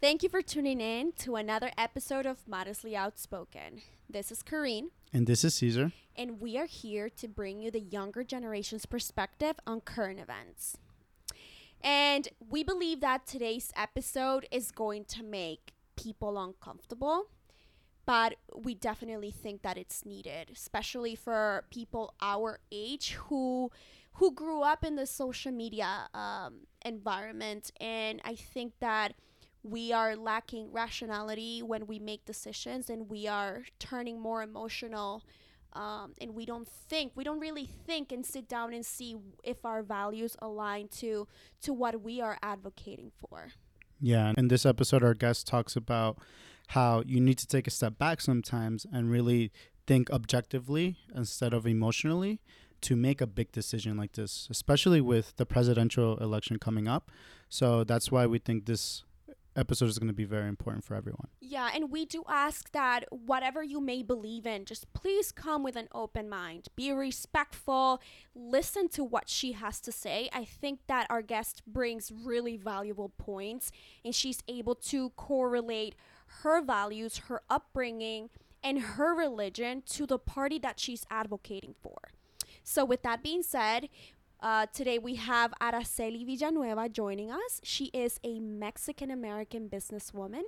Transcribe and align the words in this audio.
Thank 0.00 0.22
you 0.22 0.30
for 0.30 0.40
tuning 0.40 0.80
in 0.80 1.12
to 1.18 1.36
another 1.36 1.72
episode 1.76 2.24
of 2.24 2.48
Modestly 2.48 2.96
Outspoken. 2.96 3.82
This 4.08 4.32
is 4.32 4.42
Kareen. 4.42 4.84
And 5.12 5.26
this 5.26 5.44
is 5.44 5.54
Caesar. 5.56 5.92
And 6.16 6.40
we 6.40 6.56
are 6.56 6.64
here 6.64 7.10
to 7.10 7.28
bring 7.28 7.60
you 7.60 7.70
the 7.70 7.80
younger 7.80 8.24
generation's 8.24 8.86
perspective 8.86 9.56
on 9.66 9.82
current 9.82 10.18
events. 10.18 10.78
And 11.82 12.28
we 12.48 12.64
believe 12.64 13.00
that 13.02 13.26
today's 13.26 13.74
episode 13.76 14.46
is 14.50 14.70
going 14.70 15.04
to 15.04 15.22
make 15.22 15.74
people 15.96 16.42
uncomfortable, 16.42 17.26
but 18.06 18.36
we 18.56 18.74
definitely 18.74 19.30
think 19.30 19.60
that 19.60 19.76
it's 19.76 20.06
needed, 20.06 20.48
especially 20.50 21.14
for 21.14 21.64
people 21.70 22.14
our 22.22 22.60
age 22.72 23.18
who 23.26 23.70
who 24.14 24.32
grew 24.32 24.62
up 24.62 24.82
in 24.82 24.96
the 24.96 25.06
social 25.06 25.52
media 25.52 26.08
um, 26.14 26.60
environment. 26.86 27.70
And 27.78 28.22
I 28.24 28.34
think 28.34 28.72
that 28.80 29.12
we 29.62 29.92
are 29.92 30.16
lacking 30.16 30.72
rationality 30.72 31.62
when 31.62 31.86
we 31.86 31.98
make 31.98 32.24
decisions 32.24 32.88
and 32.88 33.08
we 33.08 33.26
are 33.26 33.64
turning 33.78 34.20
more 34.20 34.42
emotional 34.42 35.22
um, 35.72 36.14
and 36.20 36.34
we 36.34 36.46
don't 36.46 36.66
think 36.66 37.12
we 37.14 37.22
don't 37.22 37.38
really 37.38 37.66
think 37.86 38.10
and 38.10 38.24
sit 38.26 38.48
down 38.48 38.72
and 38.72 38.84
see 38.84 39.16
if 39.44 39.64
our 39.64 39.82
values 39.82 40.36
align 40.40 40.88
to 40.88 41.28
to 41.62 41.72
what 41.72 42.02
we 42.02 42.20
are 42.20 42.38
advocating 42.42 43.12
for. 43.20 43.48
Yeah 44.00 44.32
in 44.36 44.48
this 44.48 44.64
episode 44.66 45.02
our 45.02 45.14
guest 45.14 45.46
talks 45.46 45.76
about 45.76 46.18
how 46.68 47.02
you 47.06 47.20
need 47.20 47.38
to 47.38 47.46
take 47.46 47.66
a 47.66 47.70
step 47.70 47.98
back 47.98 48.20
sometimes 48.20 48.86
and 48.92 49.10
really 49.10 49.52
think 49.86 50.10
objectively 50.10 50.96
instead 51.14 51.52
of 51.52 51.66
emotionally 51.66 52.40
to 52.80 52.96
make 52.96 53.20
a 53.20 53.26
big 53.26 53.52
decision 53.52 53.96
like 53.96 54.12
this 54.12 54.48
especially 54.50 55.00
with 55.00 55.36
the 55.36 55.44
presidential 55.44 56.16
election 56.16 56.58
coming 56.58 56.88
up. 56.88 57.10
So 57.48 57.84
that's 57.84 58.10
why 58.10 58.26
we 58.26 58.38
think 58.38 58.66
this 58.66 59.04
episode 59.56 59.88
is 59.88 59.98
going 59.98 60.08
to 60.08 60.14
be 60.14 60.24
very 60.24 60.48
important 60.48 60.84
for 60.84 60.94
everyone. 60.94 61.28
Yeah, 61.40 61.70
and 61.74 61.90
we 61.90 62.04
do 62.04 62.22
ask 62.28 62.70
that 62.72 63.04
whatever 63.10 63.62
you 63.62 63.80
may 63.80 64.02
believe 64.02 64.46
in, 64.46 64.64
just 64.64 64.92
please 64.92 65.32
come 65.32 65.62
with 65.62 65.76
an 65.76 65.88
open 65.92 66.28
mind. 66.28 66.68
Be 66.76 66.92
respectful, 66.92 68.00
listen 68.34 68.88
to 68.90 69.04
what 69.04 69.28
she 69.28 69.52
has 69.52 69.80
to 69.80 69.92
say. 69.92 70.28
I 70.32 70.44
think 70.44 70.80
that 70.86 71.06
our 71.10 71.22
guest 71.22 71.62
brings 71.66 72.12
really 72.12 72.56
valuable 72.56 73.10
points 73.18 73.70
and 74.04 74.14
she's 74.14 74.42
able 74.48 74.74
to 74.76 75.10
correlate 75.10 75.94
her 76.42 76.62
values, 76.62 77.18
her 77.28 77.42
upbringing, 77.50 78.30
and 78.62 78.80
her 78.80 79.14
religion 79.14 79.82
to 79.86 80.06
the 80.06 80.18
party 80.18 80.58
that 80.58 80.78
she's 80.78 81.04
advocating 81.10 81.74
for. 81.82 81.96
So, 82.62 82.84
with 82.84 83.02
that 83.02 83.22
being 83.22 83.42
said, 83.42 83.88
uh, 84.42 84.66
today 84.72 84.98
we 84.98 85.16
have 85.16 85.52
Araceli 85.60 86.24
Villanueva 86.24 86.88
joining 86.88 87.30
us. 87.30 87.60
She 87.62 87.86
is 87.86 88.18
a 88.24 88.40
Mexican 88.40 89.10
American 89.10 89.68
businesswoman 89.68 90.42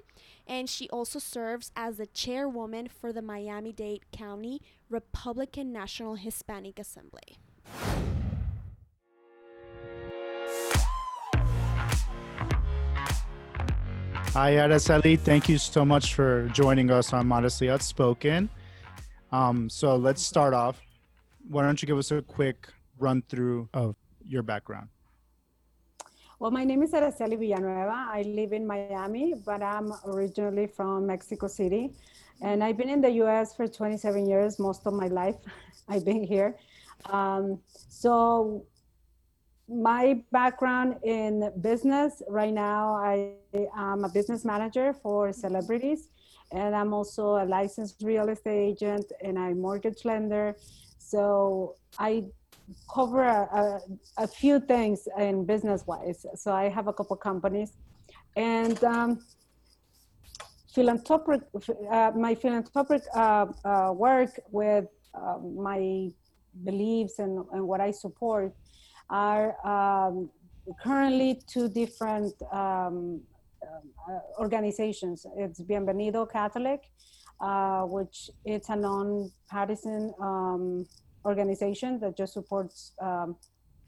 and 0.46 0.68
she 0.68 0.88
also 0.88 1.18
serves 1.18 1.72
as 1.76 1.98
the 1.98 2.06
chairwoman 2.06 2.88
for 2.88 3.12
the 3.12 3.22
Miami 3.22 3.72
Dade 3.72 4.10
County 4.10 4.60
Republican 4.88 5.72
National 5.72 6.14
Hispanic 6.14 6.78
Assembly. 6.78 7.36
Hi, 14.34 14.52
Araceli. 14.52 15.18
Thank 15.18 15.50
you 15.50 15.58
so 15.58 15.84
much 15.84 16.14
for 16.14 16.48
joining 16.54 16.90
us 16.90 17.12
on 17.12 17.26
Modestly 17.26 17.68
Outspoken. 17.68 18.48
Um, 19.30 19.68
so 19.68 19.96
let's 19.96 20.22
start 20.22 20.54
off. 20.54 20.80
Why 21.48 21.62
don't 21.62 21.82
you 21.82 21.86
give 21.86 21.98
us 21.98 22.10
a 22.10 22.22
quick 22.22 22.68
run 23.02 23.22
through 23.28 23.68
of 23.74 23.96
your 24.24 24.42
background? 24.42 24.88
Well, 26.38 26.50
my 26.50 26.64
name 26.64 26.82
is 26.82 26.92
Araceli 26.92 27.38
Villanueva. 27.38 28.06
I 28.18 28.22
live 28.22 28.52
in 28.52 28.66
Miami, 28.66 29.34
but 29.44 29.62
I'm 29.62 29.92
originally 30.06 30.66
from 30.66 31.06
Mexico 31.06 31.46
City. 31.46 31.92
And 32.40 32.64
I've 32.64 32.76
been 32.76 32.88
in 32.88 33.00
the 33.00 33.10
US 33.22 33.54
for 33.54 33.68
27 33.68 34.26
years, 34.26 34.58
most 34.58 34.86
of 34.86 34.94
my 34.94 35.08
life. 35.08 35.36
I've 35.88 36.04
been 36.04 36.24
here. 36.24 36.56
Um, 37.06 37.60
so, 37.88 38.66
my 39.68 40.22
background 40.32 40.96
in 41.04 41.52
business 41.60 42.22
right 42.28 42.52
now, 42.52 42.94
I 42.94 43.34
am 43.76 44.04
a 44.04 44.08
business 44.08 44.44
manager 44.44 44.92
for 44.92 45.32
celebrities, 45.32 46.08
and 46.50 46.74
I'm 46.74 46.92
also 46.92 47.36
a 47.36 47.46
licensed 47.46 48.02
real 48.02 48.28
estate 48.28 48.62
agent 48.70 49.06
and 49.22 49.38
a 49.38 49.54
mortgage 49.54 50.04
lender. 50.04 50.56
So, 50.98 51.76
I 51.98 52.24
cover 52.92 53.24
a, 53.24 53.80
a, 54.18 54.24
a 54.24 54.26
few 54.26 54.60
things 54.60 55.08
in 55.18 55.44
business 55.44 55.86
wise. 55.86 56.24
So 56.34 56.52
I 56.52 56.68
have 56.68 56.86
a 56.88 56.92
couple 56.92 57.16
companies 57.16 57.72
and 58.36 58.82
um, 58.84 59.20
philanthropic, 60.74 61.42
uh, 61.90 62.12
my 62.16 62.34
philanthropic 62.34 63.02
uh, 63.14 63.46
uh, 63.64 63.92
work 63.94 64.40
with 64.50 64.86
um, 65.14 65.56
my 65.56 66.08
beliefs 66.64 67.18
and, 67.18 67.44
and 67.52 67.66
what 67.66 67.80
I 67.80 67.90
support 67.90 68.52
are 69.10 69.54
um, 69.66 70.30
currently 70.82 71.40
two 71.46 71.68
different 71.68 72.34
um, 72.52 73.20
uh, 73.62 74.18
organizations. 74.38 75.26
It's 75.36 75.60
Bienvenido 75.60 76.30
Catholic, 76.30 76.80
uh, 77.40 77.82
which 77.82 78.30
it's 78.44 78.68
a 78.68 78.76
non-partisan 78.76 80.12
um, 80.20 80.86
organization 81.24 82.00
that 82.00 82.16
just 82.16 82.32
supports 82.32 82.92
um, 83.00 83.36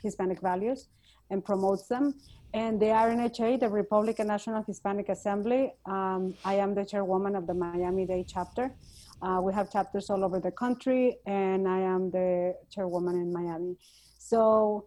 Hispanic 0.02 0.40
values 0.40 0.88
and 1.30 1.44
promotes 1.44 1.88
them. 1.88 2.14
And 2.52 2.80
the 2.80 2.86
RNHA, 2.86 3.60
the 3.60 3.68
Republican 3.68 4.28
National 4.28 4.62
Hispanic 4.62 5.08
Assembly, 5.08 5.72
um, 5.86 6.34
I 6.44 6.54
am 6.54 6.74
the 6.74 6.84
chairwoman 6.84 7.34
of 7.34 7.48
the 7.48 7.54
Miami 7.54 8.06
Dade 8.06 8.26
chapter. 8.28 8.72
Uh, 9.20 9.40
we 9.42 9.52
have 9.52 9.72
chapters 9.72 10.08
all 10.10 10.22
over 10.24 10.38
the 10.38 10.52
country, 10.52 11.16
and 11.26 11.66
I 11.66 11.80
am 11.80 12.10
the 12.10 12.54
chairwoman 12.70 13.16
in 13.16 13.32
Miami. 13.32 13.76
So, 14.18 14.86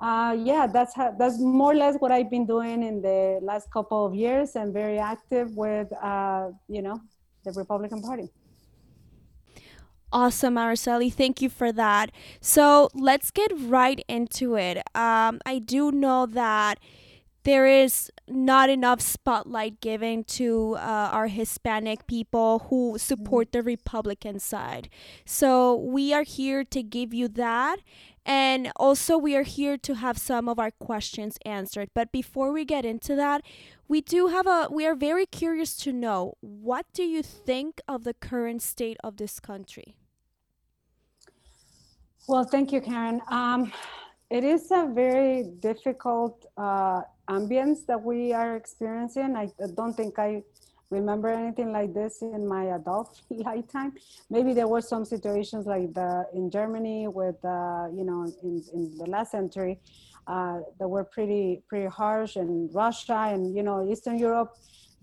uh, 0.00 0.34
yeah, 0.38 0.66
that's 0.66 0.94
how, 0.94 1.14
that's 1.18 1.38
more 1.38 1.72
or 1.72 1.74
less 1.74 1.96
what 1.98 2.12
I've 2.12 2.30
been 2.30 2.46
doing 2.46 2.82
in 2.82 3.02
the 3.02 3.40
last 3.42 3.70
couple 3.70 4.06
of 4.06 4.14
years, 4.14 4.56
and 4.56 4.72
very 4.72 4.98
active 4.98 5.54
with, 5.54 5.92
uh, 6.02 6.48
you 6.68 6.80
know, 6.80 6.98
the 7.44 7.52
Republican 7.52 8.00
Party. 8.00 8.30
Awesome, 10.12 10.56
Araceli. 10.56 11.10
Thank 11.10 11.40
you 11.40 11.48
for 11.48 11.72
that. 11.72 12.12
So 12.40 12.90
let's 12.92 13.30
get 13.30 13.50
right 13.56 14.04
into 14.08 14.56
it. 14.56 14.78
Um, 14.94 15.40
I 15.46 15.58
do 15.64 15.90
know 15.90 16.26
that 16.26 16.78
there 17.44 17.66
is 17.66 18.10
not 18.28 18.70
enough 18.70 19.00
spotlight 19.00 19.80
given 19.80 20.22
to 20.24 20.76
uh, 20.76 21.08
our 21.12 21.28
Hispanic 21.28 22.06
people 22.06 22.66
who 22.68 22.98
support 22.98 23.52
the 23.52 23.62
Republican 23.62 24.38
side. 24.38 24.88
So 25.24 25.74
we 25.74 26.12
are 26.12 26.22
here 26.22 26.62
to 26.62 26.82
give 26.82 27.14
you 27.14 27.26
that. 27.28 27.78
And 28.24 28.70
also, 28.76 29.18
we 29.18 29.34
are 29.34 29.42
here 29.42 29.76
to 29.78 29.94
have 29.94 30.16
some 30.16 30.48
of 30.48 30.60
our 30.60 30.70
questions 30.70 31.38
answered. 31.44 31.88
But 31.92 32.12
before 32.12 32.52
we 32.52 32.64
get 32.64 32.84
into 32.84 33.16
that, 33.16 33.42
we 33.88 34.00
do 34.00 34.28
have 34.28 34.46
a, 34.46 34.68
we 34.70 34.86
are 34.86 34.94
very 34.94 35.26
curious 35.26 35.76
to 35.78 35.92
know 35.92 36.34
what 36.40 36.86
do 36.94 37.02
you 37.02 37.22
think 37.22 37.80
of 37.88 38.04
the 38.04 38.14
current 38.14 38.62
state 38.62 38.98
of 39.02 39.16
this 39.16 39.40
country? 39.40 39.96
Well, 42.28 42.44
thank 42.44 42.70
you, 42.70 42.80
Karen. 42.80 43.20
Um, 43.28 43.72
it 44.30 44.44
is 44.44 44.70
a 44.70 44.88
very 44.94 45.42
difficult 45.58 46.46
uh, 46.56 47.02
ambience 47.28 47.84
that 47.86 48.00
we 48.00 48.32
are 48.32 48.54
experiencing. 48.54 49.34
I 49.34 49.50
don't 49.74 49.94
think 49.94 50.20
I 50.20 50.44
remember 50.90 51.30
anything 51.30 51.72
like 51.72 51.92
this 51.94 52.22
in 52.22 52.46
my 52.46 52.76
adult 52.76 53.20
lifetime. 53.30 53.94
Maybe 54.30 54.54
there 54.54 54.68
were 54.68 54.80
some 54.80 55.04
situations 55.04 55.66
like 55.66 55.94
the 55.94 56.28
in 56.32 56.48
Germany 56.48 57.08
with, 57.08 57.44
uh, 57.44 57.88
you 57.92 58.04
know, 58.04 58.32
in, 58.44 58.62
in 58.72 58.96
the 58.98 59.06
last 59.06 59.32
century 59.32 59.80
uh, 60.28 60.60
that 60.78 60.86
were 60.86 61.02
pretty 61.02 61.64
pretty 61.68 61.88
harsh, 61.88 62.36
and 62.36 62.72
Russia 62.72 63.30
and 63.32 63.56
you 63.56 63.64
know 63.64 63.90
Eastern 63.90 64.16
Europe. 64.16 64.56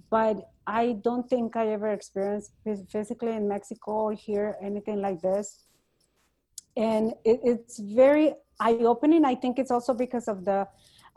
But 0.09 0.49
I 0.65 0.93
don't 1.03 1.29
think 1.29 1.57
I 1.57 1.67
ever 1.67 1.89
experienced 1.89 2.53
physically 2.89 3.33
in 3.33 3.45
Mexico 3.49 3.91
or 3.91 4.13
here 4.13 4.55
anything 4.61 5.01
like 5.01 5.21
this 5.21 5.65
and 6.79 7.11
it, 7.25 7.39
it's 7.43 7.77
very 7.79 8.33
eye-opening. 8.59 9.25
I 9.25 9.35
think 9.35 9.59
it's 9.59 9.71
also 9.71 9.93
because 9.93 10.27
of 10.27 10.45
the 10.45 10.67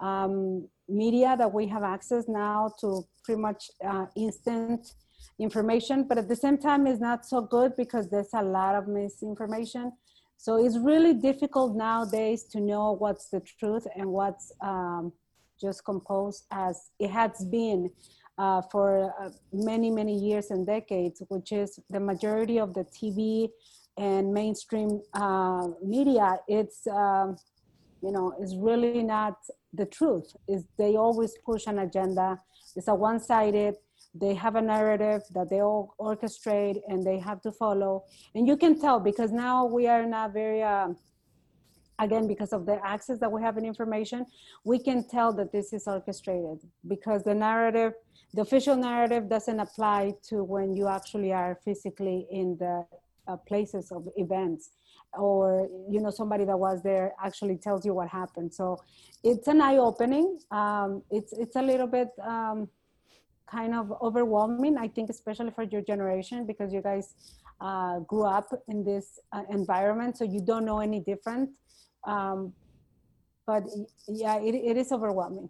um, 0.00 0.68
media 0.88 1.36
that 1.38 1.52
we 1.52 1.66
have 1.68 1.84
access 1.84 2.24
now 2.28 2.72
to 2.80 3.06
pretty 3.24 3.40
much 3.40 3.70
uh, 3.84 4.06
instant 4.16 4.92
information 5.38 6.04
but 6.08 6.18
at 6.18 6.28
the 6.28 6.36
same 6.36 6.58
time 6.58 6.86
it's 6.86 7.00
not 7.00 7.24
so 7.24 7.40
good 7.40 7.74
because 7.76 8.10
there's 8.10 8.34
a 8.34 8.42
lot 8.42 8.74
of 8.74 8.88
misinformation. 8.88 9.92
So 10.36 10.64
it's 10.64 10.76
really 10.76 11.14
difficult 11.14 11.76
nowadays 11.76 12.42
to 12.52 12.60
know 12.60 12.92
what's 12.92 13.28
the 13.30 13.40
truth 13.40 13.86
and 13.96 14.06
what's 14.06 14.52
um, 14.60 15.12
just 15.60 15.84
composed 15.84 16.46
as 16.50 16.90
it 16.98 17.10
has 17.10 17.44
been 17.44 17.90
uh, 18.36 18.62
for 18.72 19.14
uh, 19.20 19.30
many 19.52 19.90
many 19.90 20.18
years 20.18 20.50
and 20.50 20.66
decades 20.66 21.22
which 21.28 21.52
is 21.52 21.78
the 21.90 22.00
majority 22.00 22.58
of 22.58 22.74
the 22.74 22.84
tv 22.84 23.48
and 23.96 24.32
mainstream 24.32 25.00
uh, 25.14 25.68
media, 25.84 26.38
it's 26.48 26.86
um, 26.86 27.36
you 28.02 28.10
know, 28.10 28.34
is 28.40 28.56
really 28.56 29.02
not 29.02 29.36
the 29.72 29.86
truth. 29.86 30.34
Is 30.48 30.64
they 30.78 30.96
always 30.96 31.34
push 31.44 31.66
an 31.66 31.78
agenda. 31.80 32.38
It's 32.74 32.88
a 32.88 32.94
one-sided 32.94 33.76
they 34.14 34.34
have 34.34 34.56
a 34.56 34.60
narrative 34.60 35.22
that 35.34 35.48
they 35.48 35.60
all 35.60 35.94
orchestrate 35.98 36.80
and 36.88 37.04
they 37.04 37.18
have 37.18 37.40
to 37.40 37.50
follow 37.50 38.04
and 38.34 38.46
you 38.46 38.56
can 38.56 38.78
tell 38.78 39.00
because 39.00 39.32
now 39.32 39.64
we 39.64 39.86
are 39.86 40.04
not 40.04 40.32
very 40.32 40.62
uh, 40.62 40.88
again 41.98 42.26
because 42.26 42.52
of 42.52 42.66
the 42.66 42.78
access 42.84 43.18
that 43.18 43.30
we 43.30 43.40
have 43.40 43.56
in 43.56 43.64
information 43.64 44.26
we 44.64 44.78
can 44.78 45.06
tell 45.08 45.32
that 45.32 45.50
this 45.50 45.72
is 45.72 45.86
orchestrated 45.86 46.58
because 46.88 47.22
the 47.22 47.34
narrative 47.34 47.92
the 48.34 48.42
official 48.42 48.76
narrative 48.76 49.28
doesn't 49.28 49.60
apply 49.60 50.12
to 50.22 50.42
when 50.44 50.74
you 50.74 50.88
actually 50.88 51.32
are 51.32 51.58
physically 51.64 52.26
in 52.30 52.56
the 52.58 52.84
uh, 53.28 53.36
places 53.36 53.92
of 53.92 54.08
events 54.16 54.70
or 55.14 55.68
you 55.90 56.00
know 56.00 56.10
somebody 56.10 56.44
that 56.44 56.58
was 56.58 56.82
there 56.82 57.12
actually 57.22 57.56
tells 57.56 57.84
you 57.84 57.94
what 57.94 58.08
happened. 58.08 58.52
So 58.52 58.78
it's 59.22 59.48
an 59.48 59.60
eye-opening. 59.60 60.38
Um, 60.50 61.02
it's 61.10 61.32
it's 61.32 61.56
a 61.56 61.62
little 61.62 61.86
bit 61.86 62.08
um, 62.22 62.68
kind 63.50 63.74
of 63.74 63.92
overwhelming 64.00 64.78
i 64.78 64.88
think 64.88 65.10
especially 65.10 65.50
for 65.50 65.64
your 65.64 65.82
generation 65.82 66.46
because 66.46 66.72
you 66.72 66.80
guys 66.80 67.14
uh, 67.62 68.00
grew 68.00 68.24
up 68.24 68.48
in 68.68 68.82
this 68.82 69.20
uh, 69.32 69.42
environment 69.50 70.18
so 70.18 70.24
you 70.24 70.40
don't 70.40 70.64
know 70.64 70.80
any 70.80 71.00
different. 71.00 71.50
Um, 72.04 72.52
but 73.46 73.62
yeah, 74.08 74.40
it, 74.40 74.54
it 74.54 74.76
is 74.76 74.92
overwhelming. 74.92 75.48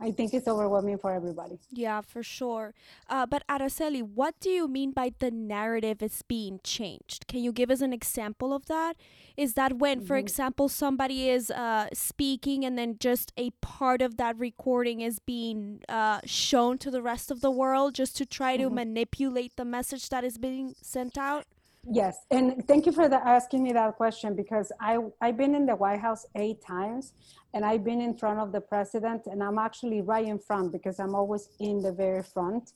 I 0.00 0.10
think 0.10 0.32
it's 0.34 0.48
overwhelming 0.48 0.98
for 0.98 1.12
everybody. 1.12 1.58
Yeah, 1.70 2.00
for 2.00 2.22
sure. 2.22 2.74
Uh, 3.08 3.26
but 3.26 3.46
Araceli, 3.46 4.02
what 4.02 4.34
do 4.40 4.50
you 4.50 4.66
mean 4.66 4.92
by 4.92 5.12
the 5.18 5.30
narrative 5.30 6.02
is 6.02 6.22
being 6.22 6.60
changed? 6.64 7.26
Can 7.28 7.40
you 7.40 7.52
give 7.52 7.70
us 7.70 7.80
an 7.80 7.92
example 7.92 8.52
of 8.54 8.66
that? 8.66 8.96
Is 9.36 9.54
that 9.54 9.78
when, 9.78 9.98
mm-hmm. 9.98 10.06
for 10.06 10.16
example, 10.16 10.68
somebody 10.68 11.28
is 11.28 11.50
uh, 11.50 11.88
speaking 11.92 12.64
and 12.64 12.78
then 12.78 12.96
just 12.98 13.32
a 13.36 13.50
part 13.60 14.02
of 14.02 14.16
that 14.16 14.38
recording 14.38 15.00
is 15.00 15.18
being 15.18 15.82
uh, 15.88 16.20
shown 16.24 16.78
to 16.78 16.90
the 16.90 17.02
rest 17.02 17.30
of 17.30 17.40
the 17.40 17.50
world 17.50 17.94
just 17.94 18.16
to 18.16 18.26
try 18.26 18.56
mm-hmm. 18.56 18.68
to 18.68 18.70
manipulate 18.70 19.56
the 19.56 19.64
message 19.64 20.08
that 20.08 20.24
is 20.24 20.38
being 20.38 20.74
sent 20.80 21.18
out? 21.18 21.44
Yes, 21.90 22.16
and 22.30 22.66
thank 22.68 22.86
you 22.86 22.92
for 22.92 23.08
the, 23.08 23.16
asking 23.16 23.64
me 23.64 23.72
that 23.72 23.96
question 23.96 24.36
because 24.36 24.70
I 24.80 24.98
I've 25.20 25.36
been 25.36 25.54
in 25.54 25.66
the 25.66 25.74
White 25.74 25.98
House 25.98 26.24
eight 26.36 26.62
times, 26.64 27.12
and 27.54 27.64
I've 27.64 27.82
been 27.82 28.00
in 28.00 28.16
front 28.16 28.38
of 28.38 28.52
the 28.52 28.60
president, 28.60 29.26
and 29.26 29.42
I'm 29.42 29.58
actually 29.58 30.00
right 30.00 30.24
in 30.24 30.38
front 30.38 30.70
because 30.70 31.00
I'm 31.00 31.16
always 31.16 31.48
in 31.58 31.82
the 31.82 31.90
very 31.90 32.22
front, 32.22 32.70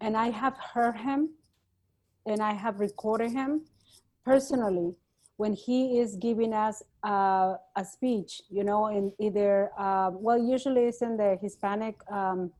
and 0.00 0.16
I 0.16 0.30
have 0.30 0.56
heard 0.56 0.96
him, 0.96 1.30
and 2.24 2.40
I 2.40 2.54
have 2.54 2.80
recorded 2.80 3.32
him 3.32 3.66
personally 4.24 4.94
when 5.36 5.52
he 5.52 6.00
is 6.00 6.16
giving 6.16 6.54
us 6.54 6.82
uh, 7.06 7.56
a 7.76 7.84
speech, 7.84 8.40
you 8.48 8.64
know, 8.64 8.86
in 8.86 9.12
either 9.20 9.70
uh, 9.78 10.10
well, 10.14 10.38
usually 10.38 10.86
it's 10.86 11.02
in 11.02 11.18
the 11.18 11.36
Hispanic 11.42 11.96
um, 12.10 12.50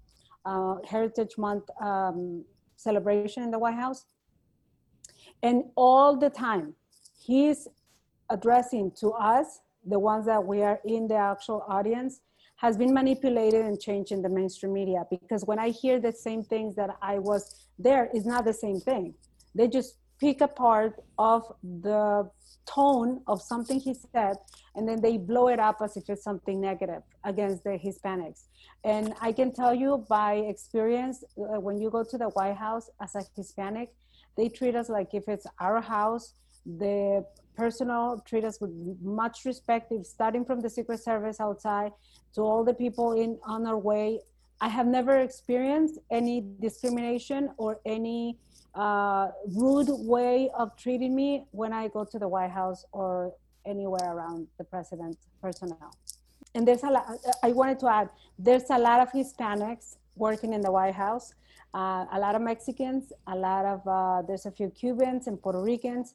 uh, 0.44 0.74
Heritage 0.86 1.38
Month 1.38 1.64
um, 1.80 2.44
celebration 2.76 3.42
in 3.44 3.50
the 3.50 3.58
White 3.58 3.76
House 3.76 4.04
and 5.42 5.64
all 5.76 6.16
the 6.16 6.30
time, 6.30 6.74
he's 7.18 7.68
addressing 8.30 8.92
to 9.00 9.10
us, 9.10 9.60
the 9.84 9.98
ones 9.98 10.26
that 10.26 10.44
we 10.44 10.62
are 10.62 10.80
in 10.84 11.06
the 11.06 11.16
actual 11.16 11.64
audience, 11.68 12.20
has 12.56 12.76
been 12.76 12.92
manipulated 12.92 13.64
and 13.66 13.78
changed 13.78 14.12
in 14.12 14.22
the 14.22 14.28
mainstream 14.28 14.72
media. 14.72 15.04
Because 15.10 15.44
when 15.44 15.58
I 15.58 15.68
hear 15.68 16.00
the 16.00 16.12
same 16.12 16.42
things 16.42 16.74
that 16.76 16.90
I 17.02 17.18
was 17.18 17.68
there, 17.78 18.08
it's 18.14 18.26
not 18.26 18.44
the 18.44 18.54
same 18.54 18.80
thing. 18.80 19.14
They 19.54 19.68
just 19.68 19.98
pick 20.18 20.40
a 20.40 20.48
part 20.48 20.94
of 21.18 21.42
the 21.62 22.30
tone 22.66 23.22
of 23.26 23.40
something 23.40 23.78
he 23.78 23.94
said 23.94 24.36
and 24.74 24.88
then 24.88 25.00
they 25.00 25.16
blow 25.16 25.48
it 25.48 25.60
up 25.60 25.76
as 25.82 25.96
if 25.96 26.08
it's 26.08 26.24
something 26.24 26.60
negative 26.60 27.02
against 27.24 27.62
the 27.62 27.78
hispanics 27.78 28.44
and 28.82 29.14
i 29.20 29.30
can 29.30 29.52
tell 29.52 29.72
you 29.72 30.04
by 30.08 30.34
experience 30.34 31.22
uh, 31.38 31.60
when 31.60 31.78
you 31.78 31.88
go 31.90 32.02
to 32.02 32.18
the 32.18 32.28
white 32.30 32.56
house 32.56 32.90
as 33.00 33.14
a 33.14 33.22
hispanic 33.36 33.94
they 34.36 34.48
treat 34.48 34.74
us 34.74 34.88
like 34.88 35.14
if 35.14 35.28
it's 35.28 35.46
our 35.60 35.80
house. 35.80 36.34
The 36.64 37.24
personnel 37.56 38.22
treat 38.26 38.44
us 38.44 38.60
with 38.60 38.70
much 39.02 39.44
respect, 39.44 39.92
starting 40.04 40.44
from 40.44 40.60
the 40.60 40.70
Secret 40.70 41.00
Service 41.02 41.40
outside 41.40 41.92
to 42.34 42.42
all 42.42 42.64
the 42.64 42.74
people 42.74 43.12
in 43.12 43.38
on 43.44 43.66
our 43.66 43.78
way. 43.78 44.20
I 44.60 44.68
have 44.68 44.86
never 44.86 45.18
experienced 45.18 45.98
any 46.10 46.44
discrimination 46.60 47.50
or 47.56 47.80
any 47.84 48.38
uh, 48.74 49.28
rude 49.54 49.88
way 49.90 50.50
of 50.58 50.76
treating 50.76 51.14
me 51.14 51.44
when 51.50 51.72
I 51.72 51.88
go 51.88 52.04
to 52.04 52.18
the 52.18 52.28
White 52.28 52.50
House 52.50 52.84
or 52.92 53.32
anywhere 53.64 54.12
around 54.14 54.46
the 54.58 54.64
president 54.64 55.16
personnel. 55.40 55.94
And 56.54 56.66
there's 56.66 56.84
a 56.84 56.90
lot, 56.90 57.06
I 57.42 57.52
wanted 57.52 57.78
to 57.80 57.88
add, 57.88 58.08
there's 58.38 58.70
a 58.70 58.78
lot 58.78 59.00
of 59.00 59.12
Hispanics 59.12 59.96
working 60.14 60.52
in 60.52 60.60
the 60.62 60.72
White 60.72 60.94
House 60.94 61.34
uh, 61.76 62.06
a 62.16 62.18
lot 62.18 62.34
of 62.34 62.40
Mexicans, 62.40 63.12
a 63.26 63.36
lot 63.36 63.64
of, 63.66 63.80
uh, 63.86 64.22
there's 64.26 64.46
a 64.46 64.50
few 64.50 64.70
Cubans 64.70 65.26
and 65.26 65.40
Puerto 65.42 65.60
Ricans, 65.62 66.14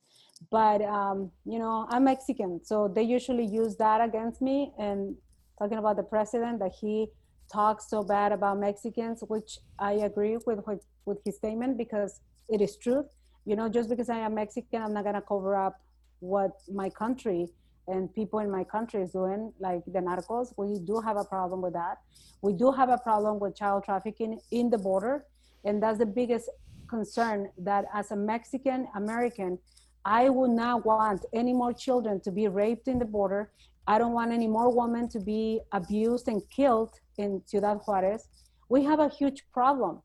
but, 0.50 0.82
um, 0.82 1.30
you 1.46 1.60
know, 1.60 1.86
I'm 1.90 2.06
Mexican. 2.06 2.62
So 2.64 2.88
they 2.88 3.04
usually 3.04 3.46
use 3.46 3.76
that 3.76 4.02
against 4.02 4.42
me. 4.42 4.74
And 4.80 5.16
talking 5.60 5.78
about 5.78 5.98
the 5.98 6.04
president, 6.04 6.58
that 6.60 6.72
he 6.82 7.10
talks 7.54 7.90
so 7.90 8.02
bad 8.02 8.32
about 8.32 8.58
Mexicans, 8.60 9.24
which 9.28 9.60
I 9.78 9.94
agree 10.10 10.38
with, 10.48 10.66
with, 10.66 10.82
with 11.06 11.20
his 11.26 11.36
statement 11.38 11.78
because 11.78 12.22
it 12.50 12.60
is 12.60 12.76
true. 12.78 13.06
You 13.46 13.56
know, 13.56 13.70
just 13.70 13.88
because 13.88 14.10
I 14.10 14.18
am 14.18 14.34
Mexican, 14.34 14.82
I'm 14.82 14.94
not 14.94 15.04
to 15.04 15.22
cover 15.22 15.56
up 15.56 15.80
what 16.22 16.52
my 16.74 16.90
country 16.90 17.50
and 17.88 18.14
people 18.16 18.40
in 18.40 18.50
my 18.50 18.64
country 18.64 19.02
is 19.02 19.12
doing, 19.12 19.54
like 19.60 19.84
the 19.86 20.00
narcos. 20.00 20.54
We 20.58 20.80
do 20.80 21.02
have 21.02 21.18
a 21.18 21.24
problem 21.26 21.62
with 21.62 21.74
that. 21.74 21.98
We 22.42 22.54
do 22.54 22.72
have 22.72 22.90
a 22.90 22.98
problem 22.98 23.40
with 23.40 23.56
child 23.56 23.84
trafficking 23.84 24.40
in 24.52 24.72
the 24.72 24.78
border. 24.78 25.26
And 25.64 25.82
that's 25.82 26.00
the 26.00 26.06
biggest 26.06 26.50
concern 26.88 27.50
that 27.58 27.86
as 27.94 28.12
a 28.12 28.16
Mexican 28.16 28.88
American, 28.96 29.58
I 30.06 30.30
would 30.30 30.52
not 30.52 30.86
want 30.86 31.26
any 31.34 31.54
more 31.54 31.74
children 31.74 32.20
to 32.22 32.32
be 32.32 32.48
raped 32.48 32.88
in 32.88 32.98
the 33.00 33.06
border. 33.06 33.52
I 33.88 33.98
don't 34.00 34.14
want 34.14 34.32
any 34.32 34.48
more 34.48 34.70
women 34.82 35.08
to 35.10 35.20
be 35.20 35.62
abused 35.72 36.28
and 36.28 36.42
killed 36.50 36.94
in 37.18 37.42
Ciudad 37.46 37.80
Juarez. 37.86 38.28
We 38.70 38.84
have 38.84 39.00
a 39.00 39.10
huge 39.10 39.44
problem. 39.54 40.02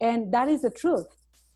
And 0.00 0.32
that 0.34 0.48
is 0.48 0.62
the 0.62 0.70
truth. 0.70 1.06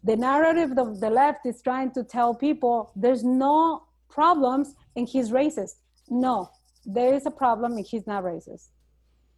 The 0.04 0.16
narrative 0.16 0.70
of 0.78 1.00
the 1.00 1.10
left 1.10 1.46
is 1.46 1.62
trying 1.62 1.90
to 1.92 2.02
tell 2.04 2.34
people 2.34 2.92
there's 2.94 3.24
no 3.24 3.84
problems 4.08 4.74
and 4.94 5.08
he's 5.08 5.30
racist. 5.30 5.76
No, 6.08 6.50
there 6.84 7.12
is 7.14 7.26
a 7.26 7.30
problem 7.30 7.72
and 7.76 7.86
he's 7.86 8.06
not 8.06 8.22
racist. 8.24 8.68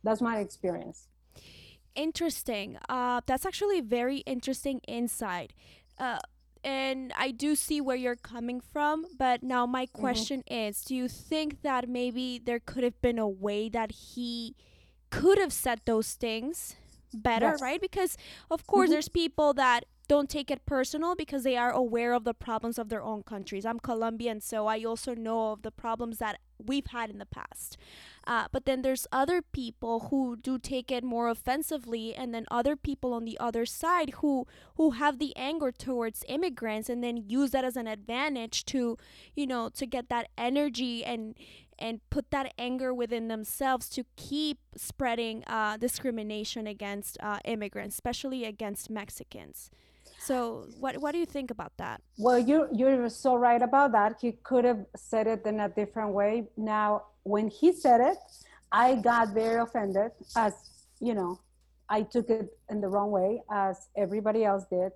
That's 0.05 0.21
my 0.21 0.39
experience 0.39 1.09
interesting. 1.99 2.79
Uh, 2.89 3.21
that's 3.27 3.45
actually 3.45 3.81
very 3.81 4.19
interesting 4.19 4.81
insight. 4.87 5.53
Uh, 5.99 6.19
and 6.65 7.13
I 7.17 7.31
do 7.31 7.55
see 7.55 7.81
where 7.81 7.97
you're 7.97 8.17
coming 8.17 8.61
from, 8.61 9.07
but 9.19 9.43
now 9.43 9.67
my 9.67 9.87
mm-hmm. 9.87 10.01
question 10.01 10.43
mm-hmm. 10.49 10.69
is 10.69 10.83
do 10.83 10.95
you 10.95 11.09
think 11.09 11.63
that 11.63 11.89
maybe 11.89 12.41
there 12.43 12.61
could 12.61 12.85
have 12.85 13.01
been 13.03 13.19
a 13.19 13.29
way 13.29 13.69
that 13.69 13.91
he 13.93 14.55
could 15.11 15.39
have 15.39 15.53
said 15.53 15.81
those 15.85 16.15
things 16.15 16.77
better, 17.13 17.51
yes. 17.51 17.63
right? 17.63 17.81
Because, 17.81 18.17
of 18.51 18.67
course, 18.67 18.87
mm-hmm. 18.87 18.95
there's 18.95 19.09
people 19.09 19.55
that 19.55 19.85
don't 20.09 20.31
take 20.31 20.51
it 20.51 20.65
personal 20.65 21.15
because 21.15 21.45
they 21.45 21.57
are 21.57 21.71
aware 21.71 22.15
of 22.15 22.25
the 22.25 22.33
problems 22.35 22.79
of 22.79 22.89
their 22.89 23.03
own 23.03 23.23
countries. 23.23 23.67
I'm 23.67 23.79
Colombian, 23.79 24.41
so 24.41 24.67
I 24.67 24.83
also 24.83 25.15
know 25.15 25.53
of 25.53 25.63
the 25.63 25.71
problems 25.71 26.17
that 26.19 26.41
we've 26.59 26.87
had 26.87 27.11
in 27.11 27.19
the 27.19 27.27
past. 27.27 27.77
Uh, 28.27 28.47
but 28.51 28.65
then 28.65 28.83
there's 28.83 29.07
other 29.13 29.43
people 29.43 30.09
who 30.11 30.37
do 30.37 30.59
take 30.59 30.91
it 30.91 31.05
more 31.05 31.29
offensively, 31.29 32.15
and 32.15 32.35
then 32.35 32.47
other 32.51 32.75
people 32.75 33.13
on 33.13 33.27
the 33.27 33.39
other 33.39 33.67
side 33.67 34.11
who 34.21 34.47
who 34.77 34.93
have 34.93 35.19
the 35.19 35.37
anger 35.37 35.71
towards 35.71 36.25
immigrants, 36.27 36.89
and 36.89 37.05
then 37.05 37.17
use 37.17 37.51
that 37.51 37.65
as 37.65 37.77
an 37.77 37.87
advantage 37.87 38.65
to, 38.65 38.97
you 39.37 39.47
know, 39.47 39.69
to 39.69 39.87
get 39.87 40.09
that 40.09 40.29
energy 40.39 41.05
and 41.05 41.37
and 41.79 42.01
put 42.11 42.31
that 42.31 42.53
anger 42.59 42.93
within 42.93 43.29
themselves 43.29 43.89
to 43.89 44.05
keep 44.17 44.59
spreading 44.77 45.45
uh, 45.47 45.77
discrimination 45.77 46.67
against 46.67 47.17
uh, 47.21 47.39
immigrants, 47.45 47.95
especially 47.95 48.45
against 48.45 48.91
Mexicans. 48.91 49.71
So, 50.19 50.67
what 50.81 50.99
what 50.99 51.13
do 51.13 51.19
you 51.19 51.27
think 51.27 51.51
about 51.51 51.73
that? 51.79 52.03
Well, 52.19 52.39
you 52.39 52.69
you're 52.73 53.09
so 53.09 53.37
right 53.37 53.63
about 53.63 53.93
that. 53.93 54.17
He 54.21 54.33
could 54.43 54.65
have 54.65 54.85
said 54.97 55.27
it 55.27 55.47
in 55.47 55.61
a 55.61 55.69
different 55.69 56.13
way. 56.13 56.49
Now, 56.57 57.05
when 57.23 57.49
he 57.49 57.73
said 57.73 58.01
it, 58.01 58.19
I 58.73 58.97
got 58.97 59.33
very 59.33 59.61
offended. 59.61 60.11
As 60.37 60.55
you 61.01 61.15
know, 61.15 61.41
I 61.89 62.03
took 62.03 62.31
it 62.31 62.49
in 62.69 62.81
the 62.81 62.89
wrong 62.89 63.13
way, 63.13 63.43
as 63.51 63.89
everybody 63.97 64.45
else 64.45 64.65
did. 64.71 64.91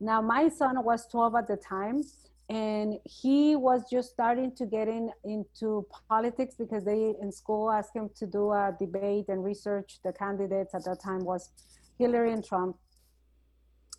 Now, 0.00 0.20
my 0.20 0.48
son 0.48 0.84
was 0.84 1.06
12 1.06 1.34
at 1.36 1.48
the 1.48 1.56
time, 1.56 2.02
and 2.50 2.98
he 3.04 3.56
was 3.56 3.88
just 3.88 4.10
starting 4.10 4.54
to 4.56 4.66
get 4.66 4.88
in 4.88 5.10
into 5.24 5.86
politics 6.08 6.56
because 6.58 6.84
they 6.84 7.14
in 7.22 7.30
school 7.32 7.70
asked 7.70 7.94
him 7.94 8.10
to 8.16 8.26
do 8.26 8.50
a 8.50 8.76
debate 8.78 9.26
and 9.28 9.42
research 9.44 10.00
the 10.04 10.12
candidates 10.12 10.74
at 10.74 10.84
that 10.84 11.00
time 11.02 11.24
was 11.24 11.50
Hillary 11.98 12.32
and 12.32 12.44
Trump 12.44 12.76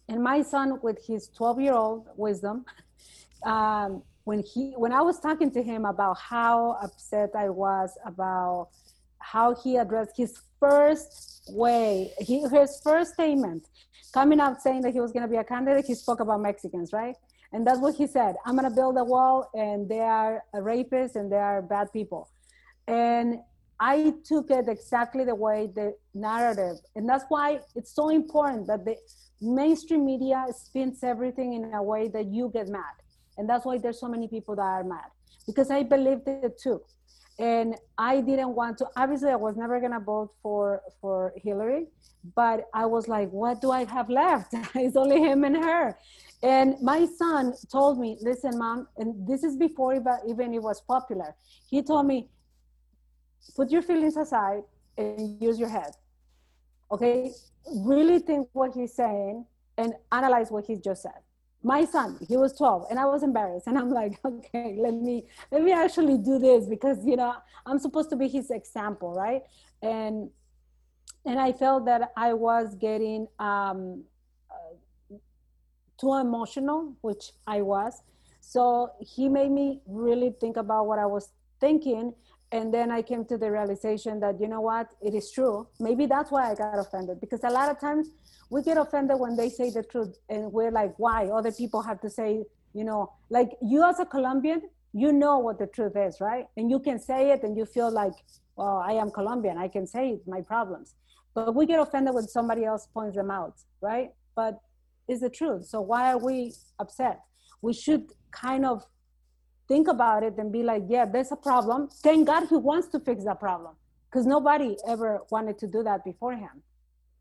and 0.10 0.24
my 0.24 0.42
son 0.42 0.80
with 0.82 1.00
his 1.06 1.30
12 1.30 1.62
year 1.62 1.74
old 1.74 2.08
wisdom 2.16 2.66
um, 3.44 4.02
when 4.24 4.42
he 4.44 4.74
when 4.78 4.92
i 4.92 5.02
was 5.02 5.20
talking 5.20 5.52
to 5.52 5.62
him 5.62 5.86
about 5.86 6.18
how 6.18 6.78
upset 6.82 7.32
i 7.36 7.50
was 7.50 7.98
about 8.06 8.70
how 9.20 9.56
he 9.56 9.78
addressed 9.78 10.16
his 10.16 10.40
first 10.60 11.44
way, 11.50 12.12
he, 12.20 12.42
his 12.48 12.80
first 12.84 13.14
statement 13.14 13.68
coming 14.14 14.40
out 14.40 14.62
saying 14.62 14.82
that 14.82 14.94
he 14.94 15.00
was 15.00 15.12
going 15.12 15.24
to 15.24 15.30
be 15.30 15.38
a 15.38 15.44
candidate, 15.44 15.86
he 15.86 15.96
spoke 15.96 16.20
about 16.20 16.42
Mexicans, 16.42 16.94
right? 16.94 17.16
And 17.54 17.66
that's 17.66 17.80
what 17.80 17.96
he 17.96 18.08
said. 18.08 18.36
I'm 18.46 18.56
going 18.58 18.70
to 18.70 18.76
build 18.76 18.98
a 18.98 19.04
wall, 19.04 19.50
and 19.54 19.88
they 19.88 20.00
are 20.00 20.44
rapists 20.56 21.16
and 21.16 21.32
they 21.32 21.38
are 21.38 21.62
bad 21.62 21.92
people. 21.94 22.30
And 22.88 23.40
I 23.80 24.14
took 24.24 24.50
it 24.50 24.68
exactly 24.68 25.24
the 25.24 25.36
way 25.36 25.70
the 25.74 25.96
narrative, 26.14 26.78
and 26.96 27.08
that's 27.08 27.26
why 27.30 27.60
it's 27.76 27.94
so 27.94 28.10
important 28.10 28.68
that 28.68 28.86
the 28.86 28.96
mainstream 29.42 30.06
media 30.06 30.46
spins 30.52 31.04
everything 31.04 31.54
in 31.54 31.74
a 31.74 31.84
way 31.84 32.08
that 32.08 32.26
you 32.26 32.50
get 32.54 32.68
mad, 32.68 32.96
and 33.38 33.48
that's 33.48 33.66
why 33.66 33.78
there's 33.78 34.00
so 34.00 34.08
many 34.08 34.28
people 34.28 34.56
that 34.56 34.62
are 34.62 34.84
mad 34.84 35.10
because 35.46 35.70
I 35.70 35.84
believed 35.84 36.28
it 36.28 36.60
too, 36.60 36.82
and 37.38 37.76
I 37.98 38.22
didn't 38.22 38.56
want 38.56 38.80
to. 38.80 38.88
Obviously, 38.96 39.30
I 39.30 39.36
was 39.36 39.56
never 39.56 39.80
gonna 39.80 40.00
vote 40.00 40.32
for 40.42 40.82
for 41.00 41.34
Hillary, 41.36 41.88
but 42.36 42.66
I 42.74 42.86
was 42.86 43.08
like, 43.08 43.30
what 43.30 43.62
do 43.62 43.72
I 43.72 43.86
have 43.86 44.10
left? 44.10 44.54
it's 44.76 44.96
only 44.96 45.22
him 45.22 45.44
and 45.44 45.58
her. 45.58 45.98
And 46.44 46.76
my 46.82 47.08
son 47.18 47.54
told 47.72 48.00
me, 48.00 48.18
listen, 48.22 48.58
mom, 48.58 48.88
and 48.98 49.28
this 49.28 49.44
is 49.44 49.58
before 49.58 49.96
even 50.28 50.54
it 50.54 50.62
was 50.62 50.82
popular. 50.82 51.36
He 51.68 51.82
told 51.82 52.06
me, 52.06 52.30
put 53.56 53.72
your 53.72 53.82
feelings 53.82 54.18
aside 54.18 54.64
and 54.98 55.42
use 55.42 55.60
your 55.60 55.70
head. 55.70 55.92
Okay, 56.92 57.32
really 57.76 58.20
think 58.20 58.48
what 58.54 58.74
he's 58.74 58.94
saying 58.94 59.46
and 59.78 59.94
analyze 60.12 60.52
what 60.52 60.66
he 60.66 60.76
just 60.76 61.04
said. 61.04 61.20
My 61.64 61.86
son, 61.86 62.18
he 62.28 62.38
was 62.38 62.54
12 62.54 62.88
and 62.90 63.00
I 63.00 63.06
was 63.06 63.24
embarrassed 63.24 63.68
and 63.68 63.78
I'm 63.78 63.92
like, 63.92 64.20
okay, 64.26 64.76
let 64.80 64.94
me 64.94 65.26
let 65.52 65.64
me 65.64 65.72
actually 65.72 66.18
do 66.18 66.40
this 66.40 66.66
because 66.68 67.06
you 67.06 67.16
know, 67.16 67.34
I'm 67.66 67.80
supposed 67.80 68.10
to 68.12 68.16
be 68.16 68.28
his 68.28 68.52
example, 68.52 69.14
right? 69.14 69.42
And 69.82 70.30
and 71.26 71.40
I 71.40 71.52
felt 71.52 71.86
that 71.86 72.12
I 72.16 72.34
was 72.34 72.76
getting 72.76 73.28
um, 73.38 74.04
uh, 74.50 75.16
too 76.00 76.14
emotional, 76.14 76.96
which 77.02 77.32
I 77.46 77.62
was. 77.62 78.02
So 78.40 78.92
he 79.02 79.28
made 79.28 79.52
me 79.52 79.82
really 79.86 80.34
think 80.40 80.56
about 80.56 80.88
what 80.88 81.00
I 81.00 81.06
was 81.06 81.34
thinking 81.60 82.14
and 82.52 82.74
then 82.74 82.92
i 82.92 83.02
came 83.02 83.26
to 83.26 83.38
the 83.38 83.52
realization 83.52 84.20
that 84.20 84.40
you 84.40 84.48
know 84.48 84.62
what? 84.62 84.88
It 85.02 85.14
is 85.14 85.32
true. 85.32 85.68
Maybe 85.80 86.06
that's 86.06 86.32
why 86.32 86.52
i 86.52 86.56
got 86.56 86.80
offended 86.80 87.20
because 87.20 87.44
a 87.44 87.50
lot 87.50 87.70
of 87.70 87.80
times 87.80 88.10
we 88.50 88.62
get 88.64 88.78
offended 88.78 89.20
when 89.20 89.36
they 89.36 89.50
say 89.50 89.70
the 89.70 89.84
truth 89.84 90.18
and 90.30 90.52
we're 90.52 90.72
like 90.72 90.94
why? 90.98 91.28
Other 91.28 91.52
people 91.52 91.82
have 91.82 92.00
to 92.02 92.10
say 92.10 92.46
you 92.74 92.84
know 92.84 93.12
like 93.30 93.52
you 93.62 93.84
as 93.84 94.00
a 94.00 94.06
colombian 94.06 94.62
you 94.94 95.12
know 95.12 95.38
what 95.40 95.60
the 95.60 95.68
truth 95.68 95.96
is 95.96 96.22
right? 96.22 96.46
And 96.56 96.72
you 96.72 96.80
can 96.80 97.00
say 97.00 97.32
it 97.32 97.44
and 97.44 97.58
you 97.58 97.66
feel 97.66 97.92
like 97.92 98.14
well 98.56 98.78
i 98.78 98.94
am 98.94 99.12
colombian 99.12 99.58
i 99.58 99.68
can 99.68 99.86
say 99.86 100.20
my 100.28 100.42
problems. 100.42 100.96
But 101.36 101.54
we 101.54 101.66
get 101.66 101.80
offended 101.80 102.14
when 102.16 102.28
somebody 102.28 102.64
else 102.66 102.88
points 102.94 103.16
them 103.18 103.30
out 103.30 103.56
right? 103.82 104.10
But 104.36 104.60
it's 105.08 105.22
the 105.22 105.30
truth. 105.30 105.66
So 105.66 105.82
why 105.82 106.12
are 106.12 106.18
we 106.18 106.54
upset? 106.80 107.22
We 107.62 107.74
should 107.74 108.12
kind 108.32 108.66
of 108.66 108.86
think 109.68 109.88
about 109.88 110.24
it 110.24 110.38
and 110.38 110.52
be 110.52 110.64
like, 110.64 110.84
yeah, 110.88 111.06
there's 111.06 111.32
a 111.32 111.36
problem. 111.36 111.90
Thank 112.04 112.28
God 112.28 112.48
he 112.48 112.56
wants 112.56 112.88
to 112.90 113.00
fix 113.00 113.26
that 113.26 113.40
problem 113.40 113.76
because 114.10 114.26
nobody 114.26 114.76
ever 114.88 115.22
wanted 115.30 115.58
to 115.60 115.68
do 115.68 115.84
that 115.84 116.04
beforehand. 116.04 116.62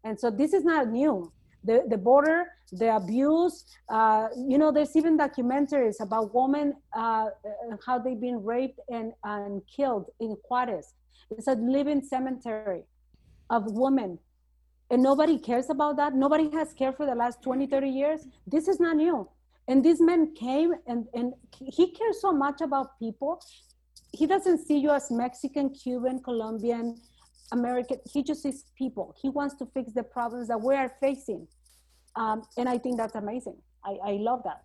And 0.04 0.18
so 0.18 0.30
this 0.30 0.52
is 0.52 0.64
not 0.64 0.88
new. 0.88 1.32
The, 1.64 1.84
the 1.88 1.98
border, 1.98 2.46
the 2.70 2.94
abuse, 2.94 3.64
uh, 3.88 4.28
you 4.36 4.56
know, 4.56 4.70
there's 4.70 4.94
even 4.94 5.18
documentaries 5.18 5.96
about 6.00 6.32
women, 6.32 6.74
uh, 6.92 7.26
how 7.84 7.98
they've 7.98 8.20
been 8.20 8.44
raped 8.44 8.78
and, 8.88 9.12
and 9.24 9.62
killed 9.66 10.06
in 10.20 10.36
Juarez. 10.48 10.94
It's 11.30 11.48
a 11.48 11.54
living 11.54 12.02
cemetery 12.02 12.84
of 13.50 13.64
women. 13.72 14.20
And 14.90 15.02
nobody 15.02 15.38
cares 15.38 15.68
about 15.68 15.96
that. 15.96 16.14
Nobody 16.14 16.48
has 16.50 16.72
cared 16.72 16.96
for 16.96 17.06
the 17.06 17.16
last 17.16 17.42
20, 17.42 17.66
30 17.66 17.88
years. 17.88 18.28
This 18.46 18.68
is 18.68 18.78
not 18.78 18.96
new 18.96 19.28
and 19.68 19.84
this 19.84 20.00
man 20.00 20.34
came 20.34 20.72
and 20.86 21.06
and 21.14 21.34
he 21.50 21.90
cares 21.92 22.20
so 22.20 22.32
much 22.32 22.60
about 22.60 22.98
people. 22.98 23.40
He 24.12 24.26
doesn't 24.26 24.66
see 24.66 24.78
you 24.78 24.90
as 24.90 25.10
mexican 25.10 25.70
cuban 25.70 26.20
colombian 26.22 26.96
american. 27.52 27.98
He 28.10 28.22
just 28.22 28.42
sees 28.42 28.64
people. 28.76 29.14
He 29.20 29.28
wants 29.28 29.54
to 29.56 29.66
fix 29.66 29.92
the 29.92 30.02
problems 30.02 30.48
that 30.48 30.60
we 30.60 30.74
are 30.74 30.92
facing. 31.00 31.46
Um, 32.14 32.42
and 32.56 32.68
i 32.68 32.78
think 32.78 32.96
that's 32.96 33.14
amazing. 33.14 33.56
I, 33.84 33.98
I 34.04 34.12
love 34.12 34.42
that. 34.44 34.62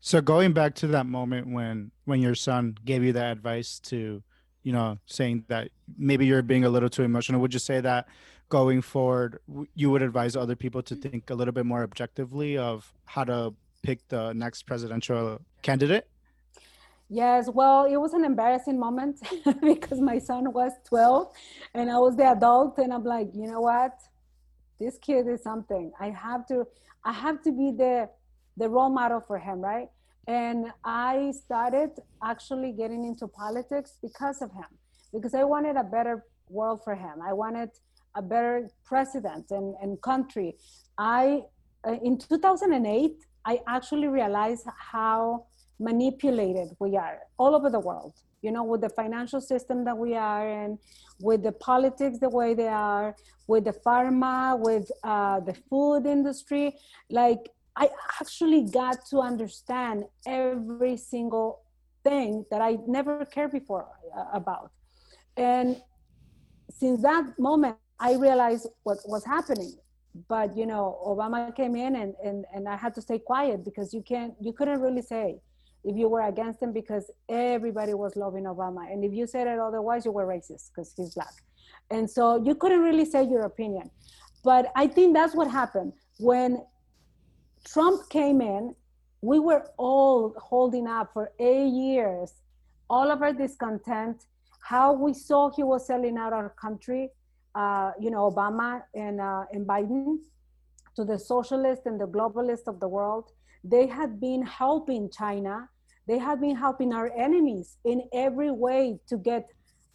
So 0.00 0.20
going 0.20 0.52
back 0.52 0.74
to 0.76 0.86
that 0.88 1.06
moment 1.06 1.46
when 1.46 1.90
when 2.04 2.20
your 2.20 2.34
son 2.34 2.76
gave 2.84 3.04
you 3.04 3.12
that 3.12 3.32
advice 3.32 3.78
to 3.90 4.22
you 4.62 4.72
know 4.72 4.98
saying 5.06 5.44
that 5.48 5.68
maybe 5.98 6.26
you're 6.26 6.42
being 6.42 6.64
a 6.64 6.68
little 6.68 6.88
too 6.88 7.02
emotional 7.02 7.40
would 7.40 7.52
you 7.52 7.60
say 7.60 7.80
that 7.80 8.08
going 8.48 8.82
forward 8.82 9.38
you 9.74 9.90
would 9.90 10.02
advise 10.02 10.36
other 10.36 10.56
people 10.56 10.82
to 10.82 10.94
think 10.94 11.30
a 11.30 11.34
little 11.34 11.52
bit 11.52 11.64
more 11.64 11.82
objectively 11.82 12.58
of 12.58 12.92
how 13.04 13.24
to 13.24 13.54
pick 13.82 14.06
the 14.08 14.32
next 14.32 14.62
presidential 14.64 15.40
candidate? 15.62 16.06
Yes, 17.08 17.48
well, 17.52 17.86
it 17.86 17.96
was 17.96 18.12
an 18.12 18.24
embarrassing 18.24 18.78
moment 18.78 19.18
because 19.62 20.00
my 20.00 20.18
son 20.18 20.52
was 20.52 20.72
12 20.86 21.32
and 21.74 21.90
I 21.90 21.98
was 21.98 22.16
the 22.16 22.30
adult 22.30 22.78
and 22.78 22.92
I'm 22.92 23.04
like, 23.04 23.30
you 23.34 23.48
know 23.48 23.60
what? 23.60 23.98
This 24.78 24.96
kid 24.98 25.26
is 25.26 25.42
something. 25.42 25.92
I 26.00 26.10
have 26.10 26.46
to 26.46 26.66
I 27.04 27.12
have 27.12 27.42
to 27.42 27.52
be 27.52 27.72
the 27.72 28.08
the 28.56 28.68
role 28.68 28.90
model 28.90 29.20
for 29.26 29.38
him, 29.38 29.60
right? 29.60 29.88
And 30.28 30.66
I 30.84 31.32
started 31.32 31.90
actually 32.22 32.72
getting 32.72 33.04
into 33.04 33.26
politics 33.26 33.98
because 34.00 34.40
of 34.40 34.52
him. 34.52 34.70
Because 35.12 35.34
I 35.34 35.42
wanted 35.44 35.76
a 35.76 35.82
better 35.82 36.24
world 36.48 36.82
for 36.84 36.94
him. 36.94 37.20
I 37.22 37.32
wanted 37.32 37.70
a 38.14 38.22
better 38.22 38.68
president 38.84 39.50
and, 39.50 39.74
and 39.82 40.00
country. 40.02 40.56
I 40.96 41.42
uh, 41.86 41.96
in 42.02 42.18
2008 42.18 43.24
I 43.44 43.60
actually 43.66 44.08
realized 44.08 44.66
how 44.92 45.46
manipulated 45.78 46.76
we 46.78 46.96
are 46.96 47.18
all 47.38 47.54
over 47.54 47.70
the 47.70 47.80
world, 47.80 48.14
you 48.42 48.52
know, 48.52 48.64
with 48.64 48.82
the 48.82 48.90
financial 48.90 49.40
system 49.40 49.84
that 49.84 49.96
we 49.96 50.14
are 50.14 50.48
in, 50.48 50.78
with 51.20 51.42
the 51.42 51.52
politics 51.52 52.18
the 52.18 52.28
way 52.28 52.54
they 52.54 52.68
are, 52.68 53.16
with 53.46 53.64
the 53.64 53.72
pharma, 53.72 54.58
with 54.58 54.90
uh, 55.02 55.40
the 55.40 55.54
food 55.68 56.06
industry. 56.06 56.74
Like, 57.08 57.48
I 57.76 57.88
actually 58.20 58.64
got 58.70 59.06
to 59.10 59.20
understand 59.20 60.04
every 60.26 60.96
single 60.96 61.62
thing 62.04 62.44
that 62.50 62.60
I 62.60 62.78
never 62.86 63.24
cared 63.24 63.52
before 63.52 63.86
uh, 64.16 64.24
about. 64.34 64.70
And 65.36 65.80
since 66.78 67.02
that 67.02 67.38
moment, 67.38 67.76
I 67.98 68.14
realized 68.14 68.68
what 68.82 68.98
was 69.06 69.24
happening 69.24 69.74
but 70.28 70.56
you 70.56 70.66
know 70.66 70.98
obama 71.06 71.54
came 71.54 71.76
in 71.76 71.96
and, 71.96 72.14
and 72.24 72.44
and 72.52 72.68
i 72.68 72.76
had 72.76 72.94
to 72.94 73.00
stay 73.00 73.18
quiet 73.18 73.64
because 73.64 73.94
you 73.94 74.02
can't 74.02 74.34
you 74.40 74.52
couldn't 74.52 74.80
really 74.80 75.02
say 75.02 75.38
if 75.84 75.96
you 75.96 76.08
were 76.08 76.22
against 76.22 76.62
him 76.62 76.72
because 76.72 77.10
everybody 77.28 77.94
was 77.94 78.16
loving 78.16 78.44
obama. 78.44 78.90
And 78.92 79.04
if 79.04 79.12
you 79.12 79.26
said 79.26 79.46
it 79.46 79.58
otherwise 79.58 80.04
you 80.04 80.12
were 80.12 80.26
racist 80.26 80.70
because 80.70 80.92
he's 80.96 81.14
black. 81.14 81.32
And 81.90 82.08
so 82.10 82.42
you 82.44 82.54
couldn't 82.54 82.82
really 82.82 83.04
say 83.04 83.24
your 83.24 83.42
opinion. 83.42 83.90
But 84.44 84.72
i 84.76 84.86
think 84.86 85.14
that's 85.14 85.34
what 85.34 85.50
happened. 85.50 85.92
When 86.18 86.62
trump 87.64 88.08
came 88.08 88.40
in 88.40 88.74
we 89.22 89.38
were 89.38 89.64
all 89.76 90.34
holding 90.38 90.86
up 90.86 91.10
for 91.12 91.30
eight 91.38 91.68
years 91.68 92.32
all 92.88 93.10
of 93.10 93.20
our 93.20 93.34
discontent 93.34 94.24
how 94.62 94.94
we 94.94 95.12
saw 95.12 95.50
he 95.50 95.62
was 95.62 95.86
selling 95.86 96.16
out 96.16 96.32
our 96.32 96.48
country 96.50 97.10
uh, 97.54 97.92
you 98.00 98.10
know, 98.10 98.30
Obama 98.30 98.82
and, 98.94 99.20
uh, 99.20 99.44
and 99.52 99.66
Biden 99.66 100.18
to 100.96 101.04
the 101.04 101.18
socialists 101.18 101.86
and 101.86 102.00
the 102.00 102.06
globalists 102.06 102.66
of 102.66 102.80
the 102.80 102.88
world. 102.88 103.30
They 103.64 103.86
had 103.86 104.20
been 104.20 104.42
helping 104.42 105.10
China. 105.10 105.68
They 106.06 106.18
had 106.18 106.40
been 106.40 106.56
helping 106.56 106.92
our 106.92 107.10
enemies 107.16 107.76
in 107.84 108.02
every 108.12 108.50
way 108.50 108.98
to 109.08 109.16
get 109.16 109.48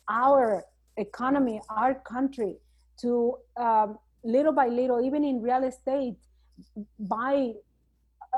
our 0.10 0.64
economy, 0.98 1.62
our 1.70 1.96
country 1.96 2.56
to 3.02 3.38
um, 3.58 3.98
little 4.24 4.54
by 4.54 4.68
little, 4.68 5.04
even 5.04 5.24
in 5.24 5.42
real 5.42 5.64
estate, 5.64 6.16
buy 7.00 7.54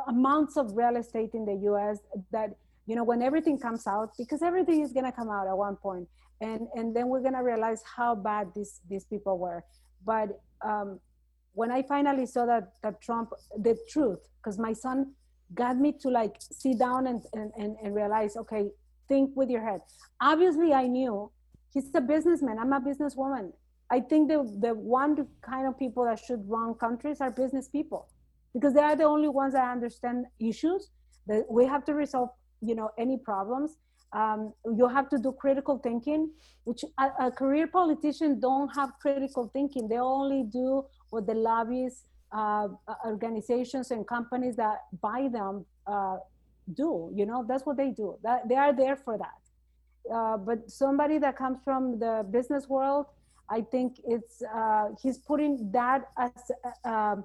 amounts 0.08 0.58
of 0.58 0.76
real 0.76 0.96
estate 0.98 1.32
in 1.34 1.46
the 1.46 1.56
US 1.72 1.98
that, 2.32 2.52
you 2.88 2.96
know, 2.96 3.04
when 3.04 3.22
everything 3.22 3.60
comes 3.60 3.86
out, 3.86 4.10
because 4.18 4.42
everything 4.42 4.82
is 4.82 4.92
going 4.94 5.06
to 5.06 5.12
come 5.12 5.30
out 5.30 5.48
at 5.48 5.58
one 5.58 5.76
point, 5.76 6.08
and 6.42 6.68
and 6.76 6.96
then 6.96 7.08
we're 7.10 7.22
gonna 7.22 7.44
realize 7.44 7.82
how 7.96 8.16
bad 8.16 8.48
these 8.56 8.80
these 8.90 9.06
people 9.06 9.38
were. 9.38 9.64
But 10.06 10.40
um, 10.64 11.00
when 11.58 11.72
i 11.72 11.82
finally 11.82 12.26
saw 12.34 12.46
that 12.46 12.66
that 12.84 13.02
trump 13.02 13.30
the 13.68 13.76
truth 13.90 14.20
because 14.38 14.60
my 14.60 14.74
son 14.74 14.98
got 15.56 15.76
me 15.86 15.92
to 16.04 16.08
like 16.10 16.36
sit 16.40 16.78
down 16.78 17.08
and, 17.08 17.22
and 17.34 17.52
and 17.58 17.76
and 17.84 17.96
realize 17.96 18.38
okay 18.38 18.64
think 19.08 19.32
with 19.36 19.50
your 19.50 19.64
head. 19.70 19.82
Obviously 20.22 20.74
i 20.74 20.86
knew 20.86 21.32
he's 21.74 21.90
a 21.96 22.02
businessman. 22.02 22.58
I'm 22.60 22.74
a 22.74 22.82
businesswoman. 22.90 23.46
I 23.90 24.00
think 24.10 24.30
the 24.32 24.40
the 24.66 24.74
one 24.76 25.12
kind 25.42 25.66
of 25.70 25.80
people 25.84 26.04
that 26.06 26.20
should 26.26 26.44
run 26.56 26.76
countries 26.86 27.22
are 27.22 27.32
business 27.32 27.68
people 27.78 28.02
because 28.54 28.74
they 28.74 28.86
are 28.90 28.98
the 29.04 29.10
only 29.16 29.32
ones 29.42 29.54
that 29.54 29.68
understand 29.78 30.26
issues 30.52 30.90
that 31.28 31.46
we 31.58 31.66
have 31.74 31.84
to 31.86 31.94
resolve 32.04 32.30
you 32.62 32.76
know 32.76 32.90
any 32.98 33.18
problems 33.18 33.78
Um, 34.14 34.54
you 34.64 34.88
have 34.88 35.10
to 35.10 35.18
do 35.18 35.34
critical 35.34 35.80
thinking, 35.80 36.32
which 36.64 36.84
a, 36.98 37.28
a, 37.28 37.32
career 37.32 37.68
politician 37.68 38.40
don't 38.40 38.70
have 38.74 38.94
critical 39.02 39.50
thinking. 39.52 39.90
They 39.90 40.00
only 40.00 40.44
do 40.44 40.86
what 41.10 41.28
the 41.28 41.34
lobbies 41.34 42.04
uh, 42.32 42.70
organizations, 43.06 43.92
and 43.92 44.08
companies 44.08 44.56
that 44.56 44.78
buy 45.02 45.28
them 45.32 45.66
uh, 45.86 46.18
do. 46.74 47.12
You 47.14 47.26
know, 47.26 47.46
that's 47.48 47.66
what 47.66 47.78
they 47.78 47.92
do. 47.92 48.18
That 48.24 48.48
they 48.48 48.56
are 48.56 48.74
there 48.74 48.96
for 48.96 49.18
that. 49.18 49.42
Uh, 50.14 50.38
but 50.38 50.72
somebody 50.72 51.18
that 51.20 51.36
comes 51.38 51.60
from 51.64 52.00
the 52.00 52.26
business 52.32 52.70
world, 52.70 53.08
I 53.50 53.62
think 53.62 54.00
it's 54.06 54.42
uh, 54.42 54.86
he's 55.02 55.18
putting 55.18 55.70
that 55.72 56.10
as 56.18 56.52
uh, 56.86 57.16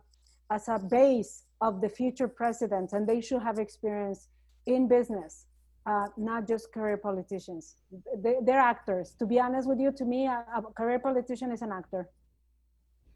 as 0.50 0.68
a 0.68 0.80
base 0.80 1.44
of 1.60 1.80
the 1.80 1.88
future 1.88 2.26
presidents, 2.26 2.92
and 2.92 3.08
they 3.08 3.20
should 3.20 3.42
have 3.42 3.60
experience 3.60 4.26
in 4.66 4.88
business, 4.88 5.46
uh, 5.86 6.06
not 6.16 6.46
just 6.46 6.72
career 6.72 6.96
politicians. 6.96 7.76
They, 8.16 8.52
are 8.52 8.58
actors. 8.58 9.14
To 9.18 9.26
be 9.26 9.40
honest 9.40 9.68
with 9.68 9.80
you, 9.80 9.92
to 9.92 10.04
me, 10.04 10.26
a, 10.26 10.44
a 10.56 10.62
career 10.76 10.98
politician 10.98 11.50
is 11.52 11.62
an 11.62 11.72
actor. 11.72 12.08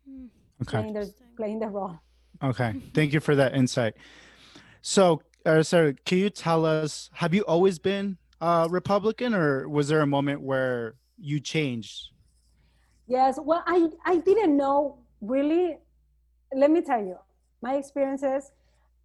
Hmm. 0.08 0.26
Okay. 0.62 0.78
Playing 0.78 0.94
the, 0.94 1.14
playing 1.36 1.58
the 1.60 1.68
role. 1.68 1.98
Okay. 2.42 2.74
Thank 2.94 3.12
you 3.12 3.20
for 3.20 3.34
that 3.34 3.54
insight. 3.54 3.94
So, 4.82 5.20
uh, 5.44 5.62
Sarah, 5.62 5.94
can 6.04 6.18
you 6.18 6.30
tell 6.30 6.64
us, 6.64 7.10
have 7.14 7.34
you 7.34 7.42
always 7.42 7.78
been 7.78 8.16
uh, 8.40 8.68
Republican 8.70 9.34
or 9.34 9.68
was 9.68 9.88
there 9.88 10.00
a 10.00 10.06
moment 10.06 10.40
where 10.40 10.94
you 11.18 11.40
changed? 11.40 12.10
Yes. 13.06 13.38
Well, 13.40 13.62
I, 13.66 13.88
I 14.04 14.16
didn't 14.18 14.56
know 14.56 14.98
really. 15.20 15.78
Let 16.54 16.70
me 16.70 16.80
tell 16.80 17.00
you, 17.00 17.16
my 17.60 17.74
experiences 17.74 18.52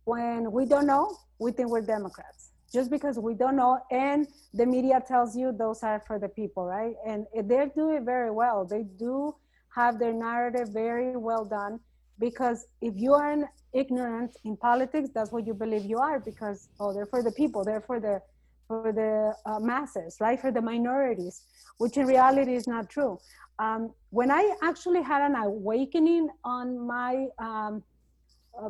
when 0.05 0.51
we 0.51 0.65
don't 0.65 0.87
know, 0.87 1.17
we 1.39 1.51
think 1.51 1.69
we're 1.69 1.81
Democrats 1.81 2.51
just 2.71 2.89
because 2.89 3.19
we 3.19 3.33
don't 3.33 3.55
know. 3.55 3.79
And 3.91 4.27
the 4.53 4.65
media 4.65 5.03
tells 5.05 5.35
you 5.35 5.51
those 5.51 5.83
are 5.83 6.01
for 6.07 6.19
the 6.19 6.29
people, 6.29 6.65
right? 6.65 6.95
And 7.05 7.25
they 7.35 7.69
do 7.75 7.95
it 7.95 8.03
very 8.03 8.31
well. 8.31 8.65
They 8.65 8.83
do 8.83 9.35
have 9.75 9.99
their 9.99 10.13
narrative 10.13 10.69
very 10.69 11.15
well 11.17 11.45
done 11.45 11.79
because 12.19 12.65
if 12.81 12.93
you 12.95 13.13
are 13.13 13.31
an 13.31 13.47
ignorant 13.73 14.37
in 14.45 14.55
politics, 14.57 15.09
that's 15.13 15.31
what 15.31 15.45
you 15.47 15.53
believe 15.53 15.85
you 15.85 15.97
are 15.97 16.19
because, 16.19 16.69
oh, 16.79 16.93
they're 16.93 17.05
for 17.05 17.23
the 17.23 17.31
people, 17.31 17.63
they're 17.63 17.81
for 17.81 17.99
the 17.99 18.21
for 18.67 18.93
the 18.93 19.33
uh, 19.45 19.59
masses, 19.59 20.15
right? 20.21 20.39
For 20.39 20.49
the 20.49 20.61
minorities, 20.61 21.41
which 21.77 21.97
in 21.97 22.05
reality 22.05 22.55
is 22.55 22.67
not 22.67 22.89
true. 22.89 23.19
Um, 23.59 23.91
when 24.11 24.31
I 24.31 24.55
actually 24.63 25.01
had 25.01 25.21
an 25.29 25.35
awakening 25.35 26.29
on 26.45 26.79
my 26.87 27.27
um, 27.37 27.83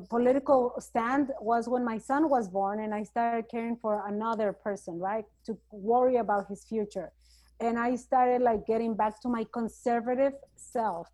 political 0.09 0.73
stand 0.79 1.31
was 1.39 1.67
when 1.67 1.83
my 1.83 1.97
son 1.97 2.29
was 2.29 2.47
born 2.47 2.81
and 2.81 2.93
I 2.93 3.03
started 3.03 3.49
caring 3.49 3.75
for 3.75 4.07
another 4.07 4.53
person, 4.53 4.99
right? 4.99 5.25
To 5.47 5.57
worry 5.71 6.17
about 6.17 6.47
his 6.47 6.63
future. 6.63 7.11
And 7.59 7.77
I 7.77 7.95
started 7.95 8.41
like 8.41 8.65
getting 8.65 8.95
back 8.95 9.21
to 9.21 9.29
my 9.29 9.45
conservative 9.51 10.33
self. 10.55 11.07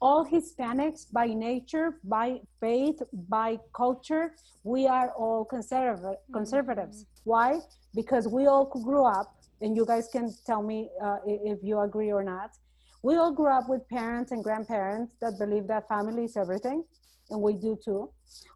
All 0.00 0.26
Hispanics 0.26 1.10
by 1.10 1.28
nature, 1.28 1.98
by 2.04 2.40
faith, 2.60 3.00
by 3.28 3.58
culture, 3.74 4.34
we 4.62 4.86
are 4.86 5.10
all 5.12 5.44
conservative, 5.44 6.16
conservatives. 6.32 7.04
Mm-hmm. 7.04 7.30
Why? 7.30 7.60
Because 7.94 8.28
we 8.28 8.46
all 8.46 8.66
grew 8.66 9.06
up, 9.06 9.34
and 9.62 9.74
you 9.74 9.86
guys 9.86 10.08
can 10.12 10.34
tell 10.44 10.62
me 10.62 10.90
uh, 11.02 11.16
if 11.24 11.60
you 11.62 11.80
agree 11.80 12.12
or 12.12 12.22
not. 12.22 12.50
We 13.06 13.14
all 13.14 13.30
grew 13.30 13.52
up 13.58 13.68
with 13.68 13.88
parents 13.88 14.32
and 14.32 14.42
grandparents 14.42 15.12
that 15.20 15.38
believe 15.38 15.68
that 15.68 15.86
family 15.86 16.24
is 16.24 16.36
everything 16.36 16.82
and 17.30 17.40
we 17.40 17.52
do 17.52 17.78
too. 17.84 18.10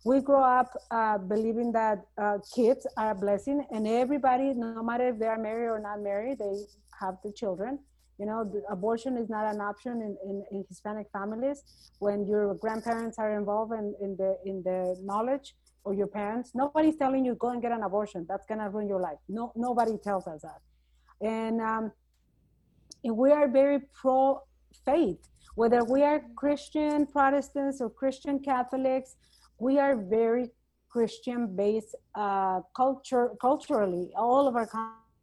We 0.05 0.21
grow 0.21 0.43
up 0.43 0.71
uh, 0.91 1.19
believing 1.19 1.71
that 1.71 1.99
uh, 2.21 2.39
kids 2.53 2.85
are 2.97 3.13
a 3.13 3.15
blessing, 3.15 3.65
and 3.71 3.87
everybody, 3.87 4.53
no 4.55 4.83
matter 4.83 5.07
if 5.11 5.21
they 5.21 5.27
are 5.27 5.39
married 5.39 5.69
or 5.69 5.79
not 5.79 6.01
married, 6.03 6.39
they 6.41 6.55
have 7.01 7.15
the 7.23 7.33
children. 7.33 7.79
You 8.19 8.27
know, 8.27 8.39
abortion 8.69 9.17
is 9.17 9.31
not 9.31 9.55
an 9.55 9.61
option 9.61 9.93
in, 10.03 10.17
in, 10.29 10.45
in, 10.51 10.65
Hispanic 10.69 11.07
families. 11.13 11.63
When 12.01 12.27
your 12.27 12.57
grandparents 12.57 13.21
are 13.21 13.39
involved 13.39 13.73
in, 13.73 13.95
in 14.03 14.17
the 14.17 14.37
in 14.45 14.65
the 14.65 14.97
knowledge 15.01 15.55
or 15.85 15.95
your 15.95 16.09
parents, 16.09 16.51
nobody's 16.57 16.97
telling 16.97 17.25
you 17.25 17.37
go 17.37 17.51
and 17.51 17.63
get 17.63 17.71
an 17.71 17.85
abortion. 17.85 18.27
That's 18.29 18.47
gonna 18.47 18.69
ruin 18.69 18.89
your 18.89 19.01
life. 19.01 19.21
No, 19.29 19.53
nobody 19.55 19.97
tells 20.03 20.27
us 20.27 20.43
that. 20.43 20.61
And, 21.25 21.61
um, 21.61 21.93
and 23.05 23.17
we 23.17 23.31
are 23.33 23.49
very 23.49 23.81
pro 23.95 24.41
faith 24.85 25.31
whether 25.55 25.85
we 25.85 26.03
are 26.03 26.23
Christian 26.37 27.07
Protestants 27.07 27.81
or 27.81 27.91
Christian 27.91 28.39
Catholics, 28.39 29.17
we 29.59 29.79
are 29.79 29.97
very 29.97 30.51
Christian 30.89 31.55
based 31.55 31.95
uh, 32.15 32.61
culture 32.75 33.33
culturally, 33.41 34.11
all 34.17 34.49
of 34.49 34.57
our 34.57 34.69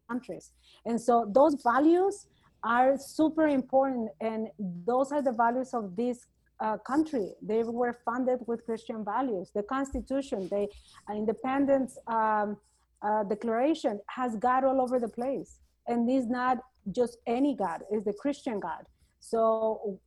countries. 0.08 0.52
And 0.86 1.00
so 1.00 1.30
those 1.34 1.56
values 1.62 2.26
are 2.62 2.96
super 2.96 3.48
important, 3.48 4.10
and 4.20 4.48
those 4.86 5.12
are 5.12 5.22
the 5.22 5.32
values 5.32 5.74
of 5.74 5.96
this 5.96 6.26
uh, 6.60 6.76
country. 6.78 7.32
They 7.42 7.62
were 7.62 7.98
funded 8.04 8.40
with 8.46 8.64
Christian 8.64 9.04
values. 9.04 9.50
The 9.54 9.62
Constitution, 9.62 10.48
the 10.48 10.68
Independence 11.14 11.98
um, 12.06 12.56
uh, 13.02 13.24
Declaration 13.24 14.00
has 14.08 14.36
God 14.36 14.64
all 14.64 14.80
over 14.80 14.98
the 14.98 15.08
place, 15.08 15.58
and 15.86 16.10
is 16.10 16.26
not 16.26 16.58
just 16.92 17.18
any 17.26 17.54
God; 17.54 17.82
is 17.92 18.04
the 18.04 18.12
Christian 18.12 18.60
God. 18.60 18.84
So 19.20 20.00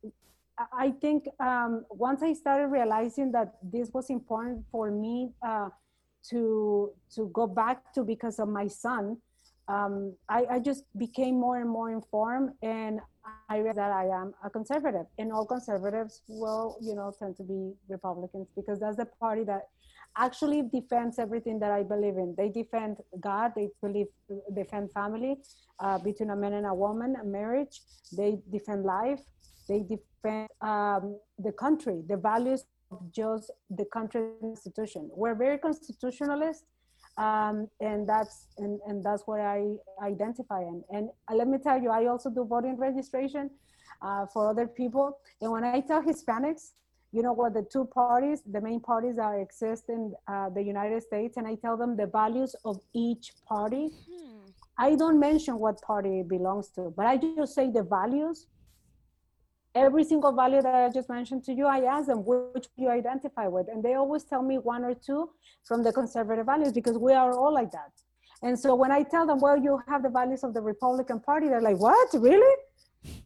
I 0.72 0.90
think 1.00 1.28
um, 1.40 1.84
once 1.90 2.22
I 2.22 2.32
started 2.32 2.68
realizing 2.68 3.32
that 3.32 3.54
this 3.62 3.90
was 3.92 4.10
important 4.10 4.64
for 4.70 4.90
me 4.90 5.32
uh, 5.46 5.68
to 6.30 6.92
to 7.14 7.30
go 7.32 7.46
back 7.46 7.92
to 7.94 8.04
because 8.04 8.38
of 8.38 8.48
my 8.48 8.66
son, 8.68 9.16
um, 9.68 10.14
I, 10.28 10.44
I, 10.50 10.58
just 10.60 10.84
became 10.98 11.38
more 11.38 11.60
and 11.60 11.68
more 11.68 11.90
informed, 11.90 12.50
and 12.62 13.00
I 13.48 13.58
realized 13.58 13.78
that 13.78 13.92
I 13.92 14.06
am 14.06 14.34
a 14.44 14.50
conservative, 14.50 15.06
and 15.18 15.32
all 15.32 15.46
conservatives 15.46 16.22
will, 16.28 16.76
you 16.80 16.94
know, 16.94 17.12
tend 17.18 17.36
to 17.36 17.42
be 17.42 17.72
Republicans 17.88 18.48
because 18.56 18.80
that's 18.80 18.96
the 18.96 19.06
party 19.20 19.44
that 19.44 19.68
actually 20.16 20.62
defends 20.62 21.18
everything 21.18 21.58
that 21.60 21.70
I 21.70 21.82
believe 21.82 22.16
in. 22.16 22.34
They 22.36 22.48
defend 22.48 22.96
God. 23.20 23.52
They 23.56 23.68
believe 23.80 24.06
defend 24.54 24.92
family 24.92 25.36
uh, 25.78 25.98
between 25.98 26.30
a 26.30 26.36
man 26.36 26.54
and 26.54 26.66
a 26.66 26.74
woman, 26.74 27.16
a 27.20 27.24
marriage. 27.24 27.80
They 28.16 28.38
defend 28.50 28.84
life. 28.84 29.20
They 29.68 29.80
defend 29.80 30.48
um, 30.60 31.18
the 31.38 31.52
country, 31.52 32.02
the 32.08 32.16
values 32.16 32.64
of 32.90 33.12
just 33.12 33.50
the 33.70 33.86
country 33.86 34.22
institution. 34.42 35.10
We're 35.14 35.34
very 35.34 35.58
constitutionalist, 35.58 36.64
um, 37.18 37.68
and 37.80 38.08
that's 38.08 38.48
and, 38.58 38.80
and 38.86 39.04
that's 39.04 39.22
what 39.26 39.40
I 39.40 39.74
identify 40.02 40.60
in. 40.60 40.82
And 40.90 41.10
uh, 41.30 41.34
let 41.34 41.48
me 41.48 41.58
tell 41.58 41.80
you, 41.80 41.90
I 41.90 42.06
also 42.06 42.30
do 42.30 42.44
voting 42.44 42.76
registration 42.78 43.50
uh, 44.00 44.26
for 44.26 44.48
other 44.48 44.66
people. 44.66 45.18
And 45.40 45.52
when 45.52 45.64
I 45.64 45.80
tell 45.80 46.02
Hispanics, 46.02 46.72
you 47.12 47.22
know 47.22 47.32
what 47.32 47.52
the 47.52 47.66
two 47.70 47.84
parties, 47.84 48.42
the 48.50 48.60
main 48.60 48.80
parties 48.80 49.16
that 49.16 49.32
exist 49.34 49.84
in 49.88 50.14
uh, 50.26 50.48
the 50.48 50.62
United 50.62 51.02
States, 51.02 51.36
and 51.36 51.46
I 51.46 51.56
tell 51.56 51.76
them 51.76 51.96
the 51.96 52.06
values 52.06 52.56
of 52.64 52.80
each 52.94 53.32
party. 53.46 53.90
Hmm. 54.10 54.38
I 54.78 54.94
don't 54.96 55.20
mention 55.20 55.58
what 55.58 55.82
party 55.82 56.20
it 56.20 56.28
belongs 56.28 56.70
to, 56.70 56.92
but 56.96 57.04
I 57.06 57.18
just 57.18 57.54
say 57.54 57.70
the 57.70 57.82
values 57.82 58.46
every 59.74 60.04
single 60.04 60.32
value 60.32 60.60
that 60.60 60.74
I 60.74 60.88
just 60.90 61.08
mentioned 61.08 61.44
to 61.44 61.52
you, 61.52 61.66
I 61.66 61.80
ask 61.80 62.06
them 62.06 62.24
which 62.24 62.66
you 62.76 62.88
identify 62.88 63.48
with. 63.48 63.68
And 63.68 63.82
they 63.82 63.94
always 63.94 64.24
tell 64.24 64.42
me 64.42 64.58
one 64.58 64.84
or 64.84 64.94
two 64.94 65.30
from 65.64 65.82
the 65.82 65.92
conservative 65.92 66.46
values 66.46 66.72
because 66.72 66.98
we 66.98 67.12
are 67.12 67.32
all 67.32 67.52
like 67.52 67.70
that. 67.72 67.92
And 68.42 68.58
so 68.58 68.74
when 68.74 68.90
I 68.90 69.02
tell 69.02 69.26
them, 69.26 69.38
well, 69.40 69.56
you 69.56 69.80
have 69.88 70.02
the 70.02 70.10
values 70.10 70.42
of 70.42 70.52
the 70.52 70.60
Republican 70.60 71.20
Party, 71.20 71.48
they're 71.48 71.62
like, 71.62 71.78
what, 71.78 72.08
really? 72.14 72.56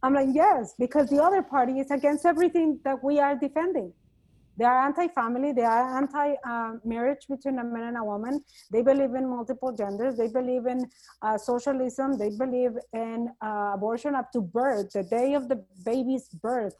I'm 0.03 0.13
like, 0.13 0.29
yes, 0.31 0.73
because 0.77 1.09
the 1.09 1.21
other 1.21 1.41
party 1.41 1.79
is 1.79 1.91
against 1.91 2.25
everything 2.25 2.79
that 2.83 3.03
we 3.03 3.19
are 3.19 3.35
defending. 3.35 3.93
They 4.57 4.65
are 4.65 4.85
anti-family. 4.85 5.51
They 5.53 5.63
are 5.63 5.97
anti-marriage 5.97 7.25
uh, 7.29 7.35
between 7.35 7.59
a 7.59 7.63
man 7.63 7.83
and 7.89 7.97
a 7.97 8.03
woman. 8.03 8.43
They 8.71 8.81
believe 8.81 9.13
in 9.13 9.29
multiple 9.29 9.71
genders. 9.71 10.17
They 10.17 10.27
believe 10.27 10.65
in 10.65 10.89
uh, 11.21 11.37
socialism. 11.37 12.17
They 12.17 12.31
believe 12.31 12.71
in 12.93 13.29
uh, 13.41 13.71
abortion 13.75 14.15
up 14.15 14.31
to 14.31 14.41
birth, 14.41 14.91
the 14.93 15.03
day 15.03 15.35
of 15.35 15.47
the 15.47 15.63
baby's 15.85 16.27
birth. 16.29 16.75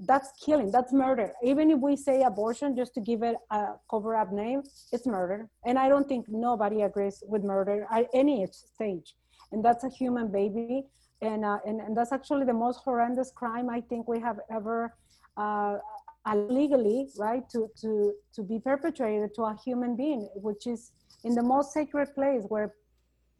That's 0.00 0.32
killing. 0.44 0.72
That's 0.72 0.92
murder. 0.92 1.32
Even 1.44 1.70
if 1.70 1.78
we 1.78 1.94
say 1.94 2.22
abortion 2.24 2.74
just 2.74 2.94
to 2.94 3.00
give 3.00 3.22
it 3.22 3.36
a 3.50 3.74
cover-up 3.88 4.32
name, 4.32 4.64
it's 4.90 5.06
murder. 5.06 5.48
And 5.64 5.78
I 5.78 5.88
don't 5.88 6.08
think 6.08 6.26
nobody 6.28 6.82
agrees 6.82 7.22
with 7.28 7.44
murder 7.44 7.86
at 7.92 8.08
any 8.12 8.44
stage. 8.50 9.14
And 9.52 9.64
that's 9.64 9.84
a 9.84 9.88
human 9.88 10.32
baby. 10.32 10.86
And, 11.22 11.44
uh, 11.44 11.58
and, 11.64 11.80
and 11.80 11.96
that's 11.96 12.10
actually 12.10 12.44
the 12.44 12.52
most 12.52 12.80
horrendous 12.84 13.30
crime 13.30 13.70
I 13.70 13.80
think 13.82 14.08
we 14.08 14.18
have 14.18 14.40
ever 14.50 14.96
uh, 15.36 15.78
legally, 16.32 17.08
right, 17.18 17.48
to, 17.50 17.68
to, 17.80 18.14
to 18.34 18.42
be 18.42 18.58
perpetrated 18.58 19.34
to 19.34 19.42
a 19.42 19.56
human 19.64 19.96
being, 19.96 20.28
which 20.34 20.66
is 20.66 20.92
in 21.24 21.34
the 21.34 21.42
most 21.42 21.72
sacred 21.72 22.14
place 22.14 22.44
where 22.48 22.74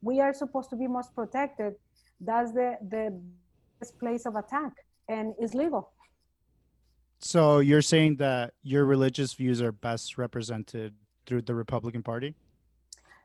we 0.03 0.21
are 0.21 0.35
supposed 0.35 0.69
to 0.71 0.77
be 0.77 0.87
most 0.87 1.15
protected. 1.15 1.75
That's 2.21 2.53
the, 2.53 2.77
the 2.91 3.19
best 3.81 3.99
place 3.99 4.27
of 4.27 4.37
attack 4.37 4.73
and 5.09 5.35
is 5.41 5.55
legal. 5.55 5.93
So 7.21 7.61
you're 7.61 7.83
saying 7.83 8.17
that 8.17 8.53
your 8.63 8.85
religious 8.85 9.33
views 9.33 9.63
are 9.63 9.73
best 9.73 10.19
represented 10.19 10.95
through 11.27 11.43
the 11.43 11.55
Republican 11.55 12.03
Party? 12.03 12.35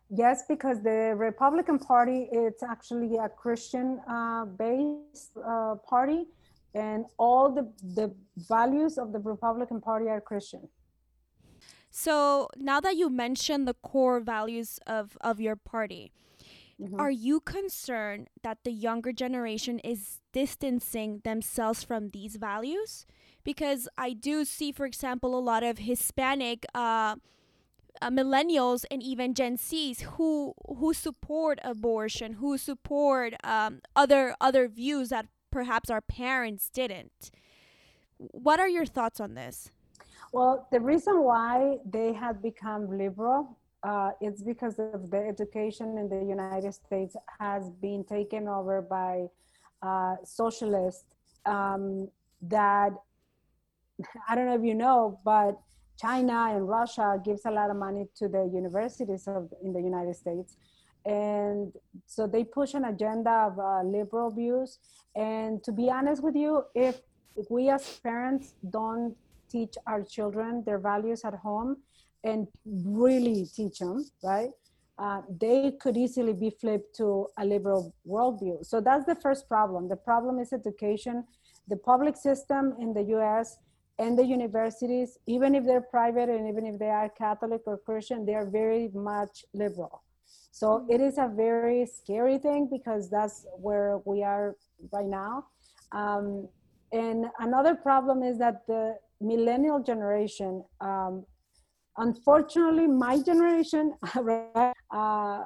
Yes, 0.09 0.43
because 0.47 0.81
the 0.81 1.13
Republican 1.15 1.77
Party 1.77 2.29
it's 2.31 2.63
actually 2.63 3.17
a 3.17 3.29
Christian 3.29 3.99
uh, 4.07 4.45
based 4.45 5.37
uh, 5.37 5.75
party, 5.87 6.25
and 6.73 7.05
all 7.17 7.51
the 7.51 7.71
the 7.95 8.13
values 8.37 8.97
of 8.97 9.11
the 9.11 9.19
Republican 9.19 9.81
Party 9.81 10.07
are 10.09 10.21
Christian. 10.21 10.69
So 11.89 12.47
now 12.55 12.79
that 12.79 12.95
you 12.95 13.09
mentioned 13.09 13.67
the 13.67 13.73
core 13.73 14.19
values 14.19 14.79
of, 14.85 15.17
of 15.21 15.39
your 15.39 15.55
party, 15.55 16.11
Mhm. 16.79 16.99
are 16.99 17.11
you 17.11 17.41
concerned 17.41 18.29
that 18.43 18.59
the 18.63 18.71
younger 18.71 19.11
generation 19.13 19.79
is 19.79 20.21
distancing 20.33 21.19
themselves 21.23 21.83
from 21.83 22.09
these 22.09 22.37
values? 22.37 23.05
Because 23.43 23.89
I 23.97 24.13
do 24.13 24.45
see, 24.45 24.71
for 24.71 24.85
example, 24.85 25.37
a 25.37 25.41
lot 25.41 25.63
of 25.63 25.79
Hispanic 25.79 26.65
uh, 26.75 27.15
uh, 28.01 28.09
millennials 28.09 28.85
and 28.91 29.03
even 29.03 29.33
Gen 29.33 29.57
Zs 29.57 30.01
who 30.17 30.53
who 30.67 30.93
support 30.93 31.59
abortion, 31.63 32.33
who 32.33 32.57
support 32.57 33.33
um, 33.43 33.81
other 33.95 34.35
other 34.41 34.67
views 34.67 35.09
that 35.09 35.27
perhaps 35.51 35.89
our 35.89 36.01
parents 36.01 36.69
didn't. 36.69 37.31
What 38.17 38.59
are 38.59 38.67
your 38.67 38.85
thoughts 38.85 39.19
on 39.19 39.33
this? 39.33 39.71
Well, 40.31 40.67
the 40.71 40.79
reason 40.79 41.23
why 41.23 41.77
they 41.85 42.13
have 42.13 42.41
become 42.41 42.97
liberal 42.97 43.57
uh, 43.83 44.11
it's 44.19 44.43
because 44.43 44.77
of 44.79 45.09
the 45.09 45.17
education 45.17 45.97
in 45.97 46.09
the 46.09 46.25
United 46.25 46.73
States 46.73 47.15
has 47.39 47.69
been 47.81 48.03
taken 48.03 48.47
over 48.47 48.81
by 48.81 49.27
uh, 49.81 50.15
socialists 50.23 51.05
um, 51.45 52.09
that 52.41 52.91
I 54.27 54.35
don't 54.35 54.45
know 54.45 54.55
if 54.55 54.63
you 54.63 54.75
know, 54.75 55.19
but 55.23 55.57
China 55.97 56.51
and 56.51 56.67
Russia 56.67 57.21
gives 57.23 57.45
a 57.45 57.51
lot 57.51 57.69
of 57.69 57.77
money 57.77 58.05
to 58.15 58.27
the 58.27 58.49
universities 58.53 59.27
of 59.27 59.49
in 59.63 59.73
the 59.73 59.81
United 59.81 60.15
States, 60.15 60.55
and 61.09 61.73
so 62.05 62.27
they 62.27 62.43
push 62.43 62.75
an 62.75 62.85
agenda 62.85 63.31
of 63.47 63.57
uh, 63.57 63.81
liberal 63.81 64.29
views. 64.29 64.77
And 65.15 65.63
to 65.63 65.71
be 65.71 65.89
honest 65.89 66.21
with 66.21 66.35
you, 66.35 66.65
if 66.75 67.01
we 67.49 67.69
as 67.69 67.99
parents 68.03 68.53
don't 68.69 69.15
teach 69.49 69.73
our 69.87 70.03
children 70.03 70.63
their 70.67 70.77
values 70.77 71.21
at 71.25 71.33
home 71.33 71.77
and 72.23 72.47
really 72.65 73.47
teach 73.55 73.79
them, 73.79 74.05
right? 74.23 74.51
Uh, 74.99 75.21
they 75.41 75.71
could 75.81 75.97
easily 75.97 76.33
be 76.33 76.51
flipped 76.61 76.95
to 76.97 77.25
a 77.39 77.45
liberal 77.45 77.91
worldview. 78.07 78.63
So 78.63 78.79
that's 78.79 79.05
the 79.05 79.15
first 79.15 79.47
problem. 79.47 79.89
The 79.89 79.95
problem 79.95 80.37
is 80.37 80.53
education. 80.53 81.23
The 81.69 81.77
public 81.77 82.17
system 82.17 82.75
in 82.79 82.93
the 82.93 83.05
US 83.17 83.57
and 83.97 84.19
the 84.19 84.25
universities, 84.25 85.17
even 85.25 85.55
if 85.55 85.65
they're 85.65 85.89
private 85.97 86.29
and 86.29 86.47
even 86.47 86.67
if 86.67 86.77
they 86.77 86.89
are 86.89 87.09
Catholic 87.09 87.61
or 87.65 87.79
Christian, 87.79 88.27
they 88.27 88.35
are 88.35 88.45
very 88.45 88.89
much 88.93 89.43
liberal. 89.55 90.03
So 90.51 90.85
it 90.89 90.99
is 91.01 91.17
a 91.17 91.27
very 91.27 91.85
scary 91.85 92.37
thing 92.37 92.67
because 92.71 93.09
that's 93.09 93.45
where 93.53 93.99
we 94.05 94.23
are 94.23 94.55
right 94.91 95.05
now. 95.05 95.45
Um, 95.91 96.47
and 96.91 97.27
another 97.39 97.75
problem 97.75 98.23
is 98.23 98.37
that 98.39 98.65
the 98.67 98.95
millennial 99.21 99.81
generation, 99.81 100.63
um, 100.81 101.25
unfortunately, 101.97 102.87
my 102.87 103.21
generation 103.21 103.93
uh, 104.91 105.43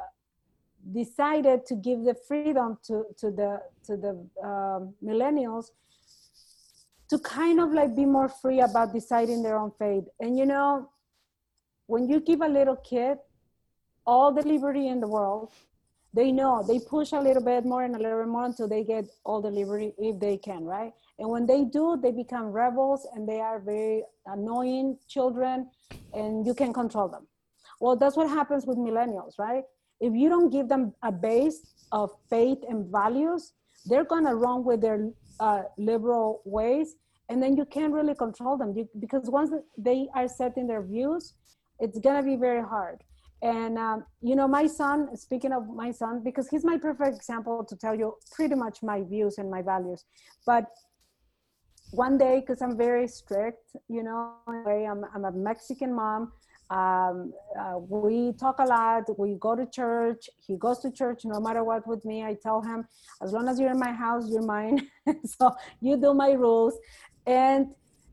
decided 0.91 1.65
to 1.65 1.75
give 1.75 2.03
the 2.03 2.15
freedom 2.27 2.77
to, 2.83 3.05
to 3.17 3.31
the 3.31 3.61
to 3.85 3.97
the 3.97 4.11
um, 4.43 4.93
millennials 5.03 5.67
to 7.09 7.19
kind 7.19 7.59
of 7.59 7.71
like 7.71 7.95
be 7.95 8.05
more 8.05 8.29
free 8.29 8.61
about 8.61 8.93
deciding 8.93 9.43
their 9.43 9.57
own 9.57 9.71
fate. 9.77 10.05
And 10.19 10.37
you 10.37 10.45
know, 10.45 10.89
when 11.87 12.07
you 12.09 12.19
give 12.19 12.41
a 12.41 12.47
little 12.47 12.77
kid 12.77 13.17
all 14.05 14.33
the 14.33 14.41
liberty 14.41 14.87
in 14.87 14.99
the 14.99 15.07
world, 15.07 15.51
they 16.13 16.31
know 16.31 16.63
they 16.67 16.79
push 16.79 17.11
a 17.11 17.19
little 17.19 17.43
bit 17.43 17.65
more 17.65 17.83
and 17.83 17.95
a 17.95 17.99
little 17.99 18.19
bit 18.19 18.27
more 18.27 18.45
until 18.45 18.67
they 18.67 18.83
get 18.83 19.05
all 19.25 19.41
the 19.41 19.49
liberty 19.49 19.93
if 19.97 20.19
they 20.19 20.37
can, 20.37 20.63
right? 20.63 20.93
And 21.17 21.29
when 21.29 21.45
they 21.45 21.63
do, 21.63 21.97
they 22.01 22.11
become 22.11 22.45
rebels 22.45 23.07
and 23.13 23.27
they 23.27 23.39
are 23.39 23.59
very 23.59 24.03
annoying 24.27 24.97
children 25.07 25.69
and 26.13 26.45
you 26.45 26.53
can 26.53 26.71
control 26.71 27.07
them. 27.07 27.27
Well, 27.79 27.95
that's 27.95 28.15
what 28.15 28.29
happens 28.29 28.65
with 28.65 28.77
millennials, 28.77 29.39
right? 29.39 29.63
If 29.99 30.13
you 30.13 30.29
don't 30.29 30.49
give 30.49 30.69
them 30.69 30.93
a 31.01 31.11
base 31.11 31.65
of 31.91 32.11
faith 32.29 32.59
and 32.69 32.91
values, 32.91 33.53
they're 33.85 34.05
gonna 34.05 34.35
run 34.35 34.63
with 34.63 34.81
their 34.81 35.09
uh, 35.39 35.63
liberal 35.77 36.41
ways, 36.45 36.95
and 37.29 37.41
then 37.41 37.57
you 37.57 37.65
can't 37.65 37.93
really 37.93 38.15
control 38.15 38.57
them 38.57 38.73
because 38.99 39.29
once 39.29 39.51
they 39.77 40.07
are 40.13 40.27
setting 40.27 40.67
their 40.67 40.81
views, 40.81 41.33
it's 41.79 41.99
gonna 41.99 42.23
be 42.23 42.35
very 42.35 42.61
hard. 42.61 43.03
And 43.43 43.77
um, 43.77 44.05
you 44.21 44.35
know, 44.37 44.47
my 44.47 44.65
son. 44.65 45.15
Speaking 45.17 45.51
of 45.51 45.67
my 45.67 45.91
son, 45.91 46.21
because 46.23 46.47
he's 46.47 46.63
my 46.63 46.77
perfect 46.77 47.17
example 47.17 47.63
to 47.65 47.75
tell 47.75 47.93
you 47.93 48.15
pretty 48.31 48.55
much 48.55 48.81
my 48.81 49.03
views 49.03 49.37
and 49.37 49.51
my 49.51 49.61
values. 49.61 50.05
But 50.45 50.65
one 51.91 52.17
day, 52.17 52.39
because 52.39 52.61
I'm 52.61 52.77
very 52.77 53.07
strict, 53.07 53.75
you 53.89 54.01
know, 54.01 54.33
I'm, 54.47 55.03
I'm 55.13 55.25
a 55.25 55.31
Mexican 55.31 55.93
mom. 55.93 56.31
Um, 56.69 57.33
uh, 57.59 57.77
we 57.77 58.31
talk 58.39 58.59
a 58.59 58.63
lot. 58.63 59.03
We 59.19 59.35
go 59.35 59.57
to 59.57 59.65
church. 59.65 60.29
He 60.47 60.55
goes 60.55 60.79
to 60.79 60.89
church 60.89 61.25
no 61.25 61.41
matter 61.41 61.65
what 61.65 61.85
with 61.85 62.05
me. 62.05 62.23
I 62.23 62.35
tell 62.41 62.61
him, 62.61 62.87
as 63.21 63.33
long 63.33 63.49
as 63.49 63.59
you're 63.59 63.71
in 63.71 63.79
my 63.79 63.91
house, 63.91 64.23
you're 64.29 64.41
mine. 64.41 64.87
so 65.25 65.53
you 65.81 65.97
do 65.97 66.13
my 66.13 66.31
rules. 66.31 66.79
And, 67.27 67.67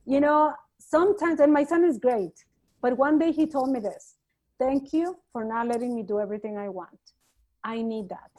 you 0.05 0.21
know, 0.21 0.55
sometimes, 0.79 1.39
and 1.39 1.53
my 1.53 1.63
son 1.63 1.85
is 1.85 1.99
great, 1.99 2.45
but 2.83 2.99
one 2.99 3.17
day 3.17 3.31
he 3.31 3.47
told 3.47 3.71
me 3.71 3.79
this 3.79 4.17
thank 4.61 4.93
you 4.93 5.17
for 5.33 5.45
not 5.45 5.67
letting 5.67 5.95
me 5.95 6.03
do 6.03 6.21
everything 6.21 6.57
I 6.59 6.69
want. 6.69 7.01
I 7.65 7.83
need 7.83 8.09
that. 8.11 8.31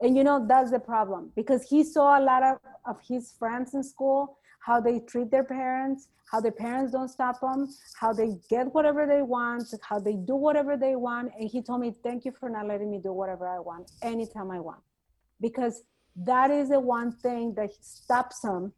And, 0.00 0.16
you 0.16 0.24
know, 0.24 0.44
that's 0.48 0.72
the 0.72 0.80
problem 0.80 1.30
because 1.36 1.62
he 1.68 1.84
saw 1.84 2.18
a 2.18 2.22
lot 2.22 2.42
of, 2.42 2.58
of 2.86 2.96
his 3.06 3.34
friends 3.38 3.74
in 3.74 3.84
school 3.84 4.38
how 4.58 4.80
they 4.80 5.00
treat 5.00 5.30
their 5.30 5.44
parents, 5.44 6.08
how 6.30 6.40
their 6.40 6.52
parents 6.52 6.92
don't 6.92 7.08
stop 7.08 7.40
them, 7.40 7.68
how 8.00 8.12
they 8.12 8.36
get 8.48 8.72
whatever 8.74 9.06
they 9.06 9.22
want, 9.22 9.64
how 9.82 9.98
they 9.98 10.14
do 10.14 10.34
whatever 10.34 10.76
they 10.76 10.96
want. 10.96 11.30
And 11.38 11.48
he 11.48 11.62
told 11.62 11.80
me, 11.80 11.94
Thank 12.02 12.24
you 12.24 12.32
for 12.32 12.48
not 12.48 12.66
letting 12.66 12.90
me 12.90 12.98
do 12.98 13.12
whatever 13.12 13.46
I 13.46 13.58
want 13.58 13.90
anytime 14.02 14.50
I 14.50 14.60
want. 14.60 14.80
Because 15.40 15.82
that 16.16 16.50
is 16.50 16.68
the 16.68 16.80
one 16.80 17.12
thing 17.12 17.54
that 17.54 17.70
stops 17.80 18.44
him 18.44 18.72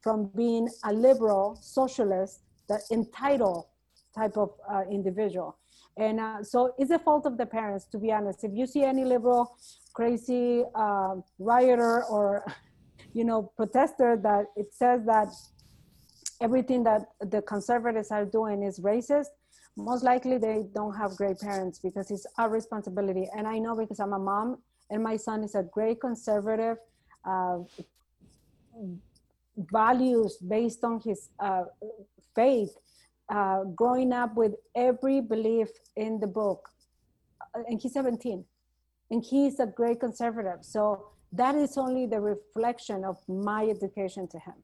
from 0.00 0.30
being 0.34 0.68
a 0.84 0.92
liberal 0.92 1.58
socialist, 1.60 2.40
the 2.68 2.80
entitled 2.90 3.66
type 4.14 4.36
of 4.36 4.52
uh, 4.70 4.82
individual. 4.90 5.56
And 5.98 6.20
uh, 6.20 6.42
so 6.44 6.74
it's 6.78 6.90
the 6.90 6.98
fault 7.00 7.26
of 7.26 7.36
the 7.36 7.46
parents, 7.46 7.84
to 7.86 7.98
be 7.98 8.12
honest. 8.12 8.44
If 8.44 8.52
you 8.54 8.66
see 8.66 8.84
any 8.84 9.04
liberal, 9.04 9.56
crazy 9.92 10.62
uh, 10.74 11.16
rioter 11.38 12.04
or 12.04 12.46
you 13.12 13.24
know, 13.24 13.52
protester 13.56 14.16
that 14.22 14.46
it 14.56 14.72
says 14.72 15.04
that 15.06 15.28
everything 16.40 16.84
that 16.84 17.02
the 17.20 17.42
conservatives 17.42 18.10
are 18.10 18.24
doing 18.24 18.62
is 18.62 18.78
racist, 18.78 19.26
most 19.76 20.04
likely 20.04 20.38
they 20.38 20.64
don't 20.74 20.94
have 20.94 21.16
great 21.16 21.38
parents 21.40 21.78
because 21.78 22.10
it's 22.10 22.26
our 22.36 22.48
responsibility. 22.48 23.28
And 23.36 23.46
I 23.46 23.58
know 23.58 23.76
because 23.76 24.00
I'm 24.00 24.12
a 24.12 24.18
mom 24.18 24.58
and 24.90 25.02
my 25.02 25.16
son 25.16 25.42
is 25.42 25.54
a 25.54 25.62
great 25.62 26.00
conservative, 26.00 26.76
uh, 27.24 27.58
values 29.56 30.36
based 30.36 30.84
on 30.84 31.00
his 31.00 31.30
uh, 31.40 31.64
faith, 32.34 32.70
uh, 33.28 33.64
growing 33.64 34.12
up 34.12 34.34
with 34.34 34.54
every 34.74 35.20
belief 35.20 35.68
in 35.96 36.20
the 36.20 36.26
book. 36.26 36.68
And 37.54 37.80
he's 37.80 37.92
17 37.92 38.44
and 39.10 39.24
he's 39.24 39.58
a 39.60 39.66
great 39.66 40.00
conservative. 40.00 40.58
So 40.62 41.08
that 41.32 41.54
is 41.54 41.76
only 41.76 42.06
the 42.06 42.20
reflection 42.20 43.04
of 43.04 43.16
my 43.28 43.66
education 43.66 44.28
to 44.28 44.38
him. 44.38 44.54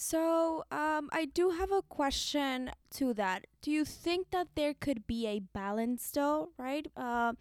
So, 0.00 0.62
um, 0.70 1.08
I 1.10 1.24
do 1.34 1.50
have 1.50 1.72
a 1.72 1.82
question 1.82 2.70
to 2.92 3.12
that. 3.14 3.48
Do 3.62 3.72
you 3.72 3.84
think 3.84 4.30
that 4.30 4.46
there 4.54 4.72
could 4.72 5.08
be 5.08 5.26
a 5.26 5.40
balance, 5.40 6.08
though, 6.12 6.50
right? 6.56 6.86
Uh, 6.96 7.32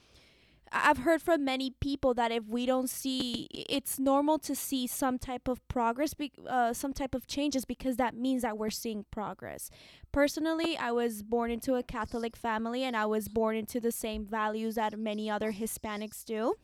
I've 0.72 1.00
heard 1.00 1.22
from 1.22 1.46
many 1.46 1.72
people 1.72 2.14
that 2.16 2.32
if 2.32 2.48
we 2.48 2.66
don't 2.66 2.90
see, 2.90 3.48
it's 3.52 4.00
normal 4.00 4.40
to 4.40 4.56
see 4.56 4.88
some 4.88 5.18
type 5.18 5.48
of 5.48 5.66
progress, 5.68 6.14
be, 6.14 6.32
uh, 6.48 6.74
some 6.74 6.94
type 6.94 7.16
of 7.16 7.28
changes, 7.28 7.66
because 7.66 7.98
that 7.98 8.16
means 8.16 8.42
that 8.42 8.58
we're 8.58 8.70
seeing 8.70 9.06
progress. 9.12 9.70
Personally, 10.12 10.78
I 10.78 10.92
was 10.92 11.24
born 11.24 11.52
into 11.52 11.76
a 11.76 11.84
Catholic 11.84 12.36
family 12.36 12.84
and 12.84 12.96
I 12.96 13.06
was 13.06 13.28
born 13.28 13.56
into 13.56 13.80
the 13.80 13.92
same 13.92 14.26
values 14.26 14.76
that 14.76 14.98
many 14.98 15.30
other 15.30 15.52
Hispanics 15.52 16.24
do 16.24 16.56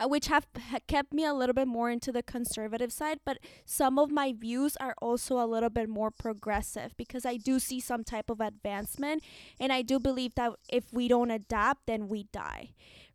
uh, 0.00 0.08
which 0.08 0.26
have 0.28 0.46
kept 0.86 1.12
me 1.12 1.24
a 1.24 1.34
little 1.34 1.52
bit 1.54 1.68
more 1.68 1.90
into 1.90 2.10
the 2.10 2.22
conservative 2.22 2.92
side. 2.92 3.20
But 3.24 3.38
some 3.64 3.98
of 3.98 4.10
my 4.10 4.32
views 4.32 4.76
are 4.76 4.94
also 5.00 5.38
a 5.38 5.46
little 5.46 5.70
bit 5.70 5.88
more 5.88 6.10
progressive 6.10 6.96
because 6.96 7.26
I 7.26 7.36
do 7.36 7.58
see 7.58 7.80
some 7.80 8.02
type 8.02 8.30
of 8.30 8.40
advancement. 8.40 9.22
And 9.58 9.72
I 9.72 9.82
do 9.82 10.00
believe 10.00 10.34
that 10.36 10.52
if 10.68 10.92
we 10.92 11.08
don't 11.08 11.30
adapt, 11.30 11.86
then 11.86 12.08
we 12.08 12.24
die. 12.32 12.70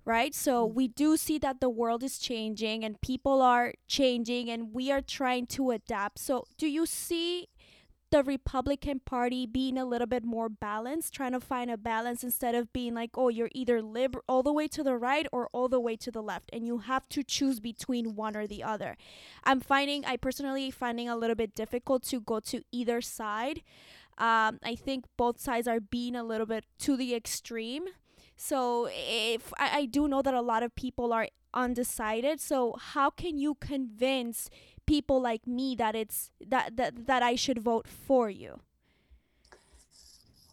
Right? 0.06 0.36
So 0.36 0.64
we 0.64 0.88
do 0.88 1.18
see 1.18 1.40
that 1.40 1.62
the 1.62 1.70
world 1.70 2.04
is 2.04 2.20
changing 2.20 2.84
and 2.84 3.02
people 3.02 3.42
are 3.42 3.74
changing 3.88 4.52
and 4.52 4.72
we 4.72 4.92
are 4.92 5.02
trying 5.02 5.48
to 5.48 5.72
adapt. 5.72 6.20
So 6.20 6.46
do 6.60 6.68
you 6.68 6.86
see 6.86 7.48
the 8.16 8.24
Republican 8.24 9.02
Party 9.02 9.46
being 9.46 9.78
a 9.78 9.84
little 9.84 10.08
bit 10.08 10.24
more 10.24 10.48
balanced, 10.48 11.14
trying 11.14 11.34
to 11.34 11.40
find 11.42 11.70
a 11.70 11.76
balance 11.76 12.24
instead 12.24 12.56
of 12.56 12.72
being 12.72 12.94
like, 12.94 13.10
oh, 13.16 13.28
you're 13.28 13.50
either 13.54 13.82
liberal 13.82 14.24
all 14.30 14.42
the 14.42 14.54
way 14.54 14.70
to 14.70 14.84
the 14.84 14.96
right 14.96 15.28
or 15.34 15.50
all 15.52 15.68
the 15.68 15.82
way 15.82 15.98
to 15.98 16.12
the 16.12 16.24
left, 16.24 16.50
and 16.54 16.66
you 16.66 16.78
have 16.78 17.10
to 17.10 17.24
choose 17.24 17.60
between 17.60 18.16
one 18.16 18.38
or 18.38 18.48
the 18.48 18.64
other. 18.64 18.96
I'm 19.44 19.60
finding, 19.60 20.06
I 20.06 20.16
personally 20.16 20.72
finding 20.72 21.10
a 21.10 21.18
little 21.18 21.36
bit 21.36 21.56
difficult 21.56 22.04
to 22.04 22.22
go 22.22 22.40
to 22.40 22.62
either 22.72 23.02
side. 23.02 23.64
Um, 24.18 24.60
I 24.64 24.78
think 24.78 25.04
both 25.18 25.42
sides 25.42 25.68
are 25.68 25.82
being 25.82 26.16
a 26.16 26.24
little 26.24 26.46
bit 26.46 26.64
to 26.80 26.96
the 26.96 27.14
extreme. 27.14 27.84
So 28.38 28.88
if 28.92 29.52
I, 29.60 29.80
I 29.80 29.86
do 29.88 30.08
know 30.08 30.22
that 30.22 30.34
a 30.34 30.42
lot 30.42 30.64
of 30.64 30.74
people 30.74 31.12
are 31.12 31.28
undecided. 31.54 32.40
So 32.40 32.78
how 32.80 33.10
can 33.10 33.38
you 33.38 33.56
convince 33.56 34.50
people 34.86 35.22
like 35.22 35.46
me 35.48 35.76
that 35.76 35.96
it's 35.96 36.32
that 36.46 36.78
that, 36.78 37.08
that 37.08 37.24
I 37.24 37.36
should 37.36 37.60
vote 37.60 37.88
for 37.88 38.30
you? 38.30 38.60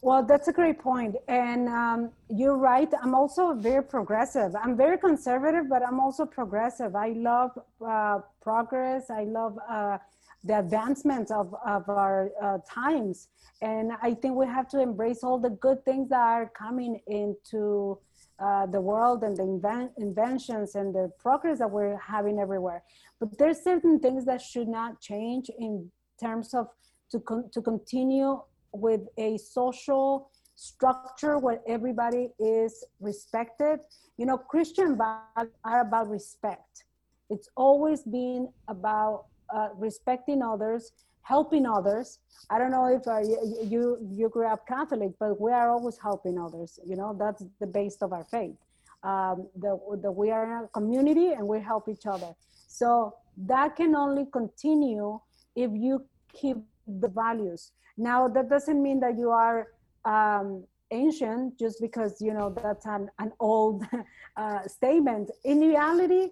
Well, 0.04 0.24
that's 0.24 0.48
a 0.48 0.52
great 0.52 0.80
point. 0.80 1.14
And 1.28 1.68
um, 1.68 2.10
you're 2.28 2.56
right. 2.56 2.88
I'm 3.00 3.14
also 3.14 3.54
very 3.54 3.84
progressive. 3.84 4.56
I'm 4.56 4.76
very 4.76 4.98
conservative, 4.98 5.68
but 5.68 5.86
I'm 5.86 6.00
also 6.00 6.26
progressive. 6.26 6.96
I 6.96 7.10
love 7.10 7.52
uh, 7.86 8.18
progress. 8.40 9.10
I 9.10 9.22
love 9.22 9.56
uh, 9.68 9.98
the 10.42 10.58
advancement 10.58 11.30
of, 11.30 11.54
of 11.64 11.88
our 11.88 12.30
uh, 12.42 12.58
times. 12.68 13.28
And 13.60 13.92
I 14.02 14.14
think 14.14 14.34
we 14.34 14.46
have 14.46 14.68
to 14.70 14.80
embrace 14.80 15.22
all 15.22 15.38
the 15.38 15.50
good 15.50 15.84
things 15.84 16.08
that 16.08 16.20
are 16.20 16.46
coming 16.48 17.00
into 17.06 17.96
uh, 18.38 18.66
the 18.66 18.80
world 18.80 19.22
and 19.22 19.36
the 19.36 19.42
inven- 19.42 19.90
inventions 19.98 20.74
and 20.74 20.94
the 20.94 21.10
progress 21.18 21.58
that 21.58 21.70
we're 21.70 21.98
having 21.98 22.38
everywhere. 22.38 22.82
But 23.20 23.38
there's 23.38 23.62
certain 23.62 24.00
things 24.00 24.24
that 24.24 24.40
should 24.40 24.68
not 24.68 25.00
change 25.00 25.50
in 25.58 25.90
terms 26.20 26.54
of 26.54 26.68
to, 27.10 27.20
con- 27.20 27.50
to 27.52 27.62
continue 27.62 28.40
with 28.72 29.02
a 29.18 29.38
social 29.38 30.30
structure 30.54 31.38
where 31.38 31.60
everybody 31.66 32.30
is 32.38 32.84
respected. 33.00 33.80
You 34.16 34.26
know, 34.26 34.38
Christian 34.38 34.96
values 34.96 35.52
are 35.64 35.80
about 35.80 36.08
respect. 36.08 36.84
It's 37.30 37.48
always 37.56 38.02
been 38.02 38.48
about 38.68 39.26
uh, 39.54 39.68
respecting 39.76 40.42
others, 40.42 40.92
helping 41.22 41.66
others. 41.66 42.18
I 42.50 42.58
don't 42.58 42.70
know 42.70 42.86
if 42.86 43.06
uh, 43.06 43.20
you 43.64 43.98
you 44.10 44.28
grew 44.28 44.46
up 44.46 44.66
Catholic, 44.66 45.12
but 45.18 45.40
we 45.40 45.52
are 45.52 45.70
always 45.70 45.98
helping 45.98 46.38
others. 46.38 46.78
You 46.84 46.96
know, 46.96 47.16
that's 47.18 47.44
the 47.60 47.66
base 47.66 47.96
of 48.02 48.12
our 48.12 48.24
faith. 48.24 48.56
Um, 49.02 49.48
the 49.56 50.10
we 50.10 50.30
are 50.30 50.64
a 50.64 50.68
community 50.68 51.32
and 51.32 51.46
we 51.46 51.60
help 51.60 51.88
each 51.88 52.06
other. 52.06 52.34
So 52.68 53.14
that 53.36 53.76
can 53.76 53.94
only 53.96 54.26
continue 54.32 55.20
if 55.56 55.70
you 55.72 56.04
keep 56.32 56.58
the 56.86 57.08
values. 57.08 57.72
Now 57.96 58.28
that 58.28 58.48
doesn't 58.48 58.82
mean 58.82 59.00
that 59.00 59.18
you 59.18 59.30
are 59.30 59.68
um, 60.04 60.64
ancient 60.90 61.58
just 61.58 61.80
because 61.80 62.20
you 62.20 62.32
know 62.34 62.54
that's 62.62 62.86
an, 62.86 63.10
an 63.18 63.32
old 63.40 63.84
uh, 64.36 64.66
statement. 64.66 65.30
In 65.44 65.60
reality, 65.60 66.30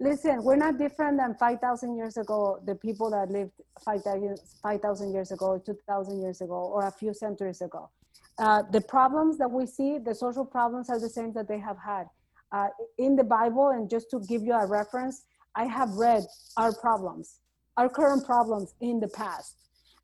listen, 0.00 0.42
we're 0.42 0.56
not 0.56 0.78
different 0.78 1.18
than 1.18 1.34
5,000 1.34 1.96
years 1.96 2.16
ago, 2.16 2.58
the 2.64 2.74
people 2.74 3.10
that 3.10 3.30
lived 3.30 3.52
5,000 3.84 5.12
years 5.12 5.30
ago, 5.30 5.62
2,000 5.64 6.20
years 6.20 6.40
ago, 6.40 6.54
or 6.54 6.86
a 6.86 6.90
few 6.90 7.12
centuries 7.12 7.60
ago. 7.60 7.90
Uh, 8.38 8.62
the 8.72 8.80
problems 8.80 9.36
that 9.36 9.50
we 9.50 9.66
see, 9.66 9.98
the 9.98 10.14
social 10.14 10.44
problems 10.44 10.88
are 10.88 10.98
the 10.98 11.08
same 11.08 11.32
that 11.34 11.46
they 11.46 11.58
have 11.58 11.76
had. 11.78 12.06
Uh, 12.50 12.68
in 12.98 13.14
the 13.14 13.22
Bible, 13.22 13.68
and 13.68 13.88
just 13.88 14.10
to 14.10 14.18
give 14.20 14.42
you 14.42 14.54
a 14.54 14.66
reference, 14.66 15.24
I 15.54 15.66
have 15.66 15.90
read 15.90 16.22
our 16.56 16.72
problems, 16.72 17.40
our 17.76 17.88
current 17.88 18.24
problems 18.24 18.74
in 18.80 18.98
the 18.98 19.08
past. 19.08 19.56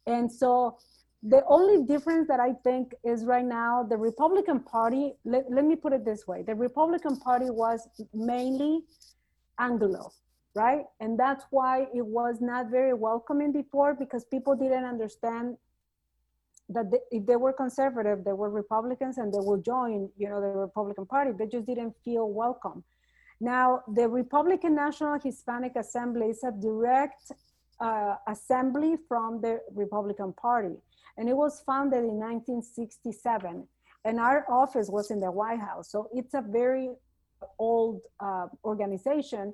And 0.06 0.30
so 0.30 0.76
the 1.22 1.42
only 1.48 1.84
difference 1.84 2.28
that 2.28 2.38
I 2.38 2.52
think 2.62 2.94
is 3.02 3.24
right 3.24 3.44
now, 3.44 3.82
the 3.82 3.96
Republican 3.96 4.60
Party, 4.60 5.14
let, 5.24 5.50
let 5.50 5.64
me 5.64 5.74
put 5.74 5.92
it 5.92 6.04
this 6.04 6.26
way 6.26 6.42
the 6.42 6.54
Republican 6.54 7.16
Party 7.16 7.50
was 7.50 7.88
mainly 8.14 8.82
Anglo, 9.58 10.12
right? 10.54 10.84
And 11.00 11.18
that's 11.18 11.44
why 11.50 11.86
it 11.94 12.04
was 12.04 12.40
not 12.40 12.70
very 12.70 12.94
welcoming 12.94 13.52
before 13.52 13.94
because 13.94 14.24
people 14.24 14.54
didn't 14.54 14.84
understand 14.84 15.56
that 16.68 16.90
they, 16.90 16.98
if 17.10 17.26
they 17.26 17.36
were 17.36 17.52
conservative, 17.52 18.24
they 18.24 18.32
were 18.32 18.50
Republicans 18.50 19.18
and 19.18 19.32
they 19.32 19.38
will 19.38 19.60
join, 19.60 20.08
you 20.16 20.28
know, 20.28 20.40
the 20.40 20.48
Republican 20.48 21.06
Party. 21.06 21.30
They 21.32 21.46
just 21.46 21.66
didn't 21.66 21.94
feel 22.04 22.28
welcome. 22.30 22.82
Now, 23.40 23.82
the 23.94 24.08
Republican 24.08 24.74
National 24.74 25.18
Hispanic 25.18 25.76
Assembly 25.76 26.28
is 26.28 26.42
a 26.42 26.52
direct 26.52 27.32
uh, 27.80 28.16
assembly 28.26 28.96
from 29.08 29.40
the 29.42 29.60
Republican 29.74 30.32
Party, 30.32 30.76
and 31.18 31.28
it 31.28 31.36
was 31.36 31.62
founded 31.66 32.00
in 32.00 32.16
1967. 32.18 33.68
And 34.04 34.20
our 34.20 34.46
office 34.48 34.88
was 34.88 35.10
in 35.10 35.20
the 35.20 35.30
White 35.30 35.60
House, 35.60 35.90
so 35.90 36.08
it's 36.14 36.32
a 36.34 36.40
very 36.40 36.90
old 37.58 38.00
uh, 38.20 38.46
organization. 38.64 39.52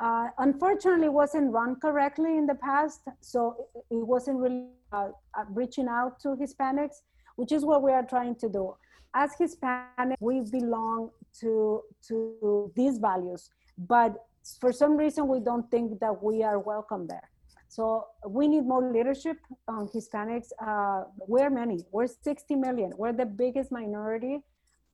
Uh, 0.00 0.28
unfortunately, 0.38 1.08
wasn't 1.08 1.50
run 1.52 1.76
correctly 1.76 2.36
in 2.36 2.46
the 2.46 2.54
past, 2.56 3.00
so 3.20 3.56
it 3.90 4.06
wasn't 4.06 4.36
really 4.38 4.68
uh, 4.92 5.08
uh, 5.38 5.44
reaching 5.50 5.88
out 5.88 6.20
to 6.20 6.28
Hispanics, 6.36 6.96
which 7.36 7.52
is 7.52 7.64
what 7.64 7.82
we 7.82 7.92
are 7.92 8.04
trying 8.04 8.34
to 8.36 8.48
do. 8.48 8.74
As 9.14 9.30
Hispanics, 9.40 10.16
we 10.20 10.42
belong 10.42 11.10
to 11.40 11.82
to 12.08 12.70
these 12.76 12.98
values, 12.98 13.48
but 13.78 14.12
for 14.60 14.72
some 14.72 14.96
reason, 14.96 15.26
we 15.28 15.40
don't 15.40 15.68
think 15.70 15.98
that 16.00 16.22
we 16.22 16.42
are 16.42 16.58
welcome 16.58 17.06
there. 17.06 17.28
So 17.68 18.06
we 18.26 18.48
need 18.48 18.64
more 18.64 18.92
leadership 18.92 19.38
on 19.66 19.88
Hispanics. 19.88 20.48
Uh, 20.64 21.04
we're 21.26 21.50
many. 21.50 21.84
We're 21.90 22.06
60 22.06 22.54
million. 22.54 22.92
We're 22.96 23.12
the 23.12 23.26
biggest 23.26 23.72
minority 23.72 24.40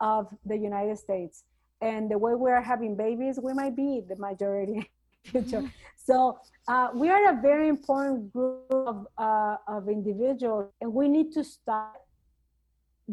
of 0.00 0.28
the 0.46 0.56
United 0.56 0.98
States 0.98 1.44
and 1.82 2.10
the 2.10 2.16
way 2.16 2.34
we 2.34 2.50
are 2.50 2.62
having 2.62 2.96
babies, 2.96 3.38
we 3.42 3.52
might 3.52 3.76
be 3.76 4.02
the 4.08 4.16
majority 4.16 4.88
future. 5.24 5.58
Mm-hmm. 5.58 5.66
So 5.96 6.38
uh, 6.68 6.88
we 6.94 7.10
are 7.10 7.36
a 7.36 7.42
very 7.42 7.68
important 7.68 8.32
group 8.32 8.66
of, 8.70 9.06
uh, 9.18 9.56
of 9.68 9.88
individuals, 9.88 10.70
and 10.80 10.92
we 10.92 11.08
need 11.08 11.32
to 11.32 11.44
start 11.44 11.96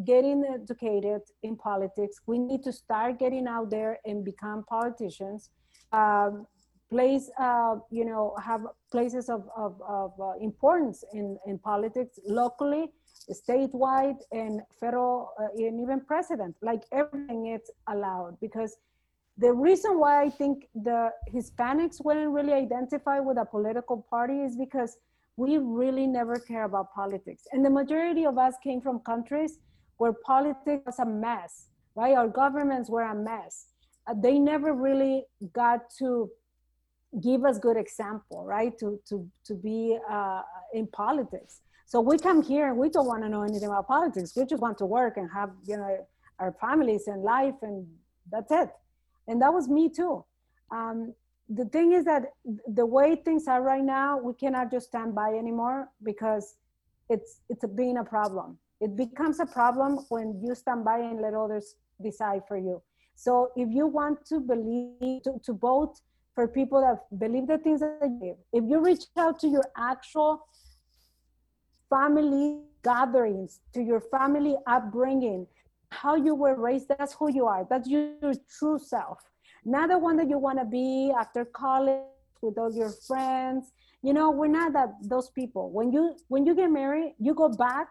getting 0.05 0.45
educated 0.45 1.21
in 1.43 1.55
politics. 1.55 2.21
We 2.25 2.38
need 2.38 2.63
to 2.63 2.71
start 2.71 3.19
getting 3.19 3.47
out 3.47 3.69
there 3.69 3.99
and 4.05 4.23
become 4.23 4.63
politicians. 4.69 5.49
Um, 5.91 6.45
place, 6.89 7.29
uh, 7.39 7.75
you 7.91 8.05
know, 8.05 8.36
have 8.43 8.62
places 8.91 9.29
of, 9.29 9.47
of, 9.55 9.79
of 9.88 10.13
uh, 10.19 10.34
importance 10.41 11.03
in, 11.13 11.38
in 11.45 11.60
politics 11.60 12.19
locally 12.25 12.91
statewide 13.34 14.20
and 14.32 14.62
federal 14.80 15.32
uh, 15.39 15.48
and 15.58 15.80
even 15.80 16.02
president. 16.02 16.56
Like 16.62 16.84
everything 16.92 17.48
it's 17.48 17.72
allowed 17.88 18.39
because 18.39 18.78
the 19.38 19.54
reason 19.54 19.98
why 19.98 20.22
i 20.22 20.30
think 20.30 20.65
the 20.76 21.10
hispanics 21.34 22.04
wouldn't 22.04 22.32
really 22.32 22.52
identify 22.52 23.20
with 23.20 23.38
a 23.38 23.46
political 23.46 24.06
party 24.10 24.42
is 24.42 24.58
because 24.58 24.98
we 25.38 25.58
really 25.58 26.06
never 26.06 26.36
care 26.36 26.65
about 26.65 26.94
politics. 26.94 27.44
And 27.54 27.63
the 27.63 27.70
majority 27.70 28.26
of 28.26 28.38
us 28.38 28.56
came 28.62 28.82
from 28.82 29.00
countries 29.00 29.60
where 29.96 30.12
politics 30.12 30.84
was 30.86 31.00
a 31.00 31.06
mess 31.06 31.70
right? 31.96 32.15
Our 32.15 32.28
governments 32.28 32.89
were 32.89 33.04
a 33.04 33.15
mess. 33.15 33.68
Uh, 34.08 34.13
they 34.22 34.39
never 34.39 34.74
really 34.74 35.26
got 35.54 35.89
to 36.00 36.30
give 37.22 37.44
us 37.44 37.58
good 37.58 37.78
example 37.78 38.46
right? 38.46 38.78
To 38.80 39.00
to 39.10 39.28
to 39.46 39.54
be 39.56 39.98
uh, 40.10 40.42
in 40.74 40.88
politics 40.88 41.62
so 41.89 41.99
we 42.02 42.19
come 42.19 42.43
here 42.43 42.67
and 42.69 42.78
we 42.78 42.88
don't 42.89 43.08
want 43.08 43.23
to 43.23 43.30
know 43.30 43.41
anything 43.41 43.67
about 43.67 43.88
politics. 43.88 44.34
We 44.36 44.45
just 44.45 44.62
want 44.62 44.78
to 44.78 44.86
work 44.86 45.17
and 45.17 45.28
have, 45.34 45.49
you 45.65 45.75
know, 45.75 46.08
our 46.38 46.56
families 46.62 47.08
and 47.08 47.23
life, 47.23 47.56
and 47.63 47.88
that's 48.32 48.52
it. 48.52 48.69
And 49.28 49.41
that 49.41 49.52
was 49.52 49.67
me 49.67 49.89
too. 49.89 50.23
Um, 50.69 51.15
the 51.49 51.65
thing 51.65 51.93
is 51.93 52.06
that 52.06 52.34
the 52.67 52.86
way 52.86 53.15
things 53.15 53.47
are 53.47 53.63
right 53.63 53.84
now, 53.84 54.19
we 54.19 54.36
cannot 54.36 54.69
just 54.69 54.86
stand 54.86 55.15
by 55.15 55.30
anymore 55.34 55.89
because 56.04 56.58
it's 57.10 57.41
it's 57.49 57.65
being 57.73 57.97
a 57.97 58.04
problem. 58.04 58.60
It 58.80 58.95
becomes 58.95 59.39
a 59.39 59.47
problem 59.47 60.06
when 60.10 60.39
you 60.43 60.54
stand 60.54 60.86
by 60.86 60.99
and 60.99 61.19
let 61.19 61.34
others 61.34 61.73
decide 61.99 62.43
for 62.47 62.58
you. 62.58 62.84
So 63.15 63.49
if 63.56 63.67
you 63.71 63.88
want 63.88 64.28
to 64.28 64.39
believe 64.39 65.23
to, 65.23 65.41
to 65.43 65.54
vote 65.54 65.95
for 66.36 66.47
people 66.47 66.82
that 66.82 67.19
believe 67.19 67.47
the 67.47 67.58
things 67.58 67.80
that 67.80 67.97
you 67.99 68.10
believe, 68.19 68.36
if 68.54 68.63
you 68.69 68.80
reach 68.80 69.06
out 69.17 69.39
to 69.39 69.47
your 69.47 69.65
actual 69.75 70.45
family 71.89 72.60
gatherings, 72.84 73.60
to 73.73 73.82
your 73.82 73.99
family 73.99 74.56
upbringing, 74.67 75.47
how 75.91 76.15
you 76.15 76.36
were 76.36 76.56
raised, 76.56 76.88
that's 76.88 77.13
who 77.13 77.32
you 77.32 77.45
are. 77.45 77.65
That's 77.69 77.89
your 77.89 78.34
true 78.58 78.80
self. 78.80 79.19
Not 79.65 79.89
the 79.89 79.97
one 79.97 80.17
that 80.17 80.30
you 80.30 80.38
want 80.38 80.60
to 80.60 80.65
be 80.65 81.12
after 81.17 81.45
college 81.45 82.02
with 82.41 82.58
all 82.58 82.73
your 82.73 82.91
friends. 83.08 83.71
You 84.02 84.13
know, 84.13 84.32
we're 84.32 84.47
not 84.47 84.73
that 84.73 84.89
those 85.02 85.30
people. 85.32 85.71
When 85.71 85.91
you 85.91 86.15
when 86.30 86.45
you 86.45 86.56
get 86.56 86.71
married, 86.71 87.15
you 87.19 87.34
go 87.34 87.49
back 87.49 87.88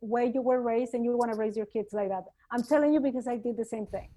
where 0.00 0.24
you 0.24 0.42
were 0.42 0.60
raised 0.60 0.94
and 0.94 1.04
you 1.04 1.16
want 1.16 1.32
to 1.32 1.38
raise 1.38 1.56
your 1.56 1.66
kids 1.66 1.92
like 1.92 2.08
that. 2.08 2.24
I'm 2.50 2.62
telling 2.62 2.92
you 2.92 3.00
because 3.00 3.26
I 3.26 3.36
did 3.36 3.56
the 3.56 3.64
same 3.64 3.86
thing. 3.86 4.08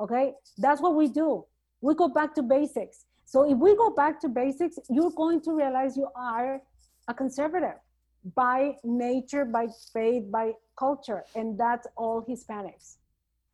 Okay? 0.00 0.32
That's 0.58 0.80
what 0.80 0.94
we 0.94 1.08
do. 1.08 1.44
We 1.80 1.94
go 1.94 2.08
back 2.08 2.34
to 2.36 2.42
basics. 2.42 3.04
So 3.26 3.50
if 3.50 3.58
we 3.58 3.76
go 3.76 3.90
back 3.90 4.20
to 4.20 4.28
basics, 4.28 4.78
you're 4.88 5.10
going 5.10 5.40
to 5.42 5.52
realize 5.52 5.96
you 5.96 6.08
are 6.16 6.60
a 7.08 7.14
conservative 7.14 7.76
by 8.34 8.76
nature, 8.84 9.44
by 9.44 9.66
faith, 9.92 10.30
by 10.30 10.52
culture, 10.78 11.24
and 11.34 11.58
that's 11.58 11.86
all 11.96 12.24
Hispanics. 12.28 12.96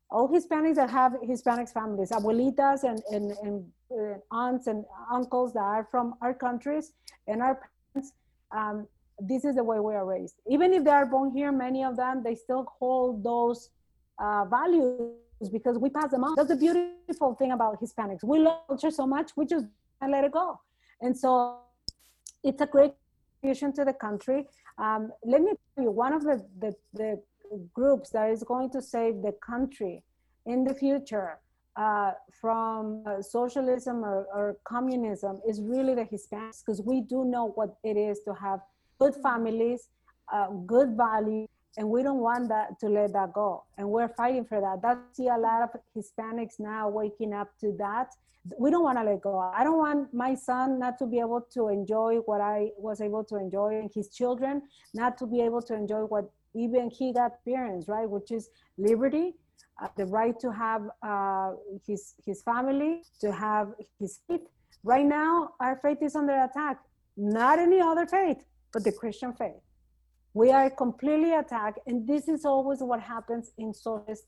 All 0.09 0.27
Hispanics 0.27 0.75
that 0.75 0.89
have 0.89 1.13
Hispanics 1.23 1.73
families, 1.73 2.11
abuelitas 2.11 2.83
and, 2.83 3.01
and, 3.11 3.31
and 3.43 3.71
uh, 3.91 4.35
aunts 4.35 4.67
and 4.67 4.85
uncles 5.11 5.53
that 5.53 5.59
are 5.59 5.87
from 5.89 6.15
our 6.21 6.33
countries 6.33 6.93
and 7.27 7.41
our 7.41 7.59
parents, 7.93 8.13
um, 8.51 8.87
this 9.19 9.45
is 9.45 9.55
the 9.55 9.63
way 9.63 9.79
we 9.79 9.93
are 9.93 10.05
raised. 10.05 10.35
Even 10.49 10.73
if 10.73 10.83
they 10.83 10.91
are 10.91 11.05
born 11.05 11.31
here, 11.31 11.51
many 11.51 11.83
of 11.83 11.95
them, 11.95 12.23
they 12.23 12.35
still 12.35 12.65
hold 12.79 13.23
those 13.23 13.69
uh, 14.19 14.45
values 14.45 15.13
because 15.51 15.77
we 15.77 15.89
pass 15.89 16.11
them 16.11 16.23
on. 16.23 16.35
That's 16.35 16.49
the 16.49 16.55
beautiful 16.55 17.35
thing 17.35 17.51
about 17.51 17.81
Hispanics. 17.81 18.23
We 18.23 18.39
love 18.39 18.67
culture 18.67 18.91
so 18.91 19.07
much, 19.07 19.31
we 19.35 19.45
just 19.45 19.65
let 20.07 20.23
it 20.23 20.31
go. 20.31 20.59
And 21.01 21.17
so 21.17 21.59
it's 22.43 22.61
a 22.61 22.65
great 22.65 22.93
contribution 23.41 23.73
to 23.73 23.85
the 23.85 23.93
country. 23.93 24.47
Um, 24.77 25.11
let 25.25 25.41
me 25.41 25.51
tell 25.75 25.85
you, 25.85 25.91
one 25.91 26.13
of 26.13 26.23
the, 26.23 26.45
the, 26.59 26.73
the, 26.93 27.21
groups 27.73 28.11
that 28.11 28.29
is 28.29 28.43
going 28.43 28.69
to 28.69 28.81
save 28.81 29.15
the 29.21 29.33
country 29.45 30.03
in 30.45 30.63
the 30.63 30.73
future 30.73 31.37
uh, 31.75 32.11
from 32.39 33.03
uh, 33.05 33.21
socialism 33.21 34.05
or, 34.05 34.25
or, 34.33 34.55
communism 34.63 35.41
is 35.45 35.61
really 35.61 35.93
the 35.93 36.05
Hispanics, 36.05 36.63
because 36.65 36.81
we 36.81 37.01
do 37.01 37.25
know 37.25 37.51
what 37.55 37.75
it 37.83 37.97
is 37.97 38.21
to 38.23 38.33
have 38.33 38.61
good 38.99 39.13
families, 39.21 39.89
uh, 40.31 40.47
good 40.65 40.95
values, 40.95 41.49
and 41.77 41.89
we 41.89 42.03
don't 42.03 42.19
want 42.19 42.49
that 42.49 42.79
to 42.79 42.89
let 42.89 43.13
that 43.13 43.33
go. 43.33 43.63
And 43.77 43.89
we're 43.89 44.09
fighting 44.09 44.45
for 44.45 44.59
that. 44.59 44.81
That 44.81 44.99
see 45.13 45.27
a 45.27 45.37
lot 45.37 45.61
of 45.61 45.69
hispanics 45.95 46.59
now 46.59 46.89
waking 46.89 47.33
up 47.33 47.49
to 47.61 47.73
that. 47.79 48.09
We 48.59 48.71
don't 48.71 48.83
want 48.83 48.97
to 48.97 49.03
let 49.03 49.21
go. 49.21 49.37
I 49.39 49.63
don't 49.63 49.77
want 49.77 50.13
my 50.13 50.33
son 50.35 50.79
not 50.79 50.97
to 50.99 51.05
be 51.05 51.19
able 51.19 51.41
to 51.53 51.69
enjoy 51.69 52.15
what 52.25 52.41
i 52.41 52.69
was 52.77 52.99
able 52.99 53.23
to 53.25 53.35
enjoy 53.35 53.79
and 53.79 53.89
his 53.93 54.09
children 54.09 54.63
not 54.95 55.15
to 55.19 55.27
be 55.27 55.41
able 55.41 55.61
to 55.61 55.75
enjoy 55.75 56.01
what 56.01 56.25
even 56.55 56.89
he 56.89 57.13
got 57.13 57.33
parents 57.45 57.87
right? 57.87 58.09
Which 58.09 58.31
is 58.31 58.49
liberty 58.77 59.35
uh, 59.81 59.87
the 59.95 60.07
right 60.07 60.37
to 60.39 60.51
have 60.51 60.89
uh, 61.03 61.51
his 61.85 62.15
his 62.25 62.41
family 62.41 63.03
to 63.19 63.31
have 63.31 63.73
his 63.99 64.19
faith. 64.27 64.41
Right 64.83 65.05
now 65.05 65.51
our 65.59 65.75
faith 65.83 65.99
is 66.01 66.15
under 66.15 66.33
attack. 66.33 66.79
Not 67.15 67.59
any 67.59 67.79
other 67.79 68.07
faith 68.07 68.37
but 68.71 68.83
the 68.83 68.91
christian 68.91 69.33
faith 69.33 69.61
we 70.33 70.51
are 70.51 70.69
completely 70.69 71.33
attacked, 71.33 71.79
and 71.87 72.07
this 72.07 72.27
is 72.27 72.45
always 72.45 72.79
what 72.79 73.01
happens 73.01 73.51
in 73.57 73.73
socialist 73.73 74.25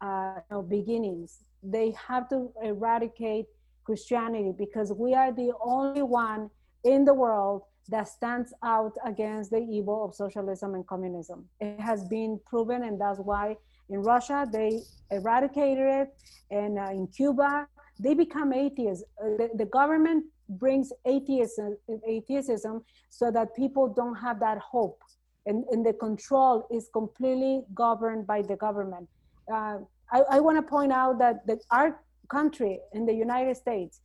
uh, 0.00 0.34
you 0.50 0.56
know, 0.56 0.62
beginnings. 0.62 1.44
They 1.62 1.94
have 2.06 2.28
to 2.28 2.52
eradicate 2.62 3.46
Christianity 3.84 4.52
because 4.56 4.92
we 4.92 5.14
are 5.14 5.32
the 5.32 5.52
only 5.64 6.02
one 6.02 6.50
in 6.84 7.04
the 7.04 7.14
world 7.14 7.62
that 7.88 8.06
stands 8.06 8.52
out 8.62 8.92
against 9.06 9.50
the 9.50 9.58
evil 9.58 10.04
of 10.04 10.14
socialism 10.14 10.74
and 10.74 10.86
communism. 10.86 11.46
It 11.60 11.80
has 11.80 12.04
been 12.04 12.38
proven, 12.46 12.82
and 12.84 13.00
that's 13.00 13.18
why 13.18 13.56
in 13.88 14.00
Russia 14.00 14.46
they 14.52 14.82
eradicated 15.10 15.86
it, 16.00 16.08
and 16.50 16.78
uh, 16.78 16.90
in 16.90 17.06
Cuba 17.06 17.66
they 17.98 18.14
become 18.14 18.52
atheists. 18.52 19.02
Uh, 19.20 19.30
the, 19.38 19.50
the, 19.54 19.64
government 19.64 20.24
brings 20.50 20.92
atheism, 21.04 21.76
atheism 22.06 22.84
so 23.08 23.30
that 23.30 23.56
people 23.56 23.88
don't 23.88 24.14
have 24.14 24.38
that 24.38 24.58
hope 24.58 25.00
and, 25.48 25.64
and 25.72 25.84
the 25.84 25.94
control 25.94 26.66
is 26.70 26.88
completely 26.92 27.62
governed 27.74 28.26
by 28.26 28.42
the 28.42 28.56
government. 28.56 29.08
Uh, 29.52 29.78
I, 30.12 30.18
I 30.36 30.40
want 30.40 30.58
to 30.58 30.62
point 30.62 30.92
out 30.92 31.18
that 31.18 31.46
the, 31.46 31.58
our 31.70 32.00
country 32.28 32.78
in 32.92 33.06
the 33.06 33.14
United 33.14 33.56
States, 33.56 34.00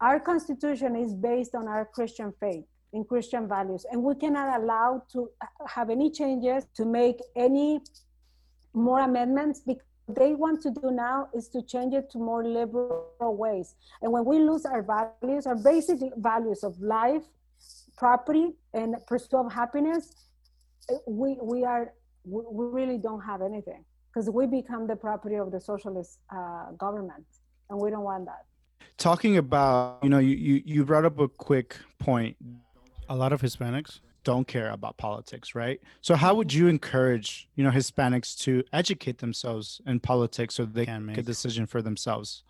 our 0.00 0.20
constitution 0.20 0.94
is 0.94 1.14
based 1.14 1.54
on 1.54 1.66
our 1.66 1.84
Christian 1.86 2.32
faith 2.38 2.64
in 2.92 3.04
Christian 3.04 3.48
values, 3.48 3.86
and 3.90 4.02
we 4.02 4.14
cannot 4.14 4.60
allow 4.60 5.02
to 5.12 5.30
have 5.66 5.88
any 5.88 6.10
changes 6.10 6.66
to 6.76 6.84
make 6.84 7.18
any 7.34 7.80
more 8.74 9.00
amendments 9.00 9.60
because 9.66 9.82
they 10.08 10.34
want 10.34 10.60
to 10.60 10.70
do 10.70 10.90
now 10.90 11.28
is 11.32 11.48
to 11.48 11.62
change 11.62 11.94
it 11.94 12.10
to 12.10 12.18
more 12.18 12.44
liberal 12.44 13.36
ways. 13.44 13.76
And 14.02 14.12
when 14.12 14.24
we 14.26 14.40
lose 14.40 14.66
our 14.66 14.82
values, 14.82 15.46
our 15.46 15.54
basic 15.54 16.00
values 16.16 16.64
of 16.64 16.78
life, 16.80 17.22
property, 17.96 18.48
and 18.74 18.96
pursuit 19.06 19.38
of 19.38 19.52
happiness, 19.52 20.12
we 21.06 21.36
we 21.40 21.64
are 21.64 21.92
we 22.24 22.66
really 22.66 22.98
don't 22.98 23.20
have 23.20 23.42
anything 23.42 23.84
because 24.12 24.30
we 24.30 24.46
become 24.46 24.86
the 24.86 24.96
property 24.96 25.36
of 25.36 25.50
the 25.50 25.60
socialist 25.60 26.18
uh, 26.34 26.70
government 26.72 27.24
and 27.70 27.80
we 27.80 27.90
don't 27.90 28.04
want 28.04 28.26
that. 28.26 28.44
Talking 28.98 29.38
about 29.38 29.98
you 30.02 30.10
know 30.10 30.18
you, 30.18 30.36
you 30.36 30.62
you 30.64 30.84
brought 30.84 31.04
up 31.04 31.18
a 31.18 31.28
quick 31.28 31.76
point. 31.98 32.36
A 33.08 33.16
lot 33.16 33.32
of 33.32 33.40
hispanics 33.40 34.00
don't 34.24 34.46
care 34.46 34.70
about 34.70 34.96
politics 34.96 35.54
right? 35.54 35.80
So 36.00 36.14
how 36.14 36.34
would 36.34 36.52
you 36.52 36.68
encourage 36.68 37.48
you 37.56 37.64
know 37.64 37.70
hispanics 37.70 38.38
to 38.40 38.62
educate 38.72 39.18
themselves 39.18 39.80
in 39.86 40.00
politics 40.00 40.54
so 40.54 40.64
they 40.64 40.86
can 40.86 41.04
make 41.04 41.18
a 41.18 41.22
decision 41.22 41.66
for 41.66 41.82
themselves 41.82 42.44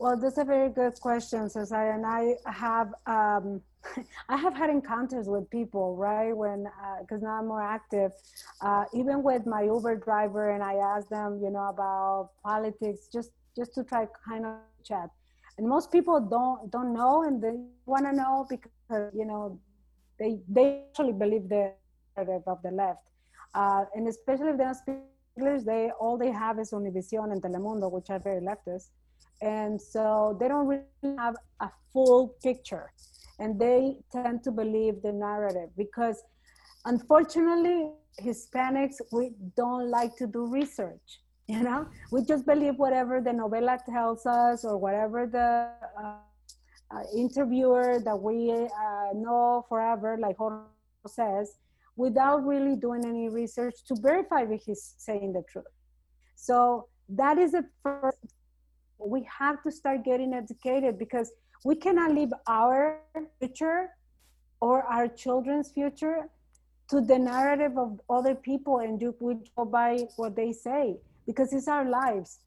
well 0.00 0.16
that's 0.16 0.38
a 0.38 0.44
very 0.44 0.70
good 0.70 0.94
question 1.00 1.48
cesar 1.48 1.90
and 1.94 2.04
i 2.06 2.34
have 2.46 2.88
um, 3.06 3.60
I 4.28 4.36
have 4.36 4.54
had 4.54 4.70
encounters 4.70 5.26
with 5.28 5.48
people, 5.50 5.96
right? 5.96 6.36
When, 6.36 6.66
because 7.00 7.22
uh, 7.22 7.26
now 7.26 7.38
I'm 7.38 7.48
more 7.48 7.62
active, 7.62 8.12
uh, 8.60 8.84
even 8.94 9.22
with 9.22 9.46
my 9.46 9.62
Uber 9.62 9.96
driver, 9.96 10.50
and 10.50 10.62
I 10.62 10.74
ask 10.74 11.08
them, 11.08 11.40
you 11.42 11.50
know, 11.50 11.68
about 11.68 12.30
politics, 12.44 13.08
just 13.12 13.30
just 13.56 13.74
to 13.74 13.84
try 13.84 14.06
kind 14.28 14.46
of 14.46 14.54
chat. 14.84 15.10
And 15.58 15.66
most 15.68 15.90
people 15.90 16.20
don't 16.20 16.70
don't 16.70 16.92
know, 16.92 17.22
and 17.22 17.42
they 17.42 17.54
want 17.86 18.04
to 18.06 18.12
know 18.12 18.46
because 18.48 19.12
you 19.14 19.24
know, 19.24 19.58
they 20.18 20.38
they 20.48 20.84
actually 20.90 21.12
believe 21.12 21.48
the 21.48 21.72
narrative 22.16 22.42
of 22.46 22.62
the 22.62 22.70
left, 22.70 23.04
uh, 23.54 23.84
and 23.94 24.08
especially 24.08 24.50
if 24.50 24.58
they 24.58 24.64
don't 24.64 24.74
speak 24.74 24.96
English, 25.36 25.62
they 25.62 25.90
all 25.98 26.16
they 26.16 26.30
have 26.30 26.58
is 26.58 26.70
Univision 26.70 27.32
and 27.32 27.42
Telemundo, 27.42 27.90
which 27.90 28.10
are 28.10 28.18
very 28.18 28.40
leftist, 28.40 28.88
and 29.42 29.80
so 29.80 30.36
they 30.40 30.48
don't 30.48 30.66
really 30.66 31.16
have 31.18 31.36
a 31.60 31.70
full 31.92 32.28
picture 32.42 32.92
and 33.38 33.58
they 33.58 33.96
tend 34.12 34.42
to 34.44 34.50
believe 34.50 35.00
the 35.02 35.12
narrative 35.12 35.70
because 35.76 36.22
unfortunately 36.84 37.90
hispanics 38.20 39.00
we 39.12 39.32
don't 39.56 39.90
like 39.90 40.14
to 40.16 40.26
do 40.26 40.46
research 40.46 41.20
you 41.50 41.64
know? 41.64 41.88
We 42.12 42.22
just 42.22 42.46
believe 42.46 42.76
whatever 42.76 43.20
the 43.20 43.30
novela 43.30 43.76
tells 43.84 44.24
us 44.24 44.64
or 44.64 44.78
whatever 44.78 45.26
the 45.26 45.72
uh, 46.00 46.14
uh, 46.94 47.02
interviewer 47.16 48.00
that 48.04 48.16
we 48.16 48.52
uh, 48.52 49.12
know 49.14 49.64
forever 49.68 50.16
like 50.20 50.36
Jorge 50.36 50.62
says 51.06 51.56
without 51.96 52.46
really 52.46 52.76
doing 52.76 53.04
any 53.04 53.28
research 53.28 53.74
to 53.88 53.94
verify 54.00 54.42
if 54.42 54.62
he's 54.62 54.94
saying 54.98 55.32
the 55.32 55.42
truth. 55.50 55.64
So 56.36 56.86
that 57.08 57.36
is 57.36 57.52
the 57.52 57.64
first 57.82 58.18
we 59.04 59.26
have 59.38 59.62
to 59.62 59.70
start 59.70 60.04
getting 60.04 60.34
educated 60.34 60.98
because 60.98 61.32
we 61.64 61.74
cannot 61.74 62.12
leave 62.12 62.32
our 62.46 63.00
future 63.38 63.90
or 64.60 64.82
our 64.82 65.08
children's 65.08 65.70
future 65.70 66.28
to 66.88 67.00
the 67.00 67.18
narrative 67.18 67.78
of 67.78 68.00
other 68.10 68.34
people 68.34 68.78
and 68.78 68.98
do 68.98 69.14
we 69.20 69.36
go 69.56 69.64
by 69.64 69.98
what 70.16 70.34
they 70.34 70.52
say 70.52 70.96
because 71.26 71.52
it's 71.52 71.68
our 71.68 71.88
lives. 71.88 72.40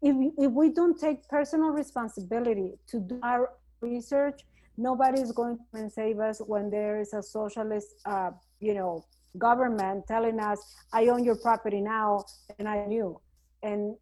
If, 0.00 0.14
if 0.38 0.52
we 0.52 0.70
don't 0.70 0.98
take 0.98 1.28
personal 1.28 1.70
responsibility 1.70 2.74
to 2.88 3.00
do 3.00 3.18
our 3.22 3.52
research 3.80 4.40
nobody 4.78 5.20
is 5.20 5.32
going 5.32 5.58
to 5.74 5.90
save 5.90 6.20
us 6.20 6.40
when 6.46 6.70
there 6.70 7.00
is 7.00 7.12
a 7.12 7.22
socialist 7.22 7.96
uh, 8.06 8.30
you 8.60 8.74
know 8.74 9.04
government 9.36 10.06
telling 10.06 10.38
us 10.40 10.58
i 10.92 11.08
own 11.08 11.24
your 11.24 11.36
property 11.36 11.80
now 11.80 12.24
and 12.58 12.68
i 12.68 12.86
knew. 12.86 13.20
And 13.62 13.96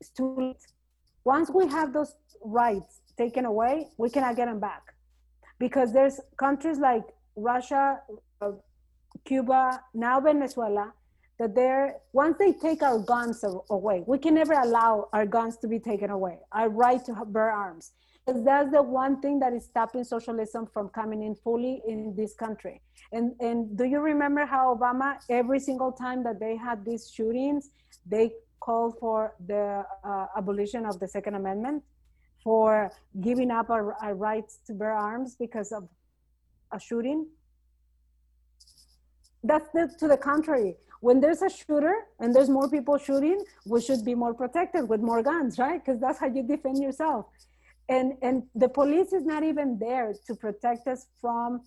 it's 0.00 0.10
too 0.10 0.34
late 0.36 0.56
once 1.24 1.50
we 1.50 1.66
have 1.68 1.92
those 1.92 2.14
rights 2.42 3.00
taken 3.18 3.44
away, 3.44 3.88
we 3.98 4.08
cannot 4.10 4.36
get 4.36 4.46
them 4.46 4.60
back. 4.60 4.82
Because 5.58 5.92
there's 5.92 6.20
countries 6.38 6.78
like 6.78 7.04
Russia, 7.36 8.00
uh, 8.40 8.52
Cuba, 9.24 9.82
now 9.92 10.20
Venezuela, 10.20 10.92
that 11.38 11.54
they're, 11.54 11.96
once 12.12 12.36
they 12.38 12.52
take 12.52 12.82
our 12.82 12.98
guns 12.98 13.44
away, 13.70 14.02
we 14.06 14.18
can 14.18 14.34
never 14.34 14.54
allow 14.54 15.08
our 15.12 15.26
guns 15.26 15.56
to 15.58 15.68
be 15.68 15.78
taken 15.78 16.10
away, 16.10 16.38
our 16.52 16.68
right 16.68 17.04
to 17.04 17.14
bear 17.26 17.50
arms. 17.50 17.92
Because 18.26 18.44
that's 18.44 18.70
the 18.70 18.82
one 18.82 19.20
thing 19.20 19.38
that 19.40 19.52
is 19.52 19.64
stopping 19.64 20.04
socialism 20.04 20.66
from 20.72 20.88
coming 20.90 21.22
in 21.22 21.34
fully 21.34 21.82
in 21.88 22.14
this 22.16 22.34
country. 22.34 22.80
And, 23.12 23.32
and 23.40 23.76
do 23.76 23.84
you 23.84 24.00
remember 24.00 24.44
how 24.44 24.74
Obama, 24.74 25.16
every 25.30 25.58
single 25.58 25.92
time 25.92 26.22
that 26.24 26.38
they 26.38 26.56
had 26.56 26.84
these 26.84 27.10
shootings, 27.10 27.70
they 28.06 28.32
called 28.60 28.96
for 29.00 29.34
the 29.46 29.84
uh, 30.04 30.26
abolition 30.36 30.86
of 30.86 31.00
the 31.00 31.08
Second 31.08 31.34
Amendment? 31.34 31.82
for 32.42 32.90
giving 33.20 33.50
up 33.50 33.70
our, 33.70 33.94
our 34.02 34.14
rights 34.14 34.58
to 34.66 34.72
bear 34.72 34.92
arms 34.92 35.36
because 35.38 35.72
of 35.72 35.88
a 36.72 36.80
shooting. 36.80 37.26
That's 39.42 39.68
the, 39.72 39.90
to 39.98 40.08
the 40.08 40.16
contrary. 40.16 40.76
When 41.00 41.20
there's 41.20 41.42
a 41.42 41.48
shooter 41.48 41.94
and 42.18 42.34
there's 42.34 42.50
more 42.50 42.68
people 42.68 42.98
shooting, 42.98 43.42
we 43.66 43.80
should 43.80 44.04
be 44.04 44.14
more 44.14 44.34
protected 44.34 44.88
with 44.88 45.00
more 45.00 45.22
guns, 45.22 45.58
right? 45.58 45.82
Because 45.82 46.00
that's 46.00 46.18
how 46.18 46.26
you 46.26 46.42
defend 46.42 46.82
yourself. 46.82 47.26
And, 47.88 48.12
and 48.22 48.44
the 48.54 48.68
police 48.68 49.12
is 49.12 49.24
not 49.24 49.42
even 49.42 49.78
there 49.78 50.14
to 50.26 50.34
protect 50.34 50.86
us 50.86 51.06
from 51.20 51.62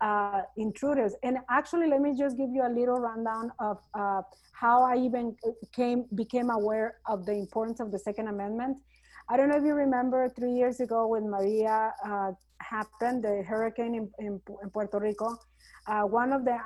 uh, 0.00 0.42
intruders. 0.56 1.14
And 1.22 1.38
actually, 1.50 1.88
let 1.88 2.00
me 2.00 2.14
just 2.16 2.36
give 2.36 2.50
you 2.50 2.62
a 2.66 2.72
little 2.72 3.00
rundown 3.00 3.50
of 3.58 3.78
uh, 3.94 4.22
how 4.52 4.82
I 4.82 4.96
even 4.96 5.36
came 5.74 6.04
became 6.14 6.50
aware 6.50 6.98
of 7.06 7.26
the 7.26 7.32
importance 7.32 7.80
of 7.80 7.90
the 7.92 7.98
Second 7.98 8.28
Amendment. 8.28 8.78
I 9.30 9.36
don't 9.36 9.48
know 9.48 9.56
if 9.56 9.64
you 9.64 9.74
remember 9.74 10.28
three 10.30 10.52
years 10.52 10.80
ago 10.80 11.08
when 11.08 11.28
Maria 11.28 11.92
uh, 12.06 12.32
happened, 12.60 13.24
the 13.24 13.42
hurricane 13.46 13.94
in, 13.94 14.10
in, 14.18 14.40
in 14.62 14.70
Puerto 14.70 14.98
Rico. 14.98 15.36
Uh, 15.86 16.02
one 16.02 16.32
of 16.32 16.44
the 16.44 16.56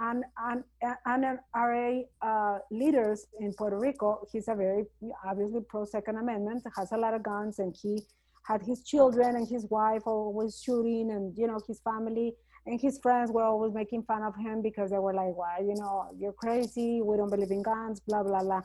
NRA 1.07 2.03
uh, 2.23 2.59
leaders 2.71 3.27
in 3.41 3.53
Puerto 3.55 3.79
Rico, 3.79 4.27
he's 4.33 4.49
a 4.49 4.55
very 4.55 4.85
obviously 5.25 5.61
pro 5.69 5.85
Second 5.85 6.19
Amendment, 6.19 6.65
has 6.77 6.93
a 6.93 6.97
lot 6.97 7.15
of 7.15 7.23
guns, 7.23 7.59
and 7.59 7.75
he 7.81 8.03
had 8.45 8.63
his 8.63 8.83
children 8.83 9.37
and 9.37 9.49
his 9.49 9.67
wife 9.71 10.03
always 10.07 10.61
shooting, 10.61 11.11
and 11.13 11.37
you 11.37 11.47
know 11.47 11.61
his 11.67 11.81
family 11.81 12.35
and 12.67 12.81
his 12.81 12.99
friends 12.99 13.31
were 13.31 13.43
always 13.43 13.73
making 13.73 14.03
fun 14.05 14.23
of 14.23 14.37
him 14.37 14.63
because 14.63 14.91
they 14.91 14.99
were 14.99 15.15
like, 15.15 15.35
"Why, 15.37 15.59
you 15.59 15.75
know, 15.75 16.07
you're 16.17 16.33
crazy. 16.33 17.03
We 17.03 17.17
don't 17.17 17.31
believe 17.31 17.51
in 17.51 17.63
guns." 17.63 18.01
Blah 18.01 18.23
blah 18.23 18.43
blah. 18.43 18.63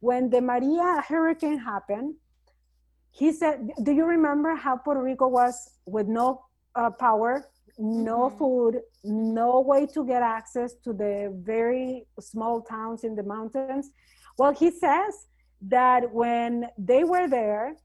When 0.00 0.30
the 0.30 0.40
Maria 0.40 1.02
hurricane 1.08 1.58
happened, 1.58 2.16
he 3.10 3.32
said, 3.32 3.70
"Do 3.82 3.92
you 3.92 4.04
remember 4.04 4.54
how 4.54 4.76
Puerto 4.76 5.02
Rico 5.02 5.28
was 5.28 5.70
with 5.86 6.08
no 6.08 6.44
uh, 6.74 6.90
power, 6.90 7.48
no 7.78 8.18
mm-hmm. 8.18 8.38
food, 8.38 8.80
no 9.04 9.60
way 9.60 9.86
to 9.86 10.04
get 10.04 10.22
access 10.22 10.74
to 10.84 10.92
the 10.92 11.32
very 11.42 12.06
small 12.18 12.62
towns 12.62 13.04
in 13.04 13.14
the 13.14 13.22
mountains?" 13.22 13.90
Well, 14.38 14.52
he 14.52 14.70
says 14.70 15.28
that 15.62 16.12
when 16.12 16.68
they 16.76 17.04
were 17.04 17.26
there, 17.28 17.76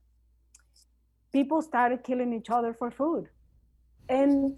people 1.32 1.62
started 1.62 2.04
killing 2.04 2.32
each 2.34 2.50
other 2.50 2.74
for 2.74 2.90
food, 2.90 3.28
and 4.08 4.56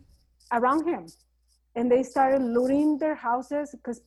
around 0.53 0.86
him. 0.86 1.07
And 1.76 1.90
they 1.90 2.03
started 2.03 2.42
looting 2.42 2.99
their 2.99 3.14
houses 3.14 3.70
because 3.72 4.01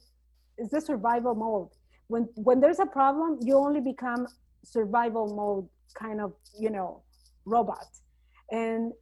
it's 0.58 0.72
the 0.72 0.82
survival 0.82 1.36
mode. 1.36 1.70
When 2.08 2.24
when 2.36 2.60
there's 2.60 2.80
a 2.80 2.86
problem 2.86 3.40
you 3.42 3.58
only 3.58 3.82
become 3.82 4.28
survival 4.64 5.36
mode 5.36 5.68
kind 5.94 6.22
of 6.22 6.34
you 6.58 6.70
know 6.70 7.04
robot. 7.46 7.88
And 8.52 8.94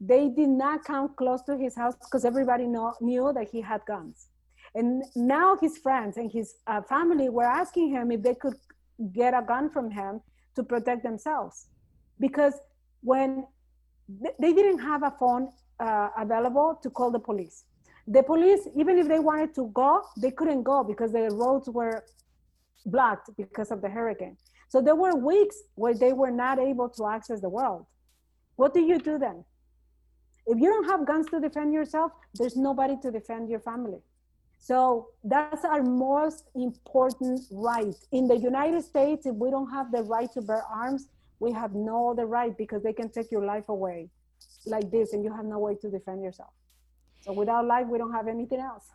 they 0.00 0.28
did 0.28 0.48
not 0.48 0.84
come 0.84 1.14
close 1.16 1.42
to 1.42 1.56
his 1.56 1.76
house 1.76 1.94
because 1.96 2.24
everybody 2.24 2.66
know, 2.66 2.94
knew 3.00 3.32
that 3.34 3.48
he 3.50 3.60
had 3.60 3.80
guns. 3.86 4.28
And 4.74 5.04
now 5.14 5.56
his 5.56 5.78
friends 5.78 6.16
and 6.16 6.30
his 6.30 6.54
uh, 6.66 6.82
family 6.82 7.28
were 7.28 7.44
asking 7.44 7.90
him 7.90 8.10
if 8.10 8.22
they 8.22 8.34
could 8.34 8.54
get 9.12 9.34
a 9.34 9.42
gun 9.42 9.70
from 9.70 9.90
him 9.90 10.20
to 10.56 10.62
protect 10.62 11.04
themselves. 11.04 11.68
Because 12.18 12.54
when 13.02 13.46
they 14.40 14.52
didn't 14.52 14.80
have 14.80 15.02
a 15.02 15.12
phone 15.18 15.48
uh, 15.80 16.08
available 16.18 16.78
to 16.82 16.90
call 16.90 17.10
the 17.10 17.18
police. 17.18 17.64
The 18.06 18.22
police, 18.22 18.68
even 18.76 18.98
if 18.98 19.08
they 19.08 19.18
wanted 19.18 19.54
to 19.54 19.70
go, 19.72 20.02
they 20.16 20.30
couldn't 20.30 20.62
go 20.62 20.84
because 20.84 21.12
the 21.12 21.30
roads 21.30 21.68
were 21.68 22.04
blocked 22.86 23.30
because 23.36 23.70
of 23.70 23.80
the 23.80 23.88
hurricane. 23.88 24.36
So 24.68 24.82
there 24.82 24.94
were 24.94 25.14
weeks 25.14 25.56
where 25.74 25.94
they 25.94 26.12
were 26.12 26.30
not 26.30 26.58
able 26.58 26.88
to 26.90 27.06
access 27.06 27.40
the 27.40 27.48
world. 27.48 27.86
What 28.56 28.74
do 28.74 28.80
you 28.80 28.98
do 28.98 29.18
then? 29.18 29.44
If 30.46 30.58
you 30.58 30.68
don't 30.68 30.84
have 30.84 31.06
guns 31.06 31.26
to 31.30 31.40
defend 31.40 31.72
yourself, 31.72 32.12
there's 32.34 32.56
nobody 32.56 32.96
to 33.02 33.10
defend 33.10 33.48
your 33.48 33.60
family. 33.60 34.00
So 34.58 35.08
that's 35.22 35.64
our 35.64 35.82
most 35.82 36.44
important 36.54 37.40
right. 37.50 37.94
In 38.12 38.28
the 38.28 38.36
United 38.36 38.82
States, 38.82 39.26
if 39.26 39.34
we 39.34 39.50
don't 39.50 39.70
have 39.70 39.90
the 39.92 40.02
right 40.02 40.30
to 40.32 40.42
bear 40.42 40.62
arms, 40.64 41.08
we 41.40 41.52
have 41.52 41.74
no 41.74 42.10
other 42.10 42.26
right 42.26 42.56
because 42.56 42.82
they 42.82 42.92
can 42.92 43.08
take 43.10 43.30
your 43.30 43.44
life 43.44 43.68
away 43.68 44.08
like 44.66 44.90
this 44.90 45.12
and 45.12 45.24
you 45.24 45.32
have 45.32 45.44
no 45.44 45.58
way 45.58 45.74
to 45.76 45.90
defend 45.90 46.22
yourself. 46.22 46.52
So 47.20 47.32
without 47.32 47.66
life, 47.66 47.86
we 47.86 47.98
don't 47.98 48.12
have 48.12 48.28
anything 48.28 48.60
else. 48.60 48.86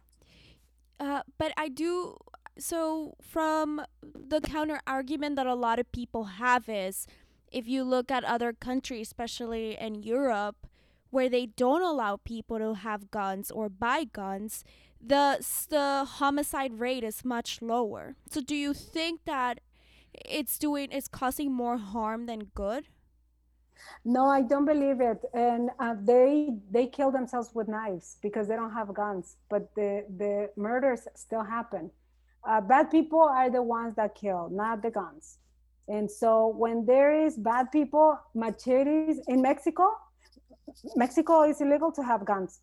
Uh, 0.99 1.21
but 1.37 1.51
I 1.57 1.69
do. 1.69 2.17
So 2.57 3.15
from 3.21 3.81
the 4.03 4.41
counter 4.41 4.81
argument 4.85 5.35
that 5.37 5.47
a 5.47 5.55
lot 5.55 5.79
of 5.79 5.91
people 5.91 6.25
have 6.25 6.67
is, 6.67 7.07
if 7.51 7.67
you 7.67 7.83
look 7.83 8.11
at 8.11 8.23
other 8.23 8.53
countries, 8.53 9.07
especially 9.07 9.77
in 9.79 9.95
Europe, 9.95 10.67
where 11.09 11.29
they 11.29 11.47
don't 11.47 11.81
allow 11.81 12.17
people 12.17 12.59
to 12.59 12.75
have 12.75 13.09
guns 13.09 13.49
or 13.49 13.69
buy 13.69 14.03
guns, 14.03 14.63
the 15.01 15.43
the 15.69 16.05
homicide 16.05 16.79
rate 16.79 17.03
is 17.03 17.23
much 17.23 17.61
lower. 17.61 18.15
So 18.29 18.41
do 18.41 18.55
you 18.55 18.73
think 18.73 19.21
that 19.25 19.61
it's 20.13 20.57
doing 20.57 20.89
it's 20.91 21.07
causing 21.07 21.51
more 21.51 21.77
harm 21.77 22.25
than 22.25 22.51
good? 22.53 22.87
No, 24.05 24.25
I 24.27 24.41
don't 24.41 24.65
believe 24.65 25.01
it. 25.01 25.23
And 25.33 25.69
uh, 25.79 25.95
they 26.03 26.51
they 26.71 26.87
kill 26.87 27.11
themselves 27.11 27.51
with 27.53 27.67
knives 27.67 28.17
because 28.21 28.47
they 28.47 28.55
don't 28.55 28.73
have 28.73 28.93
guns. 28.93 29.37
But 29.49 29.73
the 29.75 30.05
the 30.17 30.49
murders 30.55 31.07
still 31.15 31.43
happen. 31.43 31.91
Uh, 32.47 32.61
bad 32.61 32.89
people 32.89 33.21
are 33.21 33.49
the 33.49 33.61
ones 33.61 33.95
that 33.95 34.15
kill, 34.15 34.49
not 34.49 34.81
the 34.81 34.91
guns. 34.91 35.39
And 35.87 36.09
so 36.09 36.47
when 36.47 36.85
there 36.85 37.11
is 37.25 37.37
bad 37.37 37.71
people, 37.71 38.17
machetes 38.33 39.19
in 39.27 39.41
Mexico, 39.41 39.83
Mexico 40.95 41.43
is 41.43 41.61
illegal 41.61 41.91
to 41.91 42.03
have 42.03 42.25
guns, 42.25 42.59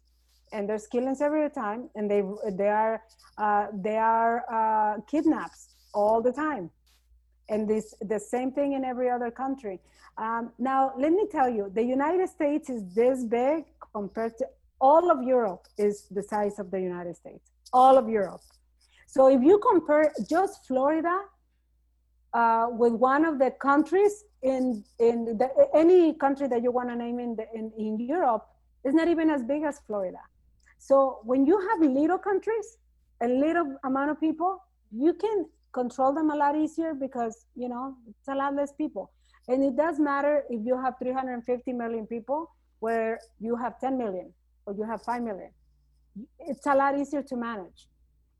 and 0.53 0.69
there's 0.69 0.87
killings 0.87 1.21
every 1.21 1.51
time, 1.51 1.91
and 1.95 2.11
they 2.11 2.23
they 2.53 2.69
are 2.69 3.03
uh, 3.39 3.67
they 3.75 3.97
are 3.97 4.45
uh, 4.51 5.01
kidnaps 5.11 5.75
all 5.93 6.23
the 6.23 6.33
time, 6.33 6.71
and 7.49 7.69
this 7.69 7.95
the 8.01 8.19
same 8.19 8.51
thing 8.53 8.73
in 8.73 8.85
every 8.85 9.09
other 9.11 9.31
country. 9.31 9.81
Um, 10.19 10.53
now, 10.59 10.93
let 10.99 11.13
me 11.13 11.27
tell 11.31 11.49
you, 11.49 11.71
the 11.75 11.83
United 11.83 12.29
States 12.29 12.71
is 12.71 12.83
this 12.95 13.25
big 13.25 13.65
compared 13.93 14.37
to 14.39 14.47
all 14.81 15.11
of 15.11 15.23
Europe 15.23 15.67
is 15.79 16.07
the 16.11 16.23
size 16.23 16.59
of 16.59 16.71
the 16.71 16.81
United 16.81 17.17
States, 17.17 17.51
all 17.73 17.97
of 17.97 18.09
Europe. 18.09 18.41
So 19.07 19.29
if 19.29 19.43
you 19.43 19.59
compare 19.59 20.13
just 20.29 20.67
Florida 20.67 21.21
uh, 22.35 22.67
with 22.71 22.93
one 22.93 23.25
of 23.25 23.39
the 23.39 23.51
countries 23.51 24.25
in, 24.43 24.85
in 24.99 25.39
the, 25.39 25.49
any 25.75 26.13
country 26.15 26.49
that 26.49 26.63
you 26.63 26.71
want 26.71 26.89
to 26.91 26.97
name 26.97 27.19
in, 27.19 27.37
the, 27.37 27.47
in, 27.55 27.73
in 27.79 27.99
Europe, 27.99 28.47
it's 28.85 28.95
not 28.95 29.09
even 29.09 29.31
as 29.31 29.43
big 29.43 29.63
as 29.63 29.81
Florida. 29.87 30.21
So 30.79 31.21
when 31.25 31.47
you 31.47 31.59
have 31.69 31.81
little 31.81 32.19
countries, 32.19 32.79
a 33.23 33.29
little 33.29 33.77
amount 33.85 34.11
of 34.11 34.21
people, 34.21 34.63
you 34.93 35.15
can 35.15 35.47
control 35.81 36.13
them 36.19 36.31
a 36.31 36.37
lot 36.45 36.55
easier 36.65 36.93
because, 36.95 37.35
you 37.63 37.69
know, 37.69 37.85
it's 38.09 38.29
a 38.29 38.35
lot 38.43 38.55
less 38.61 38.73
people. 38.83 39.13
And 39.49 39.63
it 39.69 39.77
does 39.77 39.97
matter 40.11 40.35
if 40.49 40.61
you 40.69 40.75
have 40.85 40.95
350 40.99 41.73
million 41.73 42.07
people 42.07 42.41
where 42.81 43.21
you 43.39 43.55
have 43.57 43.79
10 43.79 43.99
million 43.99 44.33
or 44.65 44.75
you 44.79 44.85
have 44.85 45.03
5 45.03 45.23
million. 45.23 45.51
It's 46.51 46.67
a 46.67 46.75
lot 46.75 46.99
easier 46.99 47.23
to 47.23 47.37
manage. 47.37 47.81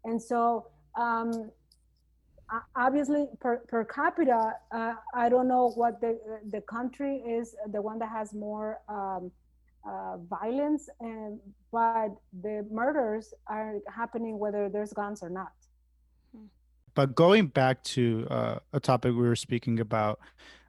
And 0.05 0.21
so, 0.31 0.67
um, 0.97 1.51
obviously, 2.75 3.27
per, 3.41 3.55
per 3.69 3.85
capita, 3.85 4.55
uh, 4.73 4.95
I 5.15 5.29
don't 5.29 5.49
know 5.55 5.65
what 5.81 6.01
the, 6.01 6.13
the 6.55 6.63
country 6.63 7.17
is, 7.39 7.55
the 7.77 7.83
one 7.83 7.99
that 7.99 8.11
has 8.19 8.33
more 8.33 8.81
um, 8.89 9.31
uh, 9.87 10.17
violence, 10.39 10.89
and, 11.01 11.39
but 11.73 12.11
the 12.43 12.67
murders 12.71 13.35
are 13.47 13.75
happening 14.01 14.39
whether 14.39 14.69
there's 14.69 14.93
guns 14.93 15.23
or 15.23 15.31
not. 15.31 15.53
But 16.97 17.15
going 17.15 17.49
back 17.49 17.85
to 17.95 18.27
uh, 18.31 18.59
a 18.73 18.81
topic 18.81 19.13
we 19.13 19.29
were 19.29 19.37
speaking 19.37 19.79
about, 19.79 20.19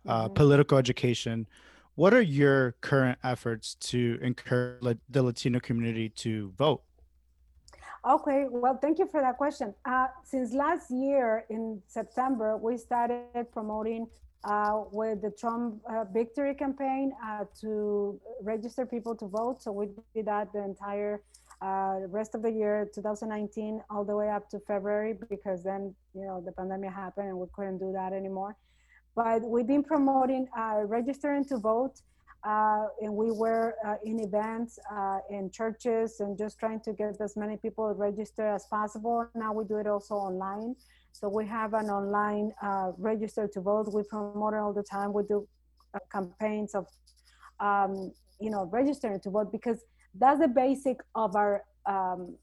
uh, 0.07 0.25
mm-hmm. 0.25 0.33
political 0.33 0.77
education. 0.77 1.47
What 1.95 2.13
are 2.13 2.21
your 2.21 2.73
current 2.81 3.17
efforts 3.23 3.75
to 3.91 4.19
encourage 4.21 4.99
the 5.09 5.23
Latino 5.23 5.59
community 5.59 6.09
to 6.09 6.53
vote? 6.57 6.83
Okay, 8.07 8.45
well, 8.49 8.77
thank 8.77 8.99
you 8.99 9.07
for 9.07 9.21
that 9.21 9.37
question. 9.37 9.73
Uh, 9.83 10.07
since 10.23 10.53
last 10.53 10.91
year 10.91 11.45
in 11.49 11.81
September, 11.87 12.55
we 12.55 12.77
started 12.77 13.51
promoting 13.51 14.07
uh, 14.43 14.83
with 14.91 15.21
the 15.21 15.31
Trump 15.31 15.81
uh, 15.89 16.05
victory 16.13 16.53
campaign 16.53 17.11
uh, 17.25 17.43
to 17.59 18.19
register 18.41 18.85
people 18.85 19.15
to 19.15 19.25
vote. 19.25 19.61
So 19.61 19.71
we 19.71 19.87
did 20.13 20.27
that 20.27 20.53
the 20.53 20.63
entire 20.63 21.21
uh, 21.61 21.99
rest 22.07 22.35
of 22.35 22.41
the 22.43 22.51
year, 22.51 22.89
2019, 22.93 23.81
all 23.89 24.03
the 24.03 24.15
way 24.15 24.29
up 24.29 24.49
to 24.49 24.59
February, 24.59 25.17
because 25.29 25.63
then 25.63 25.93
you 26.13 26.25
know 26.25 26.41
the 26.45 26.51
pandemic 26.51 26.91
happened 26.91 27.29
and 27.29 27.37
we 27.37 27.47
couldn't 27.53 27.79
do 27.79 27.91
that 27.93 28.13
anymore. 28.13 28.55
But 29.15 29.41
we've 29.41 29.65
been 29.65 29.83
promoting 29.83 30.47
uh, 30.55 30.81
registering 30.85 31.43
to 31.45 31.57
vote, 31.57 32.01
uh, 32.43 32.85
and 33.01 33.11
we 33.13 33.31
were 33.31 33.75
uh, 33.85 33.95
in 34.03 34.19
events 34.19 34.77
uh, 34.91 35.19
in 35.29 35.49
churches 35.49 36.19
and 36.19 36.37
just 36.37 36.59
trying 36.59 36.81
to 36.81 36.93
get 36.93 37.19
as 37.19 37.35
many 37.35 37.57
people 37.57 37.91
registered 37.95 38.53
as 38.53 38.65
possible. 38.67 39.27
Now 39.33 39.53
we 39.53 39.65
do 39.65 39.77
it 39.77 39.87
also 39.87 40.15
online. 40.15 40.75
So 41.11 41.27
we 41.27 41.47
have 41.47 41.73
an 41.73 41.89
online 41.89 42.53
uh, 42.61 42.91
register 42.99 43.49
to 43.51 43.59
vote. 43.59 43.91
We 43.91 44.03
promote 44.03 44.53
it 44.53 44.57
all 44.57 44.73
the 44.73 44.83
time. 44.83 45.13
We 45.13 45.23
do 45.23 45.47
campaigns 46.11 46.75
of, 46.75 46.85
um, 47.59 48.11
you 48.39 48.51
know, 48.51 48.65
registering 48.71 49.19
to 49.21 49.31
vote 49.31 49.51
because 49.51 49.83
that's 50.19 50.39
the 50.39 50.47
basic 50.47 51.01
of 51.15 51.35
our 51.35 51.63
um, 51.85 52.35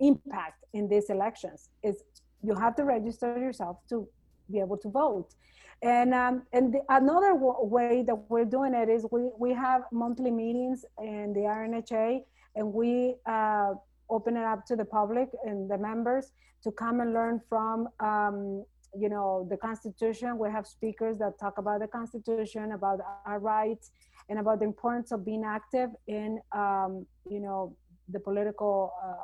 impact 0.00 0.64
in 0.72 0.88
these 0.88 1.10
elections. 1.10 1.68
Is 1.82 2.02
you 2.42 2.54
have 2.54 2.74
to 2.76 2.84
register 2.84 3.38
yourself 3.38 3.78
to 3.88 4.08
be 4.50 4.60
able 4.60 4.76
to 4.78 4.88
vote. 4.88 5.34
And 5.82 6.14
um, 6.14 6.42
and 6.52 6.74
the, 6.74 6.80
another 6.90 7.32
w- 7.32 7.56
way 7.60 8.04
that 8.06 8.14
we're 8.28 8.44
doing 8.44 8.74
it 8.74 8.88
is 8.88 9.04
we 9.10 9.30
we 9.36 9.52
have 9.52 9.82
monthly 9.90 10.30
meetings 10.30 10.84
in 11.00 11.32
the 11.32 11.40
RNHA, 11.40 12.20
and 12.54 12.72
we 12.72 13.16
uh, 13.26 13.74
open 14.08 14.36
it 14.36 14.44
up 14.44 14.64
to 14.66 14.76
the 14.76 14.84
public 14.84 15.28
and 15.44 15.68
the 15.68 15.78
members 15.78 16.32
to 16.62 16.70
come 16.70 17.00
and 17.00 17.12
learn 17.12 17.40
from 17.48 17.88
um, 17.98 18.64
you 18.96 19.08
know 19.08 19.46
the 19.50 19.56
constitution 19.56 20.38
we 20.38 20.50
have 20.50 20.66
speakers 20.66 21.18
that 21.18 21.38
talk 21.40 21.58
about 21.58 21.80
the 21.80 21.86
constitution 21.86 22.72
about 22.72 23.00
our 23.24 23.38
rights 23.38 23.90
and 24.28 24.38
about 24.38 24.58
the 24.60 24.64
importance 24.64 25.12
of 25.12 25.24
being 25.24 25.44
active 25.44 25.90
in 26.06 26.40
um, 26.52 27.06
you 27.28 27.40
know 27.40 27.76
the 28.08 28.20
political 28.20 28.92
uh, 29.04 29.14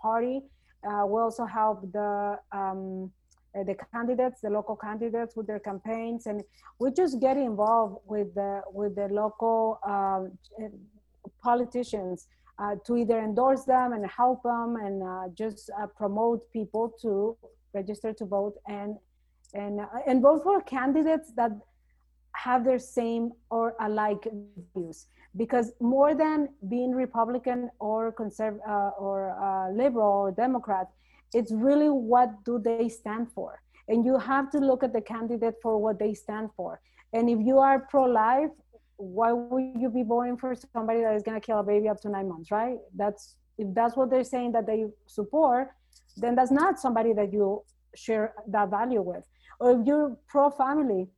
party. 0.00 0.40
Uh, 0.86 1.06
we 1.06 1.20
also 1.20 1.44
help 1.44 1.80
the 1.92 2.38
um, 2.52 3.10
the 3.54 3.76
candidates 3.92 4.40
the 4.40 4.50
local 4.50 4.74
candidates 4.74 5.36
with 5.36 5.46
their 5.46 5.60
campaigns 5.60 6.26
and 6.26 6.42
we 6.80 6.90
just 6.90 7.20
get 7.20 7.36
involved 7.36 7.98
with 8.06 8.34
the 8.34 8.60
with 8.72 8.96
the 8.96 9.06
local 9.08 9.78
um, 9.86 10.36
politicians 11.42 12.26
uh, 12.58 12.74
to 12.86 12.96
either 12.96 13.18
endorse 13.18 13.64
them 13.64 13.92
and 13.92 14.04
help 14.06 14.42
them 14.42 14.76
and 14.76 15.02
uh, 15.02 15.28
just 15.34 15.70
uh, 15.80 15.86
promote 15.86 16.40
people 16.52 16.92
to 17.00 17.36
register 17.72 18.12
to 18.12 18.24
vote 18.24 18.54
and 18.68 18.96
and 19.54 19.80
uh, 19.80 19.86
and 20.06 20.22
vote 20.22 20.42
for 20.42 20.60
candidates 20.62 21.32
that 21.36 21.50
have 22.34 22.64
their 22.64 22.78
same 22.78 23.32
or 23.50 23.74
alike 23.80 24.26
views. 24.74 25.06
Because 25.36 25.72
more 25.80 26.14
than 26.14 26.48
being 26.68 26.92
republican 26.92 27.70
or 27.80 28.12
conserv 28.12 28.58
uh, 28.68 28.90
or 28.98 29.16
uh, 29.42 29.70
liberal 29.72 30.12
or 30.24 30.30
democrat 30.30 30.88
it's 31.32 31.50
really 31.52 31.88
what 31.88 32.30
do 32.44 32.60
they 32.60 32.88
stand 32.88 33.26
for. 33.32 33.60
And 33.88 34.04
you 34.04 34.16
have 34.18 34.50
to 34.52 34.58
look 34.58 34.84
at 34.84 34.92
the 34.92 35.00
candidate 35.00 35.56
for 35.60 35.78
what 35.78 35.98
they 35.98 36.14
stand 36.14 36.50
for. 36.56 36.80
And 37.12 37.28
if 37.28 37.40
you 37.40 37.58
are 37.58 37.80
pro-life 37.90 38.50
why 38.96 39.32
would 39.32 39.72
you 39.76 39.90
be 39.90 40.04
voting 40.04 40.36
for 40.36 40.54
somebody 40.72 41.00
that 41.00 41.14
is 41.16 41.24
going 41.24 41.40
to 41.40 41.44
kill 41.44 41.58
a 41.58 41.64
baby 41.64 41.88
up 41.88 42.00
to 42.02 42.08
nine 42.08 42.28
months 42.28 42.50
right? 42.50 42.78
That's 42.94 43.36
if 43.58 43.68
that's 43.74 43.96
what 43.96 44.10
they're 44.10 44.24
saying 44.24 44.52
that 44.52 44.66
they 44.66 44.84
support 45.06 45.70
then 46.16 46.34
that's 46.34 46.50
not 46.50 46.78
somebody 46.78 47.12
that 47.12 47.32
you 47.32 47.62
share 47.96 48.34
that 48.48 48.70
value 48.70 49.02
with. 49.02 49.24
Or 49.60 49.80
if 49.80 49.86
you're 49.86 50.16
pro 50.28 50.50
family 50.50 51.08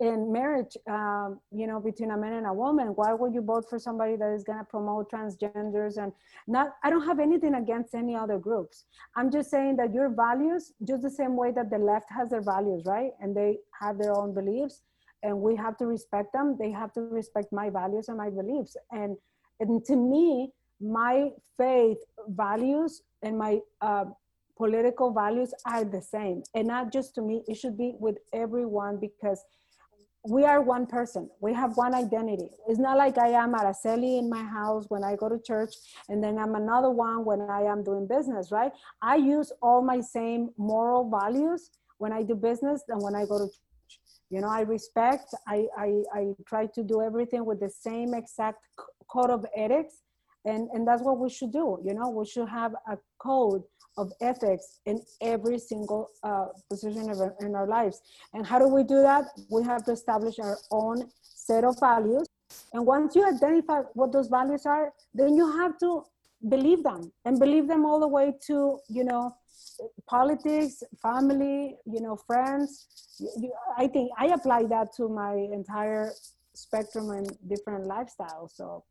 in 0.00 0.32
marriage 0.32 0.76
um, 0.88 1.38
you 1.52 1.66
know 1.66 1.78
between 1.78 2.10
a 2.10 2.16
man 2.16 2.32
and 2.32 2.46
a 2.46 2.52
woman 2.52 2.88
why 2.88 3.12
would 3.12 3.34
you 3.34 3.42
vote 3.42 3.66
for 3.68 3.78
somebody 3.78 4.16
that 4.16 4.32
is 4.32 4.42
going 4.42 4.58
to 4.58 4.64
promote 4.64 5.10
transgenders 5.10 6.02
and 6.02 6.10
not 6.46 6.74
i 6.82 6.90
don't 6.90 7.06
have 7.06 7.20
anything 7.20 7.54
against 7.54 7.94
any 7.94 8.16
other 8.16 8.38
groups. 8.38 8.84
I'm 9.16 9.30
just 9.30 9.50
saying 9.50 9.76
that 9.76 9.92
your 9.94 10.08
values 10.08 10.72
just 10.86 11.02
the 11.02 11.10
same 11.10 11.36
way 11.36 11.52
that 11.52 11.70
the 11.70 11.78
left 11.78 12.10
has 12.10 12.30
their 12.30 12.42
values 12.42 12.82
right? 12.86 13.12
And 13.20 13.36
they 13.36 13.58
have 13.80 13.98
their 13.98 14.14
own 14.16 14.34
beliefs 14.34 14.82
and 15.22 15.38
we 15.40 15.54
have 15.56 15.76
to 15.78 15.86
respect 15.86 16.32
them. 16.32 16.56
They 16.58 16.70
have 16.70 16.92
to 16.94 17.02
respect 17.02 17.52
my 17.52 17.68
values 17.70 18.08
and 18.08 18.16
my 18.16 18.30
beliefs. 18.30 18.76
And 18.90 19.16
and 19.60 19.84
to 19.84 19.96
me 19.96 20.52
my 20.80 21.30
faith 21.58 21.98
values 22.28 23.02
and 23.22 23.36
my 23.36 23.60
uh, 23.82 24.06
political 24.56 25.12
values 25.12 25.52
are 25.66 25.84
the 25.84 26.00
same. 26.00 26.42
And 26.54 26.68
not 26.68 26.92
just 26.92 27.14
to 27.16 27.22
me 27.22 27.42
it 27.46 27.56
should 27.56 27.76
be 27.76 27.94
with 27.98 28.18
everyone 28.32 28.98
because 28.98 29.44
we 30.28 30.44
are 30.44 30.60
one 30.60 30.86
person. 30.86 31.30
We 31.40 31.54
have 31.54 31.76
one 31.76 31.94
identity. 31.94 32.50
It's 32.68 32.78
not 32.78 32.98
like 32.98 33.16
I 33.16 33.28
am 33.28 33.54
Araceli 33.54 34.18
in 34.18 34.28
my 34.28 34.42
house 34.42 34.84
when 34.88 35.02
I 35.02 35.16
go 35.16 35.28
to 35.28 35.38
church, 35.38 35.74
and 36.08 36.22
then 36.22 36.38
I'm 36.38 36.54
another 36.54 36.90
one 36.90 37.24
when 37.24 37.40
I 37.42 37.62
am 37.62 37.82
doing 37.82 38.06
business, 38.06 38.52
right? 38.52 38.72
I 39.00 39.16
use 39.16 39.50
all 39.62 39.82
my 39.82 40.00
same 40.00 40.50
moral 40.58 41.08
values 41.08 41.70
when 41.98 42.12
I 42.12 42.22
do 42.22 42.34
business 42.34 42.82
and 42.88 43.02
when 43.02 43.14
I 43.14 43.24
go 43.24 43.38
to 43.38 43.46
church. 43.46 44.00
You 44.28 44.42
know, 44.42 44.48
I 44.48 44.60
respect, 44.60 45.34
I, 45.48 45.66
I, 45.76 46.02
I 46.14 46.26
try 46.46 46.66
to 46.66 46.82
do 46.84 47.00
everything 47.02 47.44
with 47.44 47.58
the 47.60 47.70
same 47.70 48.14
exact 48.14 48.58
code 49.10 49.30
of 49.30 49.44
ethics. 49.56 50.02
And, 50.46 50.70
and 50.72 50.88
that's 50.88 51.02
what 51.02 51.18
we 51.18 51.28
should 51.28 51.52
do. 51.52 51.78
You 51.84 51.92
know, 51.92 52.08
we 52.08 52.24
should 52.24 52.48
have 52.48 52.72
a 52.90 52.96
code 53.18 53.62
of 53.96 54.12
ethics 54.20 54.80
in 54.86 55.00
every 55.20 55.58
single 55.58 56.10
uh, 56.22 56.46
position 56.68 57.10
of 57.10 57.20
in 57.40 57.54
our 57.54 57.66
lives. 57.66 58.00
And 58.34 58.46
how 58.46 58.58
do 58.58 58.68
we 58.68 58.82
do 58.82 59.02
that? 59.02 59.24
We 59.50 59.62
have 59.64 59.84
to 59.84 59.92
establish 59.92 60.38
our 60.38 60.58
own 60.70 61.10
set 61.22 61.64
of 61.64 61.78
values. 61.80 62.26
And 62.72 62.86
once 62.86 63.14
you 63.14 63.26
identify 63.26 63.80
what 63.94 64.12
those 64.12 64.28
values 64.28 64.66
are, 64.66 64.92
then 65.14 65.36
you 65.36 65.50
have 65.58 65.78
to 65.78 66.04
believe 66.48 66.82
them 66.82 67.12
and 67.24 67.38
believe 67.38 67.68
them 67.68 67.84
all 67.84 68.00
the 68.00 68.08
way 68.08 68.32
to, 68.46 68.78
you 68.88 69.04
know, 69.04 69.34
politics, 70.08 70.82
family, 71.02 71.76
you 71.84 72.00
know, 72.00 72.16
friends. 72.16 72.86
You, 73.18 73.52
I 73.76 73.86
think 73.86 74.10
I 74.18 74.26
apply 74.26 74.64
that 74.64 74.94
to 74.96 75.08
my 75.08 75.34
entire 75.34 76.12
spectrum 76.54 77.10
and 77.10 77.30
different 77.48 77.84
lifestyles. 77.84 78.52
So 78.52 78.84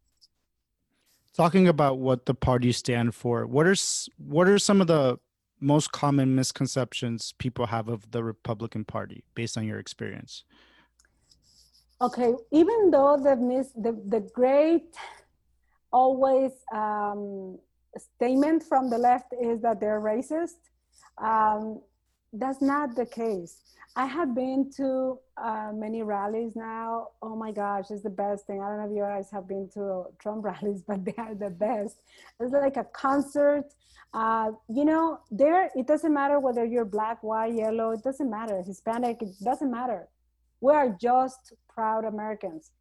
talking 1.40 1.70
about 1.70 2.00
what 2.00 2.26
the 2.26 2.34
parties 2.34 2.76
stand 2.76 3.16
for 3.16 3.48
what 3.48 3.66
are 3.66 3.76
what 4.18 4.46
are 4.46 4.60
some 4.60 4.82
of 4.82 4.88
the 4.88 5.18
most 5.62 5.90
common 5.94 6.36
misconceptions 6.36 7.34
people 7.38 7.66
have 7.66 7.88
of 7.88 8.00
the 8.12 8.22
republican 8.22 8.84
party 8.84 9.24
based 9.36 9.58
on 9.58 9.64
your 9.66 9.80
experience? 9.80 10.44
Okay 12.02 12.34
even 12.52 12.92
though 12.92 13.16
the 13.28 13.38
mis 13.38 13.72
the, 13.86 13.94
the 14.14 14.22
great 14.40 14.92
always 15.94 16.52
um, 16.76 17.58
statement 17.98 18.62
from 18.62 18.90
the 18.90 18.98
left 18.98 19.30
is 19.50 19.62
that 19.62 19.80
they're 19.80 20.02
racist 20.02 20.60
um, 21.30 21.82
that's 22.34 22.62
not 22.62 22.96
the 22.96 23.06
case 23.06 23.58
I 23.96 24.06
have 24.06 24.36
been 24.36 24.72
to 24.78 25.20
uh, 25.38 25.72
many 25.74 26.04
rallies 26.04 26.56
now. 26.56 27.10
Oh 27.22 27.36
my 27.36 27.52
gosh, 27.52 27.86
it's 27.90 28.04
the 28.04 28.10
best 28.10 28.46
thing. 28.46 28.62
I 28.62 28.70
don't 28.70 28.78
know 28.78 28.86
if 28.86 28.96
you 28.96 29.02
guys 29.02 29.30
have 29.32 29.48
been 29.48 29.70
to 29.74 30.06
Trump 30.20 30.46
rallies, 30.52 30.84
but 30.88 31.04
they 31.04 31.16
are 31.18 31.36
the 31.36 31.50
best. 31.50 31.98
It's 32.40 32.54
like 32.54 32.78
a 32.78 32.86
concert. 32.86 33.66
Uh, 34.14 34.52
you 34.68 34.86
know, 34.86 35.20
there 35.32 35.70
it 35.76 35.88
doesn't 35.88 36.14
matter 36.14 36.40
whether 36.40 36.66
you're 36.66 36.86
black, 36.86 37.22
white, 37.24 37.54
yellow. 37.54 37.92
It 37.92 38.04
doesn't 38.04 38.30
matter. 38.30 38.62
Hispanic. 38.62 39.22
It 39.22 39.34
doesn't 39.44 39.72
matter. 39.72 40.08
We 40.62 40.74
are 40.74 40.90
just 40.90 41.54
proud 41.68 42.06
Americans, 42.06 42.72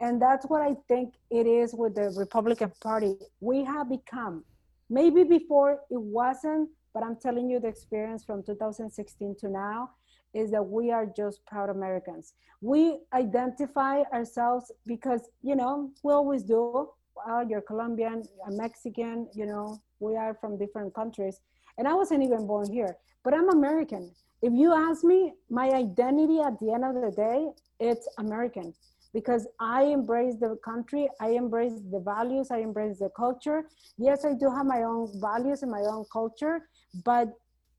and 0.00 0.20
that's 0.20 0.46
what 0.46 0.62
I 0.62 0.74
think 0.88 1.14
it 1.30 1.46
is 1.46 1.74
with 1.74 1.94
the 1.94 2.10
Republican 2.16 2.72
Party. 2.82 3.14
We 3.40 3.64
have 3.64 3.88
become. 3.88 4.44
Maybe 4.88 5.24
before 5.24 5.80
it 5.90 6.00
wasn't, 6.00 6.68
but 6.96 7.04
I'm 7.04 7.16
telling 7.16 7.50
you 7.50 7.60
the 7.60 7.68
experience 7.68 8.24
from 8.24 8.42
2016 8.42 9.36
to 9.40 9.48
now 9.50 9.90
is 10.32 10.50
that 10.50 10.62
we 10.62 10.90
are 10.90 11.04
just 11.04 11.44
proud 11.44 11.68
Americans. 11.68 12.32
We 12.62 13.00
identify 13.12 14.00
ourselves 14.14 14.72
because, 14.86 15.28
you 15.42 15.56
know, 15.56 15.90
we 16.02 16.14
always 16.14 16.42
do. 16.42 16.88
Well, 17.14 17.46
you're 17.46 17.60
Colombian, 17.60 18.22
a 18.48 18.50
Mexican, 18.50 19.28
you 19.34 19.44
know, 19.44 19.78
we 20.00 20.16
are 20.16 20.38
from 20.40 20.56
different 20.56 20.94
countries. 20.94 21.40
And 21.76 21.86
I 21.86 21.92
wasn't 21.92 22.22
even 22.22 22.46
born 22.46 22.72
here, 22.72 22.96
but 23.22 23.34
I'm 23.34 23.50
American. 23.50 24.10
If 24.40 24.54
you 24.54 24.72
ask 24.72 25.04
me, 25.04 25.34
my 25.50 25.68
identity 25.68 26.40
at 26.40 26.58
the 26.60 26.72
end 26.72 26.82
of 26.82 26.94
the 26.94 27.12
day, 27.14 27.50
it's 27.78 28.08
American 28.16 28.72
because 29.16 29.46
I 29.60 29.84
embrace 29.84 30.34
the 30.38 30.58
country, 30.62 31.08
I 31.20 31.28
embrace 31.42 31.72
the 31.90 32.00
values, 32.00 32.50
I 32.50 32.58
embrace 32.58 32.98
the 32.98 33.08
culture. 33.16 33.64
Yes, 33.96 34.26
I 34.26 34.34
do 34.34 34.50
have 34.50 34.66
my 34.66 34.82
own 34.82 35.10
values 35.20 35.62
and 35.62 35.70
my 35.70 35.84
own 35.92 36.04
culture, 36.12 36.68
but 37.04 37.28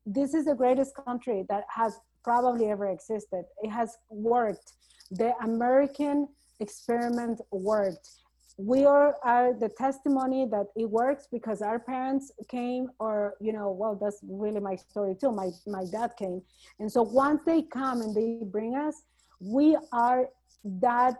this 0.06 0.34
is 0.34 0.46
the 0.46 0.54
greatest 0.54 0.94
country 0.94 1.44
that 1.48 1.64
has 1.68 2.00
probably 2.24 2.70
ever 2.70 2.88
existed. 2.88 3.44
It 3.62 3.70
has 3.70 3.96
worked. 4.10 4.72
The 5.10 5.32
American 5.42 6.28
experiment 6.60 7.40
worked. 7.50 8.08
We 8.56 8.84
are, 8.84 9.16
are 9.22 9.54
the 9.54 9.68
testimony 9.68 10.46
that 10.50 10.66
it 10.74 10.90
works 10.90 11.28
because 11.30 11.62
our 11.62 11.78
parents 11.78 12.32
came, 12.48 12.88
or 12.98 13.34
you 13.40 13.52
know, 13.52 13.70
well, 13.70 13.94
that's 13.94 14.18
really 14.22 14.58
my 14.60 14.74
story 14.74 15.14
too. 15.14 15.30
My 15.30 15.50
my 15.66 15.84
dad 15.84 16.10
came, 16.18 16.42
and 16.80 16.90
so 16.90 17.02
once 17.02 17.40
they 17.46 17.62
come 17.62 18.00
and 18.00 18.12
they 18.16 18.40
bring 18.44 18.74
us, 18.74 18.96
we 19.40 19.78
are 19.92 20.28
that 20.64 21.18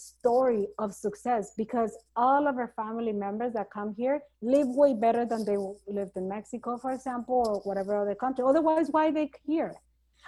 story 0.00 0.66
of 0.78 0.94
success 0.94 1.52
because 1.56 1.96
all 2.16 2.46
of 2.48 2.56
our 2.56 2.72
family 2.76 3.12
members 3.12 3.52
that 3.52 3.70
come 3.70 3.94
here 3.94 4.20
live 4.42 4.68
way 4.68 4.94
better 4.94 5.24
than 5.24 5.44
they 5.44 5.56
lived 5.88 6.16
in 6.16 6.28
Mexico, 6.28 6.78
for 6.78 6.92
example, 6.92 7.44
or 7.46 7.60
whatever 7.68 7.96
other 7.96 8.14
country. 8.14 8.44
Otherwise, 8.46 8.88
why 8.90 9.10
they 9.10 9.30
here? 9.46 9.74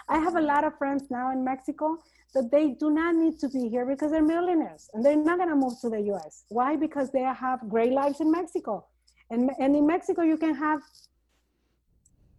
I 0.08 0.18
have 0.18 0.36
a 0.36 0.40
lot 0.40 0.64
of 0.64 0.76
friends 0.78 1.04
now 1.10 1.30
in 1.32 1.44
Mexico 1.44 1.98
that 2.34 2.50
they 2.50 2.70
do 2.70 2.90
not 2.90 3.14
need 3.14 3.38
to 3.40 3.48
be 3.48 3.68
here 3.68 3.86
because 3.86 4.10
they're 4.10 4.22
millionaires 4.22 4.88
and 4.94 5.04
they're 5.04 5.16
not 5.16 5.38
going 5.38 5.50
to 5.50 5.56
move 5.56 5.78
to 5.80 5.90
the 5.90 6.00
US. 6.12 6.44
Why? 6.48 6.76
Because 6.76 7.10
they 7.10 7.20
have 7.20 7.60
great 7.68 7.92
lives 7.92 8.20
in 8.20 8.30
Mexico. 8.30 8.86
And, 9.30 9.50
and 9.58 9.76
in 9.76 9.86
Mexico, 9.86 10.22
you 10.22 10.36
can 10.36 10.54
have 10.54 10.80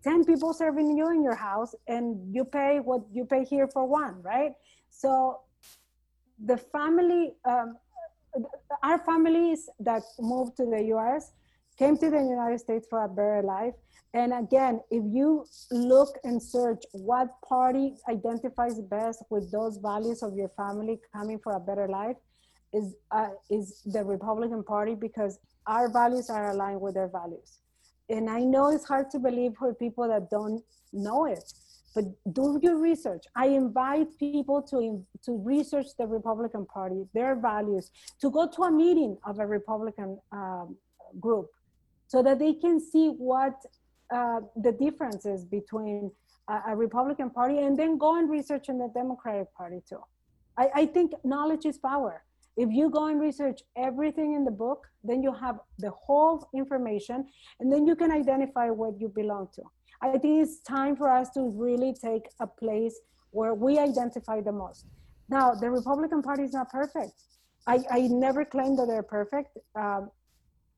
10 0.03 0.25
people 0.25 0.53
serving 0.53 0.97
you 0.97 1.09
in 1.11 1.23
your 1.23 1.35
house 1.35 1.73
and 1.87 2.35
you 2.35 2.43
pay 2.43 2.79
what 2.79 3.01
you 3.11 3.25
pay 3.25 3.45
here 3.45 3.67
for 3.67 3.85
one, 3.87 4.21
right? 4.21 4.53
So 4.89 5.39
the 6.45 6.57
family, 6.57 7.33
um, 7.45 7.77
our 8.81 8.99
families 8.99 9.69
that 9.79 10.03
moved 10.19 10.57
to 10.57 10.65
the 10.65 10.83
US 10.95 11.31
came 11.77 11.97
to 11.97 12.09
the 12.09 12.17
United 12.17 12.59
States 12.59 12.87
for 12.89 13.03
a 13.03 13.07
better 13.07 13.41
life 13.43 13.73
and 14.13 14.31
again, 14.31 14.81
if 14.91 15.03
you 15.11 15.45
look 15.71 16.19
and 16.23 16.41
search 16.41 16.83
what 16.91 17.29
party 17.47 17.95
identifies 18.07 18.79
best 18.79 19.23
with 19.31 19.51
those 19.51 19.77
values 19.77 20.21
of 20.21 20.35
your 20.35 20.49
family 20.49 20.99
coming 21.11 21.39
for 21.39 21.53
a 21.53 21.59
better 21.59 21.87
life, 21.87 22.17
is 22.73 22.95
uh, 23.11 23.29
is 23.49 23.81
the 23.85 24.03
Republican 24.03 24.63
Party 24.63 24.95
because 24.95 25.39
our 25.65 25.91
values 25.91 26.29
are 26.29 26.51
aligned 26.51 26.81
with 26.81 26.93
their 26.93 27.07
values. 27.07 27.59
And 28.09 28.29
I 28.29 28.39
know 28.41 28.69
it's 28.69 28.85
hard 28.85 29.09
to 29.11 29.19
believe 29.19 29.53
for 29.57 29.73
people 29.73 30.07
that 30.07 30.29
don't 30.29 30.63
know 30.91 31.25
it, 31.25 31.43
but 31.95 32.05
do 32.33 32.59
your 32.61 32.77
research. 32.77 33.23
I 33.35 33.47
invite 33.47 34.17
people 34.17 34.61
to, 34.63 35.05
to 35.25 35.37
research 35.37 35.87
the 35.97 36.07
Republican 36.07 36.65
Party, 36.65 37.05
their 37.13 37.35
values, 37.35 37.91
to 38.21 38.29
go 38.31 38.47
to 38.47 38.63
a 38.63 38.71
meeting 38.71 39.17
of 39.25 39.39
a 39.39 39.45
Republican 39.45 40.19
um, 40.31 40.75
group 41.19 41.49
so 42.07 42.21
that 42.23 42.39
they 42.39 42.53
can 42.53 42.79
see 42.79 43.09
what 43.09 43.55
uh, 44.13 44.41
the 44.55 44.71
differences 44.71 45.45
between 45.45 46.11
a, 46.49 46.59
a, 46.69 46.75
Republican 46.75 47.29
Party 47.29 47.59
and 47.59 47.77
then 47.77 47.97
go 47.97 48.17
and 48.17 48.29
research 48.29 48.69
in 48.69 48.77
the 48.77 48.89
Democratic 48.93 49.53
Party 49.55 49.81
too. 49.87 50.01
I, 50.57 50.69
I 50.75 50.85
think 50.85 51.13
knowledge 51.23 51.65
is 51.65 51.77
power. 51.77 52.23
If 52.55 52.69
you 52.71 52.89
go 52.89 53.07
and 53.07 53.19
research 53.19 53.61
everything 53.75 54.35
in 54.35 54.45
the 54.45 54.51
book, 54.51 54.87
then 55.03 55.23
you 55.23 55.33
have 55.33 55.59
the 55.79 55.89
whole 55.89 56.47
information 56.53 57.25
and 57.59 57.71
then 57.71 57.87
you 57.87 57.95
can 57.95 58.11
identify 58.11 58.69
what 58.69 58.99
you 58.99 59.09
belong 59.09 59.47
to. 59.55 59.63
I 60.01 60.17
think 60.17 60.43
it's 60.43 60.59
time 60.61 60.95
for 60.95 61.09
us 61.09 61.29
to 61.31 61.51
really 61.55 61.93
take 61.93 62.23
a 62.39 62.47
place 62.47 62.99
where 63.31 63.53
we 63.53 63.79
identify 63.79 64.41
the 64.41 64.51
most. 64.51 64.85
Now, 65.29 65.53
the 65.53 65.69
Republican 65.69 66.21
Party 66.21 66.43
is 66.43 66.53
not 66.53 66.69
perfect. 66.69 67.13
I, 67.65 67.79
I 67.89 67.99
never 68.01 68.43
claim 68.45 68.75
that 68.75 68.87
they're 68.87 69.03
perfect. 69.03 69.57
Um, 69.75 70.11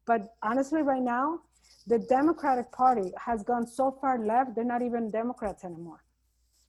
but 0.05 0.35
honestly, 0.43 0.81
right 0.81 1.01
now, 1.01 1.39
the 1.87 1.99
Democratic 1.99 2.71
Party 2.71 3.11
has 3.23 3.43
gone 3.43 3.67
so 3.67 3.97
far 3.99 4.23
left, 4.23 4.55
they're 4.55 4.63
not 4.63 4.81
even 4.81 5.11
Democrats 5.11 5.63
anymore. 5.63 6.03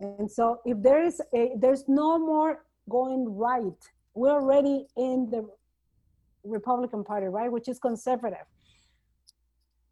And 0.01 0.31
so 0.31 0.61
if 0.65 0.83
there 0.83 1.03
is 1.05 1.21
a, 1.35 1.53
there's 1.59 1.85
no 1.89 2.19
more 2.19 2.65
going 2.89 3.37
right, 3.37 3.81
we're 4.15 4.31
already 4.31 4.87
in 4.97 5.29
the 5.31 5.49
Republican 6.45 7.03
Party, 7.05 7.27
right? 7.27 7.51
Which 7.51 7.69
is 7.69 7.79
conservative. 7.79 8.47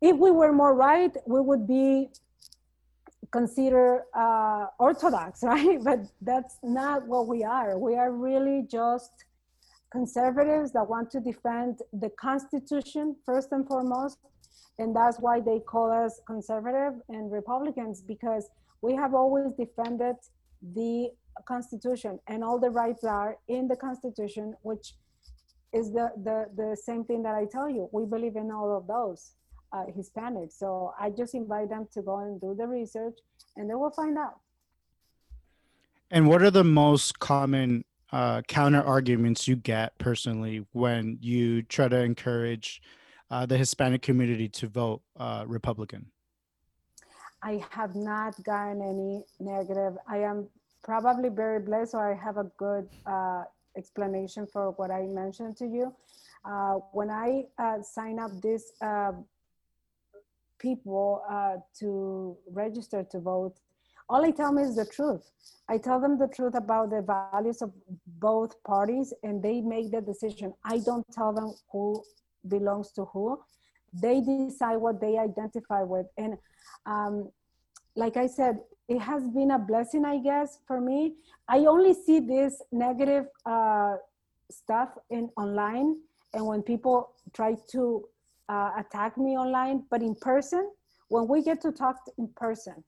If 0.01 0.17
we 0.17 0.31
were 0.31 0.53
more 0.53 0.75
right, 0.75 1.15
we 1.27 1.41
would 1.41 1.67
be 1.67 2.09
considered 3.35 4.05
uh, 4.15 4.67
orthodox, 4.79 5.43
right? 5.53 5.79
But 5.83 6.01
that's 6.31 6.57
not 6.63 6.99
what 7.13 7.27
we 7.27 7.43
are. 7.43 7.71
We 7.89 7.97
are 7.97 8.13
really 8.13 8.59
just 8.71 9.13
conservatives 9.91 10.69
that 10.77 10.85
want 10.95 11.11
to 11.15 11.21
defend 11.21 11.73
the 12.05 12.11
Constitution 12.29 13.17
first 13.27 13.49
and 13.51 13.67
foremost. 13.67 14.19
And 14.79 14.95
that's 14.99 15.19
why 15.19 15.37
they 15.41 15.59
call 15.73 15.89
us 16.05 16.13
conservative 16.33 16.95
and 17.09 17.31
Republicans 17.41 17.97
because 18.15 18.45
we 18.87 18.93
have 19.03 19.13
always 19.15 19.49
defended 19.65 20.17
the 20.79 21.11
Constitution 21.53 22.13
and 22.29 22.39
all 22.45 22.59
the 22.67 22.71
rights 22.83 23.05
are 23.05 23.37
in 23.49 23.67
the 23.67 23.79
Constitution, 23.89 24.55
which 24.63 24.87
is 25.73 25.93
the, 25.93 26.07
the, 26.29 26.39
the 26.61 26.77
same 26.89 27.03
thing 27.05 27.21
that 27.27 27.35
I 27.35 27.45
tell 27.57 27.69
you. 27.69 27.89
We 27.93 28.05
believe 28.05 28.37
in 28.37 28.51
all 28.53 28.71
of 28.79 28.87
those 28.87 29.35
uh, 29.75 29.87
Hispanics. 29.87 30.53
So 30.53 30.95
I 30.99 31.11
just 31.11 31.35
invite 31.35 31.69
them 31.69 31.89
to 31.93 32.03
go 32.03 32.19
and 32.19 32.41
do 32.41 32.55
the 32.55 32.67
research 32.67 33.19
and 33.57 33.69
they 33.69 33.75
will 33.75 33.91
find 33.91 34.17
out. 34.17 34.39
And 36.11 36.29
what 36.29 36.43
are 36.43 36.51
the 36.51 36.65
most 36.65 37.19
common 37.19 37.85
uh, 38.13 38.43
counter 38.43 38.83
arguments 38.83 39.49
you 39.49 39.57
get 39.57 39.99
personally 39.99 40.65
when 40.73 41.19
you 41.21 41.63
try 41.63 41.89
to 41.89 42.01
encourage 42.01 42.81
uh, 43.31 43.47
the 43.47 43.59
Hispanic 43.59 44.03
community 44.03 44.49
to 44.49 44.69
vote 44.69 45.03
uh, 45.19 45.45
Republican? 45.49 46.07
I 47.43 47.63
have 47.71 47.97
not 47.97 48.43
gotten 48.45 48.81
any 48.81 49.25
negative. 49.41 49.99
I 50.09 50.19
am 50.19 50.49
probably 50.85 51.31
very 51.31 51.61
blessed, 51.61 51.93
so 51.93 51.99
I 51.99 52.15
have 52.15 52.37
a 52.37 52.51
good 52.57 52.89
uh, 53.07 53.45
explanation 53.77 54.47
for 54.47 54.71
what 54.73 54.91
I 54.91 55.03
mentioned 55.03 55.57
to 55.59 55.67
you. 55.67 55.93
Uh, 56.45 56.75
when 56.93 57.11
I 57.11 57.45
uh, 57.59 57.83
sign 57.83 58.19
up 58.19 58.31
this 58.41 58.73
uh, 58.83 59.13
people 60.59 61.23
uh, 61.31 61.57
to 61.81 62.37
register 62.51 63.07
to 63.11 63.21
vote, 63.21 63.55
all 64.09 64.25
I 64.25 64.31
tell 64.31 64.55
them 64.55 64.63
is 64.65 64.77
the 64.77 64.85
truth. 64.85 65.31
I 65.69 65.79
tell 65.79 65.99
them 66.01 66.19
the 66.19 66.29
truth 66.29 66.55
about 66.55 66.91
the 66.91 67.03
values 67.03 67.63
of 67.63 67.73
both 68.19 68.63
parties 68.65 69.15
and 69.23 69.43
they 69.43 69.61
make 69.61 69.91
the 69.91 70.01
decision. 70.01 70.53
I 70.65 70.79
don't 70.79 71.07
tell 71.11 71.33
them 71.33 71.55
who 71.73 72.03
belongs 72.49 72.93
to 72.93 73.07
who. 73.07 73.41
They 73.93 74.21
decide 74.21 74.77
what 74.77 75.01
they 75.01 75.17
identify 75.19 75.83
with. 75.83 76.07
And 76.19 76.37
um, 76.85 77.31
like 77.97 78.17
I 78.17 78.27
said, 78.27 78.59
it 78.89 78.99
has 78.99 79.27
been 79.29 79.53
a 79.53 79.59
blessing, 79.59 80.05
I 80.05 80.19
guess, 80.19 80.59
for 80.67 80.81
me. 80.81 81.15
I 81.49 81.61
only 81.61 81.95
see 81.95 82.21
this 82.21 82.61
negative 82.73 83.27
uh, 83.47 83.97
stuff 84.51 84.91
in 85.11 85.31
online 85.39 85.97
and 86.35 86.45
when 86.47 86.63
people 86.63 87.13
try 87.33 87.57
to 87.71 88.05
uh, 88.49 88.71
attack 88.79 89.17
me 89.19 89.37
online, 89.37 89.85
but 89.91 90.03
in 90.03 90.15
person, 90.15 90.71
when 91.09 91.29
we 91.29 91.43
get 91.43 91.61
to 91.63 91.73
talk 91.73 91.97
in 92.19 92.29
person, 92.37 92.85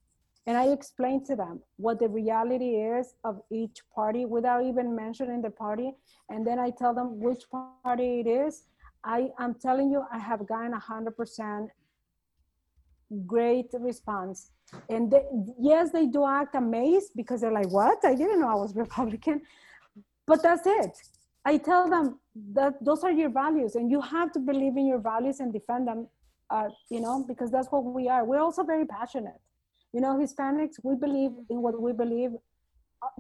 and 0.46 0.57
I 0.57 0.68
explain 0.68 1.24
to 1.24 1.34
them 1.34 1.61
what 1.76 1.98
the 1.98 2.09
reality 2.09 2.76
is 2.76 3.14
of 3.24 3.40
each 3.50 3.80
party 3.92 4.24
without 4.24 4.64
even 4.64 4.94
mentioning 4.94 5.42
the 5.42 5.50
party. 5.50 5.92
And 6.28 6.46
then 6.46 6.61
I 6.61 6.70
tell 6.70 6.94
them 6.94 7.18
which 7.18 7.42
party 7.50 8.20
it 8.20 8.28
is. 8.28 8.62
I 9.02 9.30
am 9.40 9.54
telling 9.54 9.90
you, 9.90 10.04
I 10.12 10.18
have 10.18 10.46
gotten 10.46 10.72
a 10.72 10.80
100% 10.80 11.68
great 13.26 13.66
response. 13.72 14.50
And 14.88 15.11
they, 15.11 15.24
yes, 15.59 15.90
they 15.90 16.07
do 16.07 16.24
act 16.24 16.54
amazed 16.54 17.12
because 17.16 17.40
they're 17.40 17.52
like, 17.52 17.70
what? 17.70 18.04
I 18.04 18.14
didn't 18.14 18.40
know 18.40 18.48
I 18.48 18.54
was 18.54 18.74
Republican. 18.76 19.42
But 20.26 20.42
that's 20.42 20.66
it. 20.66 20.96
I 21.47 21.59
tell 21.59 21.88
them 21.88 22.18
that 22.61 22.74
those 22.84 23.05
are 23.05 23.12
your 23.12 23.30
values 23.30 23.76
and 23.76 23.90
you 23.90 24.01
have 24.01 24.32
to 24.32 24.40
believe 24.40 24.76
in 24.76 24.86
your 24.86 24.99
values 24.99 25.38
and 25.40 25.53
defend 25.53 25.86
them, 25.86 26.09
uh, 26.51 26.68
you 26.90 27.01
know, 27.01 27.24
because 27.26 27.51
that's 27.53 27.68
what 27.68 27.84
we 27.84 28.09
are. 28.09 28.24
We're 28.24 28.44
also 28.49 28.64
very 28.64 28.84
passionate. 28.84 29.40
You 29.92 30.01
know 30.03 30.14
hispanics 30.18 30.74
we 30.82 30.94
believe 30.94 31.30
in 31.49 31.62
what 31.62 31.80
we 31.80 31.92
believe 31.92 32.32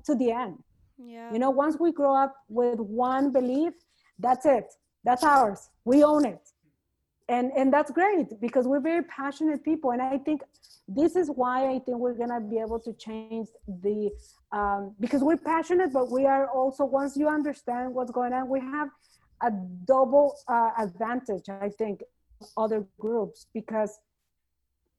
to 0.04 0.14
the 0.14 0.30
end. 0.30 0.56
Yeah. 0.98 1.32
You 1.32 1.38
know 1.38 1.50
once 1.50 1.76
we 1.80 1.90
grow 1.92 2.14
up 2.14 2.34
with 2.48 2.80
one 2.80 3.32
belief 3.32 3.72
that's 4.18 4.44
it. 4.44 4.66
That's 5.04 5.22
ours. 5.22 5.70
We 5.84 6.02
own 6.02 6.26
it 6.26 6.44
and 7.28 7.50
and 7.56 7.72
that's 7.72 7.90
great 7.90 8.40
because 8.40 8.66
we're 8.66 8.80
very 8.80 9.02
passionate 9.04 9.64
people 9.64 9.90
and 9.90 10.00
i 10.00 10.16
think 10.18 10.42
this 10.86 11.16
is 11.16 11.28
why 11.34 11.68
i 11.68 11.78
think 11.80 11.98
we're 11.98 12.14
going 12.14 12.30
to 12.30 12.40
be 12.40 12.58
able 12.58 12.78
to 12.78 12.92
change 12.94 13.48
the 13.82 14.10
um, 14.52 14.94
because 15.00 15.22
we're 15.22 15.36
passionate 15.36 15.92
but 15.92 16.10
we 16.10 16.24
are 16.26 16.48
also 16.48 16.84
once 16.84 17.16
you 17.16 17.28
understand 17.28 17.92
what's 17.92 18.10
going 18.10 18.32
on 18.32 18.48
we 18.48 18.60
have 18.60 18.88
a 19.42 19.50
double 19.84 20.36
uh, 20.48 20.70
advantage 20.78 21.48
i 21.48 21.68
think 21.68 22.02
other 22.56 22.86
groups 22.98 23.46
because 23.54 23.98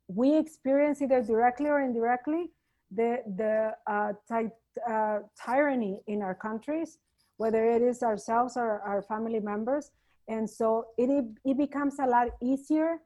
we 0.08 0.38
experience 0.38 1.02
either 1.02 1.22
directly 1.22 1.68
or 1.68 1.82
indirectly 1.82 2.50
the, 2.92 3.22
the 3.36 3.74
uh, 3.92 4.14
uh, 4.90 5.20
tyranny 5.44 6.02
in 6.08 6.22
our 6.22 6.36
countries, 6.36 7.00
whether 7.38 7.70
it 7.70 7.82
is 7.82 8.04
ourselves 8.04 8.56
or 8.56 8.82
our 8.82 9.02
family 9.02 9.40
members. 9.40 9.92
And 10.28 10.50
so 10.50 10.88
it, 10.98 11.26
it 11.46 11.58
becomes 11.58 12.00
a 12.00 12.06
lot 12.06 12.28
easier 12.42 12.98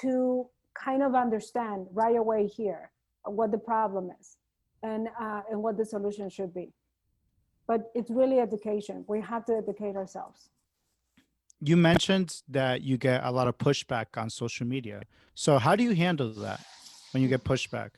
to 0.00 0.46
kind 0.74 1.02
of 1.02 1.14
understand 1.14 1.86
right 1.92 2.16
away 2.16 2.46
here 2.46 2.90
what 3.24 3.50
the 3.50 3.58
problem 3.58 4.10
is 4.20 4.36
and, 4.82 5.08
uh, 5.20 5.42
and 5.50 5.62
what 5.62 5.76
the 5.76 5.84
solution 5.84 6.28
should 6.28 6.52
be. 6.52 6.72
But 7.66 7.90
it's 7.94 8.10
really 8.10 8.38
education. 8.40 9.04
We 9.08 9.20
have 9.22 9.44
to 9.46 9.56
educate 9.56 9.96
ourselves 9.96 10.50
you 11.60 11.76
mentioned 11.76 12.42
that 12.48 12.82
you 12.82 12.98
get 12.98 13.24
a 13.24 13.30
lot 13.30 13.48
of 13.48 13.56
pushback 13.58 14.06
on 14.16 14.30
social 14.30 14.66
media. 14.66 15.02
So 15.34 15.58
how 15.58 15.76
do 15.76 15.82
you 15.84 15.94
handle 15.94 16.32
that 16.34 16.60
when 17.12 17.22
you 17.22 17.28
get 17.28 17.44
pushback? 17.44 17.90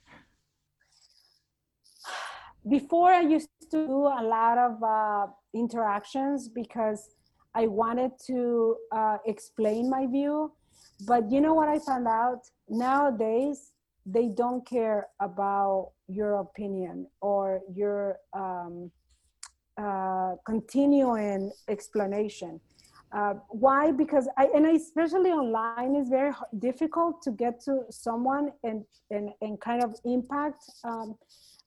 Before 2.69 3.11
I 3.11 3.23
used 3.23 3.49
to 3.71 3.87
do 3.87 4.07
a 4.07 4.23
lot 4.23 4.59
of 4.59 4.83
uh, 4.83 5.27
interactions 5.55 6.49
because 6.49 7.15
I 7.55 7.67
wanted 7.67 8.13
to 8.27 8.77
uh, 8.93 9.19
explain 9.27 9.91
my 9.91 10.07
view. 10.07 10.53
But 11.07 11.31
you 11.31 11.41
know 11.41 11.55
what 11.55 11.69
I 11.69 11.79
found 11.79 12.07
out? 12.07 12.43
Nowadays, 12.69 13.73
they 14.07 14.29
don't 14.29 14.67
care 14.67 15.09
about 15.21 15.93
your 16.09 16.41
opinion 16.41 17.07
or 17.21 17.61
your 17.73 18.19
um, 18.33 18.91
uh, 19.77 20.35
continuing 20.45 21.53
explanation 21.69 22.61
uh, 23.13 23.35
why? 23.49 23.91
Because 23.91 24.29
I, 24.37 24.49
and 24.55 24.67
I 24.67 24.73
especially 24.73 25.31
online 25.31 25.97
is 25.97 26.09
very 26.09 26.33
difficult 26.59 27.23
to 27.23 27.31
get 27.31 27.61
to 27.65 27.83
someone 27.91 28.53
and, 28.63 28.85
and, 29.11 29.31
and 29.41 29.59
kind 29.61 29.83
of 29.83 29.95
impact 30.05 30.65
um, 30.85 31.17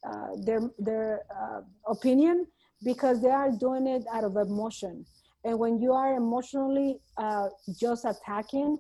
uh, 0.08 0.28
their, 0.46 0.70
their 0.78 1.22
uh, 1.36 1.62
opinion 1.88 2.46
because 2.84 3.22
they 3.22 3.30
are 3.30 3.52
doing 3.52 3.88
it 3.88 4.04
out 4.14 4.24
of 4.24 4.36
emotion. 4.36 5.06
And 5.44 5.58
when 5.58 5.82
you 5.82 5.94
are 5.94 6.16
emotionally 6.16 7.00
uh, 7.18 7.48
just 7.80 8.06
attacking, 8.06 8.78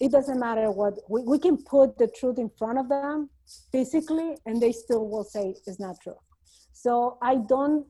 it 0.00 0.12
doesn't 0.12 0.38
matter 0.38 0.70
what, 0.70 0.94
we, 1.08 1.22
we 1.22 1.38
can 1.38 1.56
put 1.56 1.98
the 1.98 2.08
truth 2.08 2.38
in 2.38 2.50
front 2.58 2.78
of 2.78 2.88
them 2.88 3.30
physically 3.72 4.36
and 4.46 4.60
they 4.60 4.72
still 4.72 5.08
will 5.08 5.24
say 5.24 5.54
it's 5.66 5.80
not 5.80 5.96
true. 6.02 6.16
So 6.72 7.18
I 7.22 7.36
don't 7.36 7.86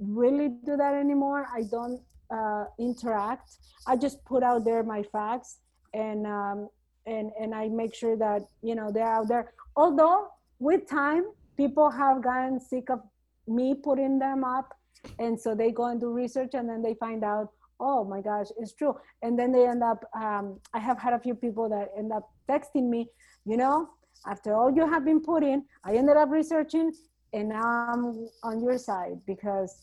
really 0.00 0.48
do 0.64 0.76
that 0.76 0.94
anymore. 0.94 1.46
I 1.54 1.62
don't 1.70 2.00
uh, 2.30 2.64
interact. 2.78 3.50
I 3.86 3.96
just 3.96 4.24
put 4.24 4.42
out 4.42 4.64
there 4.64 4.82
my 4.82 5.02
facts 5.02 5.58
and 5.94 6.26
um, 6.26 6.68
and 7.06 7.30
and 7.40 7.54
I 7.54 7.68
make 7.68 7.94
sure 7.94 8.16
that 8.16 8.42
you 8.62 8.74
know 8.74 8.92
they're 8.92 9.12
out 9.12 9.28
there. 9.28 9.52
Although 9.76 10.28
with 10.58 10.88
time, 10.88 11.24
people 11.56 11.90
have 11.90 12.22
gotten 12.22 12.60
sick 12.60 12.90
of 12.90 13.00
me 13.46 13.74
putting 13.74 14.18
them 14.18 14.44
up, 14.44 14.74
and 15.18 15.40
so 15.40 15.54
they 15.54 15.70
go 15.70 15.86
and 15.86 16.00
do 16.00 16.12
research, 16.12 16.50
and 16.54 16.68
then 16.68 16.82
they 16.82 16.94
find 16.94 17.24
out, 17.24 17.48
oh 17.80 18.04
my 18.04 18.20
gosh, 18.20 18.46
it's 18.58 18.72
true, 18.72 18.96
and 19.22 19.38
then 19.38 19.52
they 19.52 19.66
end 19.66 19.82
up. 19.82 20.04
Um, 20.14 20.58
I 20.74 20.78
have 20.78 20.98
had 20.98 21.12
a 21.12 21.18
few 21.18 21.34
people 21.34 21.68
that 21.68 21.90
end 21.96 22.12
up 22.12 22.30
texting 22.48 22.88
me, 22.88 23.08
you 23.44 23.56
know, 23.56 23.88
after 24.26 24.54
all 24.54 24.70
you 24.74 24.88
have 24.88 25.04
been 25.04 25.20
putting, 25.20 25.64
I 25.84 25.94
ended 25.94 26.16
up 26.16 26.30
researching, 26.30 26.92
and 27.32 27.50
now 27.50 27.88
I'm 27.92 28.28
on 28.42 28.62
your 28.62 28.78
side 28.78 29.20
because 29.26 29.76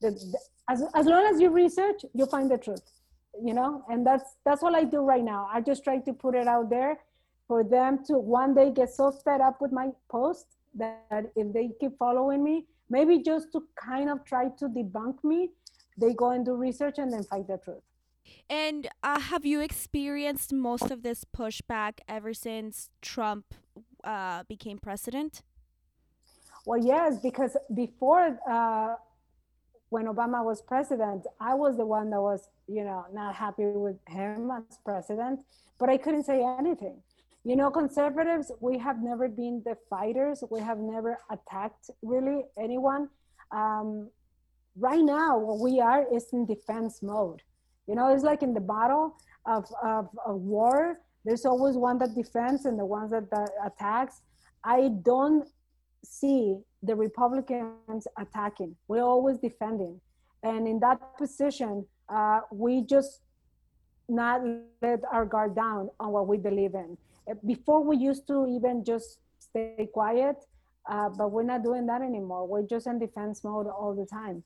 the, 0.00 0.10
the 0.10 0.38
as 0.68 0.82
as 0.94 1.06
long 1.06 1.26
as 1.26 1.40
you 1.40 1.50
research, 1.50 2.04
you 2.14 2.26
find 2.26 2.50
the 2.50 2.58
truth 2.58 2.82
you 3.40 3.54
know 3.54 3.84
and 3.88 4.06
that's 4.06 4.36
that's 4.44 4.62
what 4.62 4.74
i 4.74 4.84
do 4.84 5.00
right 5.00 5.24
now 5.24 5.48
i 5.52 5.60
just 5.60 5.84
try 5.84 5.98
to 5.98 6.12
put 6.12 6.34
it 6.34 6.46
out 6.46 6.68
there 6.68 6.98
for 7.46 7.64
them 7.64 7.98
to 8.04 8.18
one 8.18 8.54
day 8.54 8.70
get 8.70 8.90
so 8.90 9.10
fed 9.10 9.40
up 9.40 9.60
with 9.60 9.72
my 9.72 9.88
post 10.10 10.46
that 10.74 11.24
if 11.36 11.52
they 11.52 11.70
keep 11.80 11.96
following 11.98 12.42
me 12.42 12.66
maybe 12.90 13.18
just 13.18 13.50
to 13.52 13.62
kind 13.76 14.10
of 14.10 14.24
try 14.24 14.48
to 14.58 14.68
debunk 14.68 15.22
me 15.24 15.50
they 15.96 16.12
go 16.12 16.30
and 16.30 16.44
do 16.44 16.54
research 16.54 16.98
and 16.98 17.12
then 17.12 17.22
find 17.24 17.46
the 17.46 17.58
truth 17.58 17.82
and 18.48 18.88
uh, 19.02 19.18
have 19.18 19.44
you 19.44 19.60
experienced 19.60 20.52
most 20.52 20.90
of 20.90 21.02
this 21.02 21.24
pushback 21.24 22.00
ever 22.08 22.32
since 22.32 22.90
trump 23.00 23.54
uh, 24.04 24.42
became 24.44 24.78
president 24.78 25.42
well 26.66 26.82
yes 26.82 27.18
because 27.20 27.56
before 27.74 28.38
uh, 28.48 28.94
when 29.92 30.06
Obama 30.06 30.42
was 30.42 30.62
president, 30.62 31.26
I 31.38 31.52
was 31.52 31.76
the 31.76 31.84
one 31.84 32.08
that 32.10 32.20
was, 32.22 32.48
you 32.66 32.82
know, 32.82 33.04
not 33.12 33.34
happy 33.34 33.66
with 33.66 33.98
him 34.08 34.50
as 34.50 34.78
president, 34.86 35.40
but 35.78 35.90
I 35.90 35.98
couldn't 35.98 36.24
say 36.24 36.42
anything. 36.58 36.96
You 37.44 37.56
know, 37.56 37.70
conservatives, 37.70 38.50
we 38.60 38.78
have 38.78 39.02
never 39.02 39.28
been 39.28 39.62
the 39.66 39.76
fighters. 39.90 40.42
We 40.50 40.60
have 40.60 40.78
never 40.78 41.18
attacked 41.30 41.90
really 42.00 42.44
anyone. 42.58 43.10
Um, 43.50 44.08
right 44.78 45.02
now, 45.02 45.38
what 45.38 45.60
we 45.60 45.80
are 45.80 46.04
is 46.14 46.26
in 46.32 46.46
defense 46.46 47.02
mode. 47.02 47.42
You 47.86 47.94
know, 47.94 48.12
it's 48.12 48.22
like 48.22 48.42
in 48.42 48.54
the 48.54 48.60
battle 48.60 49.16
of, 49.46 49.66
of, 49.82 50.08
of 50.24 50.40
war, 50.40 51.00
there's 51.24 51.44
always 51.44 51.76
one 51.76 51.98
that 51.98 52.14
defends 52.14 52.64
and 52.64 52.78
the 52.78 52.84
ones 52.84 53.10
that, 53.10 53.30
that 53.30 53.50
attacks. 53.64 54.22
I 54.64 54.90
don't 55.02 55.48
see 56.04 56.56
the 56.82 56.94
Republicans 56.94 58.06
attacking. 58.18 58.76
We're 58.88 59.04
always 59.04 59.38
defending. 59.38 60.00
And 60.42 60.66
in 60.66 60.80
that 60.80 61.16
position, 61.18 61.86
uh, 62.08 62.40
we 62.50 62.82
just 62.82 63.20
not 64.08 64.42
let 64.80 65.00
our 65.12 65.24
guard 65.24 65.54
down 65.54 65.90
on 66.00 66.10
what 66.10 66.26
we 66.26 66.36
believe 66.36 66.74
in. 66.74 66.96
Before 67.46 67.82
we 67.84 67.96
used 67.96 68.26
to 68.28 68.46
even 68.48 68.84
just 68.84 69.18
stay 69.38 69.88
quiet, 69.92 70.36
uh, 70.90 71.08
but 71.10 71.30
we're 71.30 71.44
not 71.44 71.62
doing 71.62 71.86
that 71.86 72.02
anymore. 72.02 72.46
We're 72.46 72.66
just 72.66 72.86
in 72.88 72.98
defense 72.98 73.44
mode 73.44 73.68
all 73.68 73.94
the 73.94 74.06
time. 74.06 74.42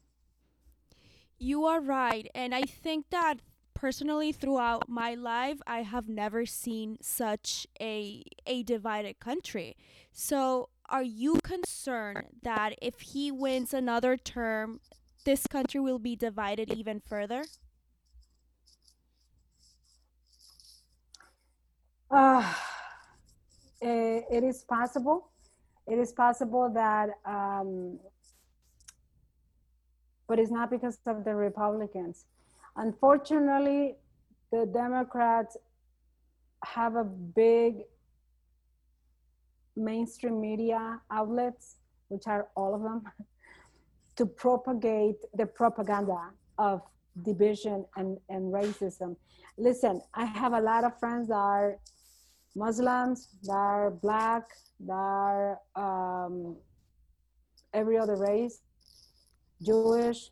You 1.39 1.65
are 1.65 1.81
right. 1.81 2.31
And 2.35 2.55
I 2.55 2.63
think 2.63 3.11
that 3.11 3.41
personally 3.75 4.33
throughout 4.33 4.89
my 4.89 5.15
life 5.15 5.61
I 5.67 5.83
have 5.83 6.09
never 6.09 6.47
seen 6.47 6.97
such 7.03 7.67
a 7.81 8.25
a 8.47 8.63
divided 8.63 9.19
country. 9.21 9.77
So 10.13 10.71
are 10.89 11.03
you 11.03 11.41
concerned 11.43 12.41
that 12.43 12.75
if 12.81 13.01
he 13.01 13.31
wins 13.31 13.75
another 13.75 14.17
term, 14.17 14.81
this 15.25 15.47
country 15.47 15.81
will 15.81 15.99
be 15.99 16.17
divided 16.17 16.73
even 16.73 17.01
further? 17.01 17.45
Uh, 22.11 22.55
it 23.81 24.45
is 24.45 24.65
possible. 24.65 25.29
It 25.87 25.99
is 25.99 26.13
possible 26.13 26.71
that, 26.75 27.11
um, 27.25 27.99
but 30.29 30.39
it's 30.39 30.51
not 30.51 30.71
because 30.71 30.99
of 31.07 31.25
the 31.25 31.35
Republicans. 31.35 32.25
Unfortunately, 32.77 33.95
the 34.53 34.67
Democrats 34.67 35.57
have 36.65 36.97
a 36.97 37.05
big 37.05 37.83
mainstream 39.77 40.41
media 40.41 41.01
outlets, 41.11 41.77
which 42.09 42.27
are 42.27 42.49
all 42.57 42.75
of 42.75 42.83
them, 42.83 43.03
to 44.17 44.27
propagate 44.27 45.17
the 45.35 45.47
propaganda 45.47 46.31
of 46.59 46.83
division 47.23 47.85
and, 47.97 48.19
and 48.29 48.53
racism. 48.53 49.17
Listen, 49.59 50.03
I 50.15 50.25
have 50.25 50.53
a 50.53 50.61
lot 50.61 50.85
of 50.85 50.99
friends 50.99 51.29
that 51.29 51.35
are 51.35 51.79
Muslims, 52.55 53.29
that 53.45 53.53
are 53.53 53.91
black, 53.91 54.49
that 54.81 54.93
are 54.93 55.61
um, 55.77 56.57
every 57.75 57.99
other 57.99 58.17
race, 58.17 58.61
Jewish. 59.63 60.31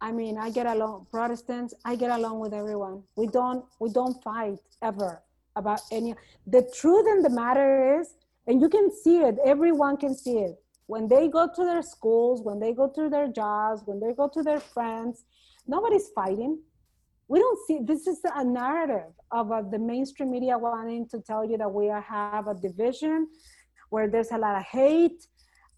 I 0.00 0.12
mean, 0.12 0.38
I 0.38 0.50
get 0.50 0.66
along, 0.66 1.06
Protestants, 1.10 1.74
I 1.84 1.96
get 1.96 2.10
along 2.10 2.38
with 2.38 2.54
everyone. 2.54 3.02
We 3.16 3.26
don't, 3.26 3.64
we 3.80 3.90
don't 3.90 4.22
fight 4.22 4.58
ever 4.80 5.22
about 5.56 5.80
any. 5.90 6.14
The 6.46 6.70
truth 6.72 7.06
in 7.08 7.22
the 7.22 7.30
matter 7.30 8.00
is 8.00 8.14
and 8.48 8.62
you 8.62 8.68
can 8.68 8.90
see 8.90 9.18
it 9.18 9.36
everyone 9.44 9.96
can 9.96 10.14
see 10.14 10.38
it 10.38 10.56
when 10.86 11.06
they 11.06 11.28
go 11.28 11.48
to 11.54 11.64
their 11.64 11.82
schools 11.82 12.42
when 12.42 12.58
they 12.58 12.72
go 12.72 12.88
to 12.88 13.08
their 13.08 13.28
jobs 13.28 13.82
when 13.84 14.00
they 14.00 14.12
go 14.12 14.28
to 14.28 14.42
their 14.42 14.58
friends 14.58 15.24
nobody's 15.66 16.08
fighting 16.14 16.58
we 17.28 17.38
don't 17.38 17.60
see 17.66 17.78
this 17.82 18.06
is 18.06 18.20
a 18.34 18.42
narrative 18.42 19.12
of 19.30 19.52
uh, 19.52 19.62
the 19.70 19.78
mainstream 19.78 20.30
media 20.30 20.56
wanting 20.56 21.06
to 21.06 21.20
tell 21.20 21.44
you 21.44 21.58
that 21.58 21.70
we 21.70 21.86
have 21.86 22.48
a 22.48 22.54
division 22.54 23.28
where 23.90 24.08
there's 24.08 24.32
a 24.32 24.38
lot 24.38 24.56
of 24.56 24.64
hate 24.64 25.26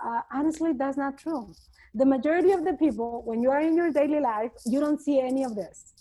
uh, 0.05 0.21
honestly 0.33 0.73
that's 0.73 0.97
not 0.97 1.19
true. 1.19 1.53
The 1.95 2.07
majority 2.07 2.53
of 2.53 2.65
the 2.65 2.75
people 2.75 3.23
when 3.25 3.43
you 3.43 3.51
are 3.51 3.61
in 3.61 3.77
your 3.77 3.91
daily 3.93 4.21
life 4.21 4.53
you 4.67 4.81
don't 4.81 5.01
see 5.01 5.21
any 5.21 5.45
of 5.45 5.55
this. 5.55 5.93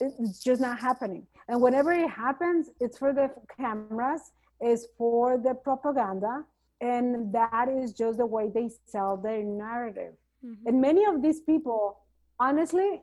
It's 0.00 0.42
just 0.42 0.60
not 0.60 0.78
happening. 0.78 1.26
And 1.48 1.60
whenever 1.60 1.92
it 1.92 2.10
happens 2.10 2.70
it's 2.80 2.98
for 2.98 3.12
the 3.12 3.30
cameras 3.56 4.32
is 4.60 4.88
for 4.98 5.38
the 5.38 5.54
propaganda 5.54 6.44
and 6.80 7.32
that 7.32 7.68
is 7.68 7.92
just 7.92 8.18
the 8.18 8.26
way 8.26 8.50
they 8.52 8.68
sell 8.86 9.16
their 9.16 9.42
narrative. 9.42 10.14
Mm-hmm. 10.44 10.66
and 10.66 10.80
many 10.80 11.06
of 11.06 11.22
these 11.22 11.40
people 11.40 12.00
honestly 12.38 13.02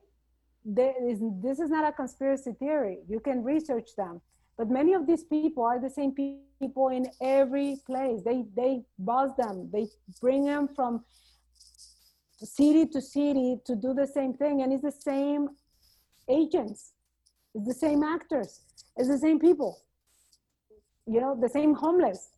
is, 0.66 1.20
this 1.42 1.60
is 1.60 1.72
not 1.72 1.88
a 1.88 1.92
conspiracy 1.92 2.54
theory. 2.60 3.00
You 3.08 3.20
can 3.20 3.44
research 3.44 3.96
them 3.98 4.22
but 4.62 4.70
many 4.70 4.94
of 4.94 5.08
these 5.08 5.24
people 5.24 5.64
are 5.64 5.80
the 5.80 5.90
same 5.90 6.12
people 6.14 6.90
in 6.90 7.08
every 7.20 7.78
place. 7.88 8.22
They 8.24 8.46
they 8.56 8.84
buzz 9.00 9.32
them. 9.36 9.72
They 9.74 9.88
bring 10.22 10.46
them 10.46 10.70
from 10.76 11.04
city 12.58 12.86
to 12.94 13.02
city 13.02 13.58
to 13.66 13.76
do 13.76 13.96
the 13.96 14.06
same 14.06 14.36
thing. 14.36 14.62
And 14.62 14.72
it's 14.72 14.84
the 14.84 14.92
same 14.92 15.50
agents. 16.30 16.94
It's 17.56 17.66
the 17.66 17.74
same 17.74 18.04
actors. 18.04 18.60
It's 18.98 19.10
the 19.10 19.18
same 19.18 19.40
people. 19.40 19.82
You 21.08 21.22
know 21.22 21.36
the 21.42 21.50
same 21.50 21.74
homeless. 21.74 22.30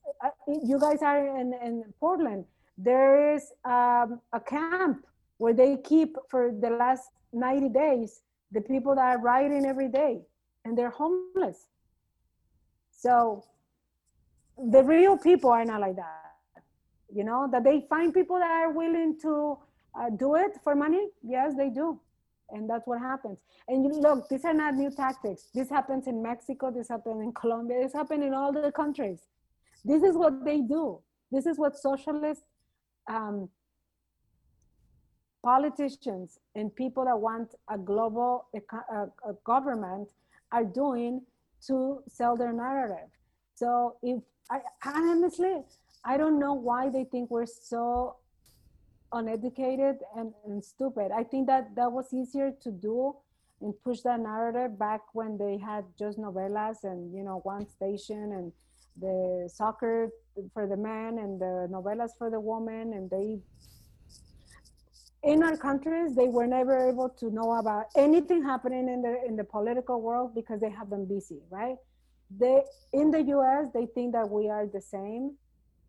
You 0.48 0.80
guys 0.80 1.02
are 1.02 1.28
in, 1.42 1.54
in 1.62 1.84
portland. 2.00 2.46
There 2.78 3.36
is 3.36 3.52
um, 3.66 4.22
a 4.32 4.40
camp 4.40 5.06
where 5.40 5.54
they 5.54 5.76
keep 5.84 6.16
for 6.32 6.54
the 6.58 6.70
last 6.70 7.04
90 7.34 7.68
days 7.68 8.22
the 8.54 8.62
people 8.62 8.96
that 8.96 9.08
are 9.14 9.20
riding 9.20 9.66
every 9.66 9.90
day 9.90 10.22
and 10.64 10.78
they're 10.78 10.96
homeless 11.04 11.68
so 13.04 13.44
the 14.74 14.84
real 14.84 15.18
people 15.18 15.50
are 15.50 15.66
not 15.66 15.82
like 15.82 15.96
that 15.96 16.24
you 17.14 17.24
know 17.24 17.48
that 17.52 17.64
they 17.64 17.86
find 17.90 18.14
people 18.14 18.40
that 18.40 18.50
are 18.50 18.72
willing 18.72 19.18
to 19.22 19.58
uh, 20.00 20.10
do 20.10 20.36
it 20.36 20.54
for 20.64 20.76
money. 20.76 21.10
Yes 21.24 21.54
they 21.56 21.70
do. 21.70 22.00
And 22.50 22.70
that's 22.70 22.86
what 22.86 23.00
happens. 23.00 23.40
And 23.68 23.84
you 23.84 23.92
look 24.00 24.28
these 24.30 24.46
are 24.46 24.54
not 24.54 24.76
new 24.76 24.92
tactics. 24.92 25.48
This 25.54 25.70
happens 25.70 26.08
in 26.08 26.22
mexico. 26.22 26.72
This 26.72 26.90
happens 26.90 27.22
in 27.22 27.32
colombia. 27.34 27.82
This 27.84 27.94
happens 27.94 28.24
in 28.24 28.34
all 28.34 28.52
the 28.52 28.72
countries. 28.72 29.22
This 29.86 30.04
is 30.04 30.16
what 30.16 30.44
they 30.44 30.62
do. 30.62 31.00
This 31.32 31.46
is 31.46 31.58
what 31.58 31.78
socialist 31.78 32.44
um, 33.08 33.50
politicians 35.44 36.40
and 36.56 36.74
people 36.76 37.06
that 37.06 37.20
want 37.20 37.54
a 37.70 37.78
global 37.78 38.46
a, 38.56 38.96
a 39.30 39.34
government 39.46 40.10
are 40.52 40.64
doing 40.64 41.22
to 41.68 42.02
sell 42.08 42.36
their 42.36 42.54
narrative 42.54 43.10
so 43.56 43.96
if 44.02 44.22
I 44.52 44.60
honestly 44.86 45.56
i 46.06 46.18
don't 46.18 46.38
know 46.40 46.54
why 46.54 46.90
they 46.90 47.06
think 47.06 47.32
we're 47.32 47.46
so 47.46 48.18
uneducated 49.14 49.98
and, 50.18 50.34
and 50.46 50.64
stupid. 50.64 51.12
I 51.16 51.24
think 51.24 51.48
that 51.48 51.76
that 51.76 51.92
was 51.92 52.14
easier 52.14 52.52
to 52.62 52.72
do 52.72 53.16
and 53.62 53.74
push 53.84 54.02
that 54.02 54.20
narrative 54.20 54.78
back 54.78 55.02
when 55.14 55.38
they 55.38 55.58
had 55.58 55.86
just 55.98 56.18
novelas 56.18 56.84
and 56.84 57.14
you 57.16 57.24
know 57.24 57.40
one 57.44 57.68
station 57.70 58.34
and 58.34 58.52
the 59.00 59.50
soccer 59.52 60.10
for 60.54 60.68
the 60.68 60.76
men 60.76 61.20
and 61.20 61.40
the 61.40 61.68
novelas 61.72 62.12
for 62.18 62.30
the 62.30 62.40
woman 62.40 62.94
and 62.94 63.10
they 63.10 63.40
in 65.24 65.42
our 65.42 65.56
countries 65.56 66.16
they 66.16 66.28
were 66.28 66.46
never 66.46 66.90
able 66.90 67.10
to 67.10 67.32
know 67.32 67.54
about 67.54 67.86
anything 67.96 68.44
happening 68.44 68.90
in 68.90 69.02
the 69.02 69.24
in 69.26 69.36
the 69.36 69.44
political 69.44 70.02
world 70.02 70.36
because 70.36 70.60
they 70.60 70.70
have 70.70 70.90
them 70.90 71.06
busy 71.06 71.40
right? 71.50 71.78
They 72.40 72.64
in 72.92 73.12
the 73.12 73.20
us 73.20 73.68
they 73.74 73.86
think 73.86 74.14
that 74.14 74.30
we 74.30 74.50
are 74.50 74.68
the 74.68 74.82
same 74.82 75.36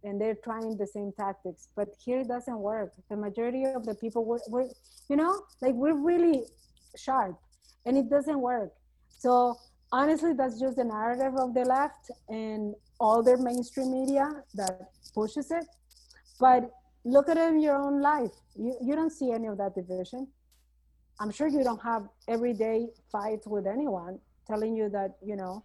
and 0.04 0.20
they're 0.20 0.36
trying 0.36 0.76
the 0.76 0.86
same 0.86 1.12
tactics 1.18 1.68
but 1.74 1.88
here 2.04 2.20
it 2.20 2.28
doesn't 2.28 2.58
work. 2.58 2.92
The 3.08 3.16
majority 3.16 3.64
of 3.64 3.84
the 3.84 3.94
people 3.94 4.24
we're, 4.24 4.38
we're 4.48 4.68
you 5.08 5.16
know 5.16 5.42
like 5.60 5.74
we're 5.74 5.94
really 5.94 6.44
sharp 6.96 7.36
and 7.86 7.98
it 7.98 8.08
doesn't 8.08 8.40
work. 8.40 8.72
So 9.18 9.56
honestly 9.90 10.32
that's 10.32 10.60
just 10.60 10.76
the 10.76 10.84
narrative 10.84 11.34
of 11.36 11.54
the 11.54 11.64
left 11.64 12.10
and 12.28 12.74
all 13.00 13.22
their 13.22 13.36
mainstream 13.36 13.90
media 13.90 14.30
that 14.54 14.90
pushes 15.12 15.50
it. 15.50 15.66
But 16.38 16.70
look 17.04 17.28
at 17.28 17.36
it 17.36 17.48
in 17.48 17.60
your 17.60 17.76
own 17.76 18.00
life. 18.00 18.32
You, 18.56 18.76
you 18.82 18.94
don't 18.94 19.10
see 19.10 19.30
any 19.32 19.46
of 19.46 19.58
that 19.58 19.74
division. 19.74 20.28
I'm 21.20 21.30
sure 21.30 21.46
you 21.46 21.62
don't 21.62 21.82
have 21.82 22.08
everyday 22.28 22.88
fights 23.12 23.46
with 23.46 23.66
anyone 23.66 24.18
telling 24.46 24.74
you 24.76 24.88
that 24.90 25.16
you 25.24 25.36
know 25.36 25.64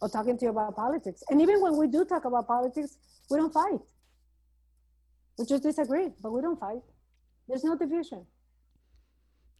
or 0.00 0.08
talking 0.08 0.36
to 0.36 0.44
you 0.44 0.50
about 0.50 0.76
politics. 0.76 1.22
And 1.30 1.40
even 1.40 1.60
when 1.60 1.76
we 1.76 1.86
do 1.86 2.04
talk 2.04 2.24
about 2.24 2.46
politics 2.46 2.98
we 3.30 3.38
don't 3.38 3.52
fight. 3.52 3.80
We 5.38 5.46
just 5.46 5.62
disagree 5.62 6.10
but 6.22 6.32
we 6.32 6.42
don't 6.42 6.58
fight. 6.58 6.82
There's 7.48 7.64
no 7.64 7.76
division 7.76 8.26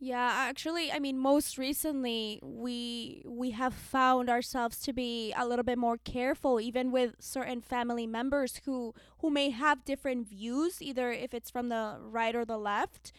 Yeah, 0.05 0.33
actually, 0.49 0.91
I 0.91 0.99
mean, 0.99 1.17
most 1.17 1.59
recently 1.59 2.41
we 2.43 3.23
we 3.25 3.53
have 3.53 3.73
found 3.73 4.29
ourselves 4.29 4.81
to 4.81 4.93
be 4.93 5.33
a 5.37 5.47
little 5.47 5.63
bit 5.63 5.79
more 5.79 5.97
careful, 5.97 6.61
even 6.61 6.91
with 6.91 7.15
certain 7.21 7.61
family 7.61 8.09
members 8.09 8.63
who 8.65 8.95
who 9.19 9.31
may 9.31 9.51
have 9.51 9.85
different 9.85 10.27
views, 10.29 10.83
either 10.83 11.13
if 11.13 11.33
it's 11.33 11.51
from 11.51 11.69
the 11.69 11.99
right 12.01 12.35
or 12.35 12.45
the 12.45 12.59
left. 12.59 13.13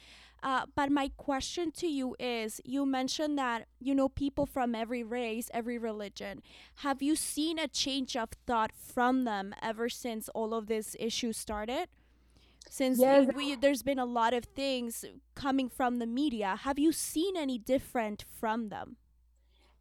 Uh, 0.44 0.66
but 0.76 0.92
my 0.92 1.10
question 1.16 1.72
to 1.72 1.88
you 1.88 2.18
is: 2.20 2.60
You 2.66 2.86
mentioned 2.86 3.38
that 3.40 3.68
you 3.80 3.96
know 3.96 4.10
people 4.10 4.46
from 4.46 4.76
every 4.76 5.04
race, 5.04 5.50
every 5.54 5.78
religion. 5.78 6.42
Have 6.84 7.02
you 7.02 7.16
seen 7.16 7.60
a 7.60 7.70
change 7.70 8.18
of 8.18 8.32
thought 8.46 8.72
from 8.74 9.24
them 9.24 9.56
ever 9.62 9.88
since 9.88 10.28
all 10.36 10.54
of 10.54 10.68
this 10.68 10.98
issue 11.00 11.32
started? 11.32 11.88
Since 12.70 13.00
Yes. 13.00 13.28
we, 13.36 13.56
there's 13.56 13.84
been 13.84 14.00
a 14.00 14.06
lot 14.06 14.34
of 14.34 14.46
things 14.46 15.06
coming 15.36 15.70
from 15.70 16.00
the 16.00 16.06
media 16.08 16.56
have 16.64 16.80
you 16.80 16.92
seen 16.92 17.36
any 17.38 17.58
different 17.58 18.26
from 18.40 18.70
them 18.70 18.98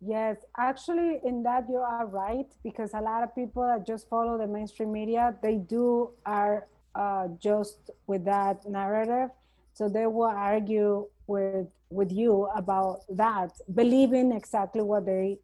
Yes, 0.05 0.39
actually, 0.59 1.20
in 1.24 1.45
that 1.45 1.66
you 1.68 1.76
are 1.76 2.07
right 2.07 2.51
because 2.64 2.93
a 2.93 3.01
lot 3.01 3.22
of 3.22 3.33
people 3.37 3.62
that 3.62 3.87
just 3.87 4.09
follow 4.09 4.37
the 4.37 4.49
mainstream 4.49 4.91
media, 4.91 5.37
they 5.43 5.57
do 5.59 6.11
are 6.26 6.66
uh, 6.97 7.28
just 7.39 7.91
with 8.09 8.24
that 8.24 8.68
narrative, 8.68 9.30
so 9.74 9.89
they 9.89 10.07
will 10.07 10.24
argue 10.24 11.07
with 11.28 11.68
with 11.91 12.11
you 12.11 12.49
about 12.57 13.03
that, 13.11 13.53
believing 13.74 14.33
exactly 14.33 14.83
what 14.83 15.07
they 15.07 15.39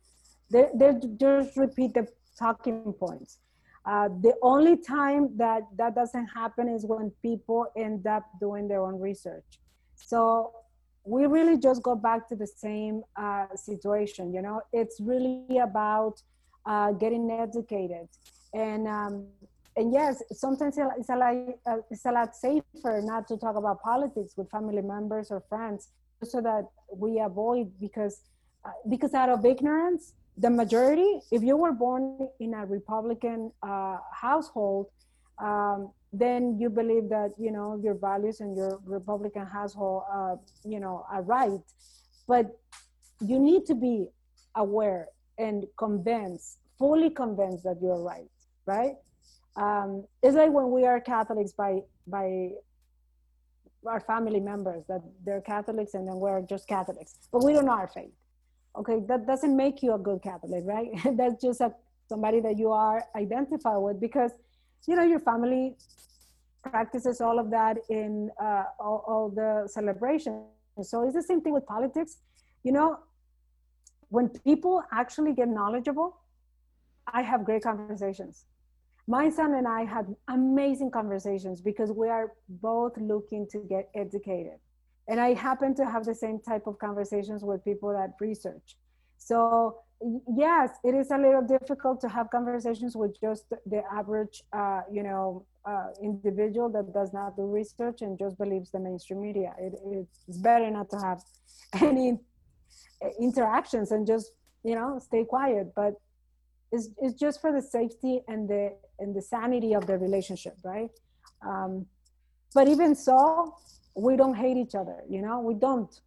they 0.51 0.67
they 0.75 0.93
just 1.17 1.57
repeat 1.57 1.95
the 1.95 2.09
talking 2.37 2.93
points. 2.99 3.39
Uh, 3.89 4.09
the 4.21 4.35
only 4.43 4.77
time 4.77 5.31
that 5.39 5.63
that 5.79 5.95
doesn't 5.95 6.27
happen 6.27 6.69
is 6.69 6.85
when 6.85 7.11
people 7.23 7.67
end 7.75 8.07
up 8.07 8.25
doing 8.39 8.69
their 8.69 8.83
own 8.83 9.01
research. 9.01 9.51
So 9.95 10.53
we 11.05 11.25
really 11.25 11.57
just 11.57 11.83
go 11.83 11.95
back 11.95 12.29
to 12.29 12.37
the 12.37 12.47
same 12.47 13.03
uh, 13.17 13.47
situation. 13.57 14.35
You 14.35 14.43
know, 14.43 14.61
it's 14.75 15.01
really 15.01 15.59
about 15.59 16.21
uh, 16.67 16.93
getting 16.93 17.31
educated, 17.31 18.09
and 18.53 18.87
um, 18.87 19.27
and 19.75 19.91
yes, 19.91 20.23
sometimes 20.33 20.77
it's 20.99 21.09
a 21.09 21.17
lot 21.17 21.35
uh, 21.67 21.79
it's 21.91 22.05
a 22.05 22.13
lot 22.13 22.37
safer 22.37 23.01
not 23.03 23.27
to 23.29 23.39
talk 23.39 23.57
about 23.57 23.83
politics 23.83 24.35
with 24.37 24.51
family 24.51 24.83
members 24.83 25.31
or 25.31 25.41
friends, 25.49 25.89
so 26.23 26.43
that 26.43 26.65
we 26.95 27.21
avoid 27.21 27.73
because 27.81 28.21
uh, 28.67 28.71
because 28.91 29.15
out 29.15 29.31
of 29.31 29.47
ignorance, 29.47 30.13
the 30.39 30.51
majority, 30.51 31.21
if 31.31 31.43
you 31.43 31.57
were 31.57 31.73
born 31.73 32.29
in 32.41 32.55
a 32.55 32.65
Republican 32.67 33.53
uh, 33.63 33.99
household. 34.13 34.87
Um, 35.39 35.93
then 36.13 36.59
you 36.59 36.71
believe 36.71 37.09
that 37.11 37.33
you 37.39 37.51
know 37.51 37.79
your 37.83 37.95
values 37.95 38.41
and 38.41 38.57
your 38.57 38.81
republican 38.85 39.45
household 39.45 40.03
uh, 40.13 40.37
you 40.65 40.81
know 40.81 41.05
are 41.11 41.23
right 41.23 41.61
but 42.27 42.47
you 43.21 43.39
need 43.39 43.67
to 43.67 43.75
be 43.75 44.07
aware 44.55 45.09
and 45.39 45.67
convinced 45.77 46.59
fully 46.79 47.11
convinced 47.11 47.63
that 47.65 47.77
you're 47.83 48.03
right 48.03 48.29
right 48.67 48.95
um, 49.57 50.05
it's 50.23 50.37
like 50.37 50.51
when 50.51 50.71
we 50.71 50.87
are 50.87 51.01
catholics 51.01 51.53
by 51.53 51.81
by 52.07 52.51
our 53.87 54.01
family 54.01 54.41
members 54.41 54.85
that 54.89 55.03
they're 55.25 55.43
catholics 55.43 55.95
and 55.95 56.09
then 56.09 56.17
we're 56.17 56.41
just 56.43 56.67
catholics 56.67 57.19
but 57.31 57.45
we 57.45 57.53
don't 57.53 57.67
know 57.67 57.73
our 57.73 57.89
faith 57.89 58.13
okay 58.79 59.01
that 59.09 59.27
doesn't 59.27 59.57
make 59.57 59.83
you 59.83 59.95
a 59.95 59.99
good 59.99 60.23
catholic 60.23 60.63
right? 60.65 60.91
That's 61.17 61.43
just 61.43 61.61
a 61.61 61.73
somebody 62.09 62.41
that 62.41 62.59
you 62.59 62.71
are 62.73 63.05
identified 63.15 63.81
with 63.87 64.01
because 64.01 64.33
you 64.87 64.97
know 64.97 65.03
your 65.03 65.21
family 65.21 65.77
practices 66.63 67.21
all 67.21 67.39
of 67.39 67.51
that 67.51 67.77
in 67.89 68.31
uh, 68.43 68.65
all, 68.81 69.05
all 69.07 69.29
the 69.29 69.69
celebrations. 69.69 70.45
So 70.83 71.05
it's 71.05 71.15
the 71.15 71.23
same 71.23 71.41
thing 71.41 71.53
with 71.53 71.67
politics. 71.67 72.19
You 72.63 72.73
know 72.73 72.99
when 74.11 74.29
people 74.31 74.83
actually 74.91 75.35
get 75.35 75.49
knowledgeable 75.49 76.17
i 77.13 77.23
have 77.23 77.45
great 77.45 77.63
conversations. 77.63 78.45
My 79.07 79.31
son 79.31 79.55
and 79.55 79.67
i 79.67 79.85
had 79.85 80.15
amazing 80.29 80.91
conversations 80.91 81.61
because 81.61 81.91
we 81.93 82.09
are 82.09 82.33
both 82.49 82.97
looking 82.99 83.47
to 83.53 83.59
get 83.69 83.91
educated 83.95 84.59
and 85.09 85.21
i 85.21 85.33
happen 85.33 85.75
to 85.75 85.85
have 85.85 86.05
the 86.05 86.15
same 86.15 86.39
type 86.41 86.67
of 86.67 86.79
conversations 86.79 87.43
with 87.43 87.65
people 87.65 87.91
that 87.93 88.11
research. 88.21 88.77
So 89.19 89.79
yes 90.37 90.71
it 90.85 90.95
is 90.95 91.11
a 91.11 91.19
little 91.19 91.43
difficult 91.43 92.01
to 92.01 92.09
have 92.09 92.31
conversations 92.31 92.97
with 92.97 93.21
just 93.21 93.45
the 93.67 93.83
average 93.93 94.43
uh, 94.53 94.83
you 94.93 95.03
know 95.03 95.45
uh, 95.69 95.89
individual 96.03 96.69
that 96.71 96.95
does 96.95 97.13
not 97.13 97.37
do 97.37 97.43
research 97.43 98.01
and 98.01 98.19
just 98.19 98.39
believes 98.39 98.71
the 98.71 98.79
mainstream 98.79 99.21
media. 99.21 99.53
It, 99.59 99.75
it's 99.93 100.39
better 100.39 100.71
not 100.71 100.89
to 100.91 100.99
have 100.99 101.21
any 101.83 102.19
interactions 103.21 103.91
and 103.93 104.07
just 104.07 104.33
you 104.65 104.75
know 104.75 104.99
stay 104.99 105.25
quiet. 105.25 105.73
But 105.75 105.95
it's, 106.73 106.89
it's 106.99 107.19
just 107.19 107.41
for 107.41 107.53
the 107.53 107.63
safety 107.63 108.21
and 108.29 108.49
the 108.49 108.75
and 108.99 109.15
the 109.15 109.23
sanity 109.23 109.75
of 109.75 109.87
the 109.87 109.99
relationship 109.99 110.55
right? 110.65 110.91
Um, 111.47 111.87
but 112.55 112.69
even 112.69 112.95
so 112.95 113.55
we 113.99 114.17
don't 114.17 114.35
hate 114.35 114.57
each 114.57 114.75
other 114.75 114.99
you 115.09 115.21
know 115.21 115.41
we 115.41 115.55
don't 115.55 116.01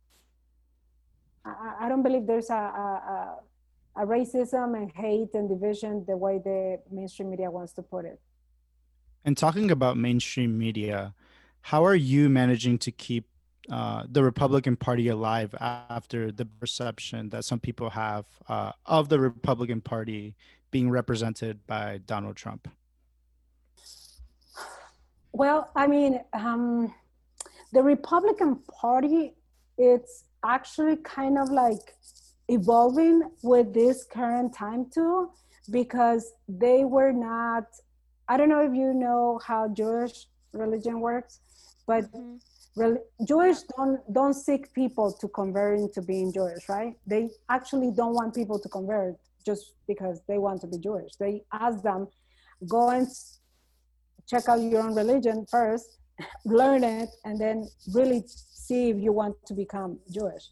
i, 1.45 1.75
I 1.81 1.89
don't 1.89 2.03
believe 2.03 2.25
there's 2.25 2.49
a, 2.49 2.53
a, 2.53 2.87
a, 3.15 4.03
a 4.03 4.05
racism 4.05 4.77
and 4.79 4.91
hate 4.91 5.33
and 5.33 5.49
division 5.49 6.05
the 6.07 6.17
way 6.17 6.39
the 6.43 6.79
mainstream 6.89 7.29
media 7.29 7.49
wants 7.51 7.73
to 7.73 7.81
put 7.81 8.05
it 8.05 8.19
And 9.23 9.37
talking 9.37 9.69
about 9.69 9.97
mainstream 9.97 10.57
media, 10.57 11.13
how 11.61 11.85
are 11.85 11.95
you 11.95 12.29
managing 12.29 12.79
to 12.79 12.91
keep 12.91 13.25
uh, 13.71 14.03
the 14.09 14.23
Republican 14.23 14.75
Party 14.75 15.07
alive 15.09 15.53
after 15.59 16.31
the 16.31 16.45
perception 16.45 17.29
that 17.29 17.45
some 17.45 17.59
people 17.59 17.91
have 17.91 18.25
uh, 18.49 18.71
of 18.85 19.09
the 19.09 19.19
Republican 19.19 19.81
Party 19.81 20.35
being 20.71 20.89
represented 20.89 21.65
by 21.67 21.99
Donald 22.05 22.35
Trump? 22.35 22.67
Well, 25.33 25.69
I 25.75 25.87
mean, 25.87 26.19
um, 26.33 26.93
the 27.71 27.81
Republican 27.81 28.59
Party, 28.81 29.33
it's 29.77 30.25
actually 30.43 30.97
kind 30.97 31.37
of 31.37 31.49
like 31.49 31.95
evolving 32.47 33.23
with 33.43 33.73
this 33.73 34.03
current 34.03 34.53
time 34.53 34.89
too, 34.93 35.31
because 35.71 36.33
they 36.47 36.83
were 36.85 37.11
not. 37.11 37.65
I 38.27 38.37
don't 38.37 38.49
know 38.49 38.63
if 38.63 38.73
you 38.73 38.93
know 38.93 39.39
how 39.45 39.69
Jewish 39.69 40.27
religion 40.53 40.99
works, 40.99 41.39
but 41.87 42.03
mm-hmm. 42.11 42.35
rel- 42.75 43.03
Jewish 43.27 43.59
don't 43.75 43.99
don't 44.13 44.33
seek 44.33 44.73
people 44.73 45.11
to 45.13 45.27
convert 45.29 45.79
into 45.79 46.01
being 46.01 46.33
Jewish, 46.33 46.67
right? 46.67 46.93
They 47.07 47.29
actually 47.49 47.91
don't 47.91 48.13
want 48.13 48.35
people 48.35 48.59
to 48.59 48.69
convert 48.69 49.15
just 49.45 49.73
because 49.87 50.21
they 50.27 50.37
want 50.37 50.61
to 50.61 50.67
be 50.67 50.77
Jewish. 50.77 51.15
They 51.15 51.43
ask 51.51 51.81
them, 51.81 52.07
go 52.67 52.89
and 52.89 53.07
check 54.27 54.47
out 54.47 54.61
your 54.61 54.83
own 54.83 54.95
religion 54.95 55.45
first, 55.49 55.97
learn 56.45 56.83
it, 56.83 57.09
and 57.25 57.39
then 57.39 57.67
really 57.93 58.23
see 58.27 58.89
if 58.89 58.97
you 58.97 59.11
want 59.11 59.35
to 59.45 59.53
become 59.53 59.99
Jewish. 60.09 60.49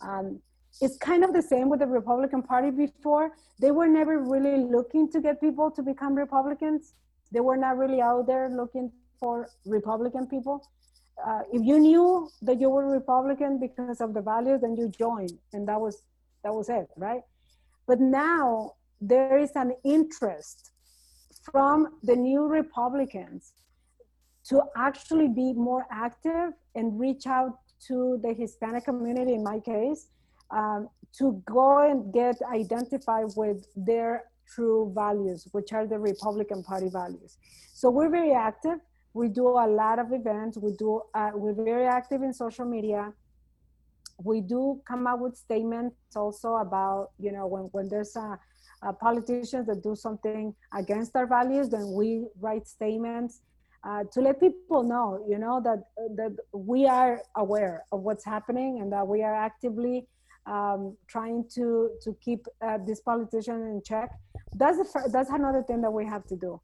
Um, 0.00 0.40
it's 0.80 0.98
kind 0.98 1.24
of 1.24 1.32
the 1.32 1.42
same 1.42 1.68
with 1.70 1.80
the 1.80 1.86
Republican 1.86 2.42
Party 2.42 2.70
before. 2.70 3.32
They 3.58 3.70
were 3.70 3.88
never 3.88 4.18
really 4.18 4.58
looking 4.58 5.10
to 5.12 5.20
get 5.20 5.40
people 5.40 5.70
to 5.70 5.82
become 5.82 6.14
Republicans. 6.14 6.92
They 7.32 7.40
were 7.40 7.56
not 7.56 7.78
really 7.78 8.00
out 8.00 8.26
there 8.26 8.50
looking 8.50 8.92
for 9.18 9.48
Republican 9.64 10.26
people. 10.26 10.68
Uh, 11.26 11.40
if 11.52 11.62
you 11.64 11.78
knew 11.78 12.28
that 12.42 12.60
you 12.60 12.68
were 12.68 12.86
Republican 12.90 13.58
because 13.58 14.00
of 14.00 14.12
the 14.12 14.20
values, 14.20 14.60
then 14.60 14.76
you 14.76 14.88
joined, 14.88 15.38
and 15.54 15.66
that 15.66 15.80
was 15.80 16.02
that 16.44 16.54
was 16.54 16.68
it, 16.68 16.88
right? 16.96 17.22
But 17.86 18.00
now 18.00 18.72
there 19.00 19.38
is 19.38 19.50
an 19.54 19.74
interest 19.84 20.72
from 21.50 21.98
the 22.02 22.16
new 22.16 22.46
Republicans 22.46 23.52
to 24.48 24.62
actually 24.76 25.28
be 25.28 25.52
more 25.52 25.86
active 25.90 26.52
and 26.74 26.98
reach 26.98 27.26
out 27.26 27.58
to 27.88 28.18
the 28.22 28.32
Hispanic 28.32 28.84
community, 28.84 29.34
in 29.34 29.42
my 29.42 29.58
case, 29.60 30.08
um, 30.50 30.88
to 31.18 31.42
go 31.46 31.90
and 31.90 32.12
get 32.12 32.36
identified 32.52 33.26
with 33.36 33.66
their 33.74 34.24
true 34.46 34.92
values, 34.94 35.48
which 35.52 35.72
are 35.72 35.86
the 35.86 35.98
Republican 35.98 36.62
Party 36.62 36.88
values. 36.88 37.38
So 37.72 37.90
we're 37.90 38.10
very 38.10 38.32
active. 38.32 38.78
We 39.12 39.28
do 39.28 39.48
a 39.48 39.66
lot 39.66 39.98
of 39.98 40.12
events. 40.12 40.58
We 40.58 40.72
do. 40.72 41.02
Uh, 41.14 41.30
we're 41.34 41.54
very 41.54 41.86
active 41.86 42.22
in 42.22 42.32
social 42.32 42.64
media. 42.64 43.12
We 44.22 44.40
do 44.40 44.80
come 44.86 45.06
out 45.06 45.20
with 45.20 45.36
statements 45.36 45.96
also 46.14 46.56
about 46.56 47.10
you 47.18 47.32
know 47.32 47.46
when 47.46 47.64
when 47.72 47.88
there's 47.88 48.14
a, 48.16 48.38
a 48.82 48.92
politicians 48.92 49.66
that 49.66 49.82
do 49.82 49.96
something 49.96 50.54
against 50.74 51.16
our 51.16 51.26
values, 51.26 51.70
then 51.70 51.92
we 51.92 52.26
write 52.40 52.68
statements. 52.68 53.40
Uh, 53.86 54.02
to 54.12 54.20
let 54.20 54.40
people 54.40 54.82
know, 54.82 55.24
you 55.28 55.38
know, 55.38 55.60
that 55.62 55.80
that 56.16 56.34
we 56.52 56.86
are 56.86 57.22
aware 57.36 57.84
of 57.92 58.00
what's 58.00 58.24
happening 58.24 58.80
and 58.80 58.92
that 58.92 59.06
we 59.06 59.22
are 59.22 59.34
actively 59.34 60.08
um, 60.46 60.96
trying 61.06 61.44
to 61.54 61.90
to 62.02 62.16
keep 62.20 62.46
uh, 62.62 62.78
this 62.84 63.00
politician 63.00 63.54
in 63.72 63.80
check. 63.84 64.10
That's 64.56 64.78
the 64.78 65.10
that's 65.12 65.30
another 65.30 65.62
thing 65.62 65.82
that 65.82 65.92
we 65.92 66.04
have 66.04 66.24
to 66.32 66.36
do. 66.36 66.60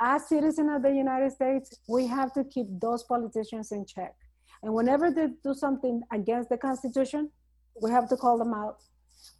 As 0.00 0.28
citizens 0.28 0.70
of 0.74 0.82
the 0.82 0.92
United 0.92 1.30
States, 1.32 1.78
we 1.88 2.08
have 2.08 2.32
to 2.32 2.42
keep 2.42 2.66
those 2.80 3.04
politicians 3.04 3.70
in 3.70 3.86
check. 3.86 4.14
And 4.62 4.74
whenever 4.74 5.12
they 5.12 5.28
do 5.44 5.54
something 5.54 6.02
against 6.12 6.48
the 6.48 6.56
Constitution, 6.56 7.30
we 7.80 7.90
have 7.92 8.08
to 8.08 8.16
call 8.16 8.36
them 8.36 8.52
out. 8.52 8.78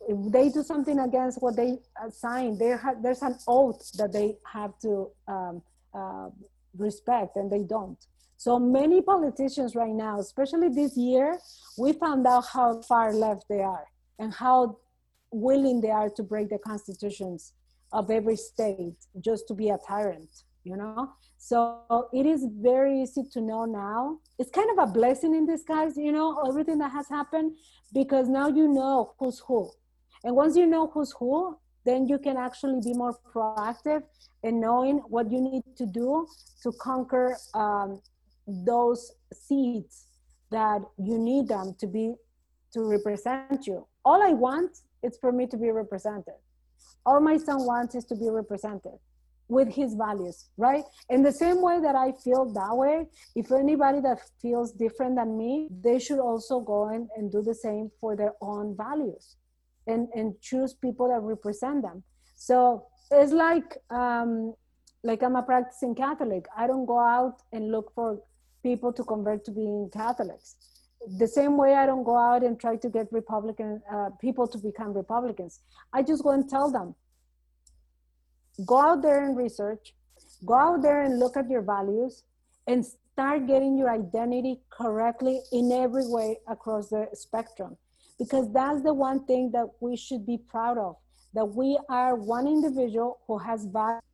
If 0.09 0.19
they 0.31 0.51
do 0.51 0.63
something 0.63 1.01
against 1.01 1.43
what 1.43 1.57
they 1.57 1.79
signed, 2.11 2.63
ha- 2.85 2.95
there's 3.03 3.23
an 3.23 3.37
oath 3.49 3.91
that 3.99 4.13
they 4.13 4.37
have 4.53 4.79
to 4.83 5.11
um, 5.27 5.63
uh, 5.93 6.29
respect, 6.77 7.37
and 7.37 7.51
they 7.51 7.63
don't. 7.63 7.99
So 8.37 8.59
many 8.59 9.01
politicians 9.01 9.75
right 9.75 9.95
now, 9.95 10.19
especially 10.19 10.69
this 10.69 10.97
year, 10.97 11.39
we 11.79 11.93
found 11.93 12.27
out 12.27 12.45
how 12.53 12.83
far 12.83 13.13
left 13.15 13.45
they 13.49 13.61
are 13.61 13.87
and 14.19 14.33
how 14.33 14.79
willing 15.31 15.81
they 15.81 15.91
are 15.91 16.11
to 16.11 16.23
break 16.23 16.51
the 16.51 16.59
constitutions 16.59 17.53
of 17.93 18.11
every 18.11 18.37
state 18.37 18.97
just 19.21 19.47
to 19.49 19.55
be 19.55 19.71
a 19.71 19.79
tyrant, 19.87 20.45
you 20.65 20.77
know? 20.77 21.11
So 21.39 22.09
it 22.13 22.27
is 22.27 22.47
very 22.51 23.03
easy 23.03 23.23
to 23.33 23.41
know 23.41 23.65
now. 23.65 24.19
It's 24.39 24.51
kind 24.51 24.71
of 24.71 24.89
a 24.89 24.93
blessing 24.93 25.35
in 25.35 25.47
disguise, 25.47 25.97
you 25.97 26.13
know, 26.13 26.43
everything 26.49 26.79
that 26.79 26.93
has 26.93 27.09
happened, 27.09 27.57
because 27.93 28.29
now 28.29 28.49
you 28.49 28.67
know 28.69 29.15
who's 29.19 29.41
who. 29.41 29.71
And 30.25 30.35
once 30.35 30.57
you 30.57 30.67
know 30.67 30.87
who's 30.87 31.13
who, 31.13 31.59
then 31.85 32.07
you 32.07 32.19
can 32.19 32.37
actually 32.37 32.81
be 32.81 32.95
more 32.95 33.17
proactive 33.33 34.03
in 34.43 34.61
knowing 34.61 34.99
what 35.09 35.31
you 35.31 35.41
need 35.41 35.63
to 35.77 35.87
do 35.87 36.27
to 36.63 36.73
conquer 36.81 37.37
um, 37.55 38.01
those 38.47 39.13
seats 39.33 40.07
that 40.51 40.81
you 40.99 41.19
need 41.19 41.49
them 41.49 41.75
to 41.79 41.87
be 41.87 42.15
to 42.73 42.83
represent 42.85 43.67
you. 43.67 43.87
All 44.05 44.23
i 44.23 44.31
want 44.31 44.79
is 45.03 45.17
for 45.21 45.33
me 45.33 45.47
to 45.47 45.57
be 45.57 45.71
represented. 45.71 46.35
All 47.07 47.21
my 47.21 47.37
son 47.37 47.65
wants 47.65 47.95
is 47.95 48.05
to 48.07 48.17
be 48.17 48.29
represented 48.29 48.99
with 49.49 49.69
his 49.69 49.95
values 49.95 50.47
right? 50.57 50.85
In 51.11 51.23
the 51.23 51.33
same 51.33 51.61
way 51.61 51.81
that 51.81 51.95
i 51.95 52.13
feel 52.13 52.47
that 52.53 52.77
way 52.77 53.07
if 53.37 53.53
anybody 53.53 54.01
that 54.01 54.19
feels 54.41 54.73
different 54.73 55.17
than 55.17 55.37
me 55.37 55.69
they 55.83 55.99
should 55.99 56.19
also 56.19 56.61
go 56.61 56.89
and 56.89 57.31
do 57.31 57.43
the 57.43 57.55
same 57.55 57.91
for 58.01 58.17
their 58.17 58.33
own 58.41 58.77
values 58.77 59.37
and 59.87 60.09
and 60.15 60.41
choose 60.41 60.75
people 60.75 61.09
that 61.09 61.21
represent 61.21 61.83
them 61.83 62.03
so 62.37 62.87
it's 63.11 63.33
like 63.33 63.77
um 63.91 64.55
like 65.03 65.23
i'm 65.23 65.37
a 65.37 65.43
practicing 65.43 65.95
catholic 65.95 66.47
i 66.57 66.67
don't 66.67 66.87
go 66.87 66.99
out 66.99 67.43
and 67.53 67.71
look 67.71 67.93
for 67.95 68.19
people 68.65 68.93
to 68.93 69.05
convert 69.05 69.45
to 69.45 69.53
being 69.53 69.89
Catholics. 69.93 70.57
The 71.19 71.29
same 71.29 71.57
way 71.57 71.75
I 71.75 71.87
don't 71.87 72.03
go 72.03 72.17
out 72.17 72.43
and 72.43 72.59
try 72.59 72.77
to 72.77 72.89
get 72.89 73.07
Republican 73.13 73.83
uh, 73.95 74.09
people 74.21 74.49
to 74.49 74.59
become 74.59 74.95
Republicans. 74.95 75.61
I 75.93 76.03
just 76.03 76.25
go 76.25 76.31
and 76.31 76.49
tell 76.49 76.71
them, 76.73 76.95
go 78.67 78.79
out 78.81 79.03
there 79.03 79.23
and 79.25 79.37
research, 79.37 79.95
go 80.47 80.55
out 80.55 80.83
there 80.83 81.03
and 81.03 81.19
look 81.19 81.37
at 81.37 81.49
your 81.51 81.61
values, 81.61 82.25
and 82.67 82.85
start 82.87 83.47
getting 83.47 83.77
your 83.77 83.91
identity 83.91 84.61
correctly 84.71 85.41
in 85.53 85.71
every 85.71 86.07
way 86.07 86.39
across 86.49 86.89
the 86.89 87.07
spectrum. 87.13 87.77
Because 88.19 88.53
that's 88.53 88.83
the 88.83 88.95
one 88.95 89.25
thing 89.27 89.51
that 89.53 89.67
we 89.81 89.97
should 89.97 90.25
be 90.27 90.39
proud 90.39 90.79
of 90.79 90.97
that 91.35 91.45
we 91.45 91.79
are 91.89 92.15
one 92.15 92.47
individual 92.47 93.19
who 93.27 93.37
has 93.39 93.67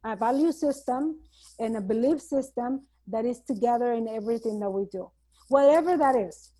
a 0.05 0.17
value 0.17 0.53
system 0.53 1.21
and 1.59 1.77
a 1.77 1.81
belief 1.81 2.21
system 2.21 2.83
that 3.07 3.25
is 3.25 3.41
together 3.47 3.93
in 3.93 4.09
everything 4.09 4.59
that 4.59 4.71
we 4.71 4.87
do, 4.91 5.11
whatever 5.49 5.97
that 5.97 6.17
is. 6.17 6.53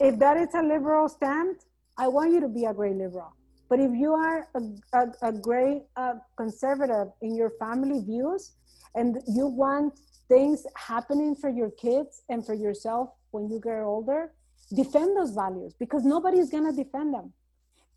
If 0.00 0.18
that 0.18 0.36
is 0.38 0.48
a 0.54 0.62
liberal 0.62 1.08
stand, 1.08 1.56
I 1.98 2.08
want 2.08 2.32
you 2.32 2.40
to 2.40 2.48
be 2.48 2.64
a 2.64 2.72
great 2.72 2.96
liberal. 2.96 3.34
But 3.68 3.80
if 3.80 3.92
you 3.94 4.12
are 4.12 4.48
a, 4.54 4.60
a, 4.98 5.28
a 5.28 5.32
great 5.32 5.82
uh, 5.96 6.14
conservative 6.36 7.08
in 7.20 7.36
your 7.36 7.50
family 7.58 8.00
views 8.00 8.52
and 8.94 9.18
you 9.28 9.46
want 9.46 9.98
things 10.28 10.64
happening 10.76 11.34
for 11.34 11.50
your 11.50 11.70
kids 11.70 12.22
and 12.28 12.44
for 12.44 12.54
yourself 12.54 13.10
when 13.30 13.50
you 13.50 13.60
get 13.60 13.80
older, 13.80 14.32
defend 14.74 15.16
those 15.16 15.32
values 15.32 15.74
because 15.78 16.04
nobody's 16.04 16.50
going 16.50 16.64
to 16.64 16.72
defend 16.72 17.14
them. 17.14 17.32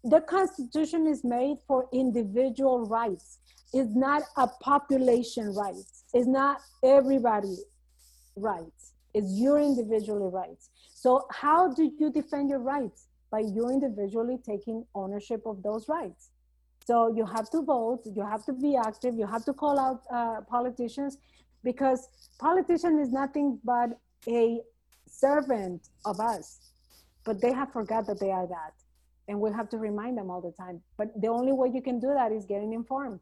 The 0.03 0.21
Constitution 0.21 1.07
is 1.07 1.23
made 1.23 1.57
for 1.67 1.87
individual 1.91 2.85
rights. 2.85 3.39
It's 3.73 3.95
not 3.95 4.23
a 4.37 4.47
population 4.47 5.53
rights. 5.53 6.03
It's 6.13 6.27
not 6.27 6.61
everybody 6.83 7.57
rights. 8.35 8.93
It's 9.13 9.31
your 9.31 9.59
individual 9.59 10.29
rights. 10.29 10.69
So 10.93 11.25
how 11.31 11.73
do 11.73 11.91
you 11.99 12.11
defend 12.11 12.49
your 12.49 12.59
rights? 12.59 13.07
By 13.31 13.39
you 13.39 13.69
individually 13.69 14.37
taking 14.45 14.85
ownership 14.93 15.41
of 15.45 15.63
those 15.63 15.89
rights. 15.89 16.29
So 16.85 17.13
you 17.15 17.25
have 17.25 17.49
to 17.49 17.63
vote, 17.63 18.01
you 18.05 18.23
have 18.23 18.45
to 18.45 18.53
be 18.53 18.77
active, 18.77 19.15
you 19.15 19.25
have 19.25 19.43
to 19.45 19.53
call 19.53 19.79
out 19.79 20.03
uh, 20.11 20.41
politicians 20.41 21.17
because 21.63 22.07
politician 22.39 22.99
is 22.99 23.11
nothing 23.11 23.59
but 23.63 23.97
a 24.27 24.61
servant 25.19 25.89
of 26.05 26.19
us. 26.19 26.59
But 27.23 27.41
they 27.41 27.51
have 27.51 27.71
forgot 27.71 28.05
that 28.07 28.19
they 28.19 28.31
are 28.31 28.47
that. 28.47 28.73
And 29.27 29.39
we 29.39 29.51
have 29.51 29.69
to 29.69 29.77
remind 29.77 30.17
them 30.17 30.29
all 30.29 30.41
the 30.41 30.51
time. 30.51 30.81
But 30.97 31.19
the 31.19 31.27
only 31.27 31.51
way 31.51 31.69
you 31.73 31.81
can 31.81 31.99
do 31.99 32.13
that 32.13 32.31
is 32.31 32.45
getting 32.45 32.73
informed 32.73 33.19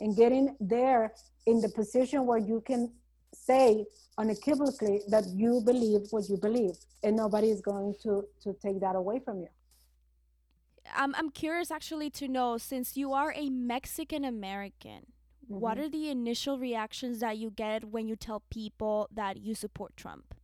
and 0.00 0.16
getting 0.16 0.56
there 0.60 1.12
in 1.46 1.60
the 1.60 1.68
position 1.68 2.26
where 2.26 2.38
you 2.38 2.62
can 2.66 2.90
say 3.34 3.84
unequivocally 4.18 5.00
that 5.08 5.24
you 5.34 5.62
believe 5.64 6.00
what 6.10 6.28
you 6.28 6.36
believe 6.36 6.74
and 7.02 7.16
nobody 7.16 7.50
is 7.50 7.60
going 7.60 7.94
to 8.02 8.24
to 8.42 8.54
take 8.62 8.80
that 8.80 8.94
away 8.94 9.18
from 9.24 9.40
you 9.40 9.48
i'm, 10.94 11.14
I'm 11.14 11.30
curious 11.30 11.70
actually 11.70 12.10
to 12.10 12.28
know 12.28 12.58
since 12.58 12.96
you 12.96 13.12
are 13.14 13.32
a 13.34 13.48
mexican 13.48 14.24
american 14.24 15.06
mm-hmm. 15.44 15.60
what 15.60 15.78
are 15.78 15.88
the 15.88 16.10
initial 16.10 16.58
reactions 16.58 17.20
that 17.20 17.38
you 17.38 17.50
get 17.50 17.84
when 17.84 18.06
you 18.06 18.16
tell 18.16 18.42
people 18.50 19.08
that 19.14 19.38
you 19.38 19.54
support 19.54 19.96
trump 19.96 20.34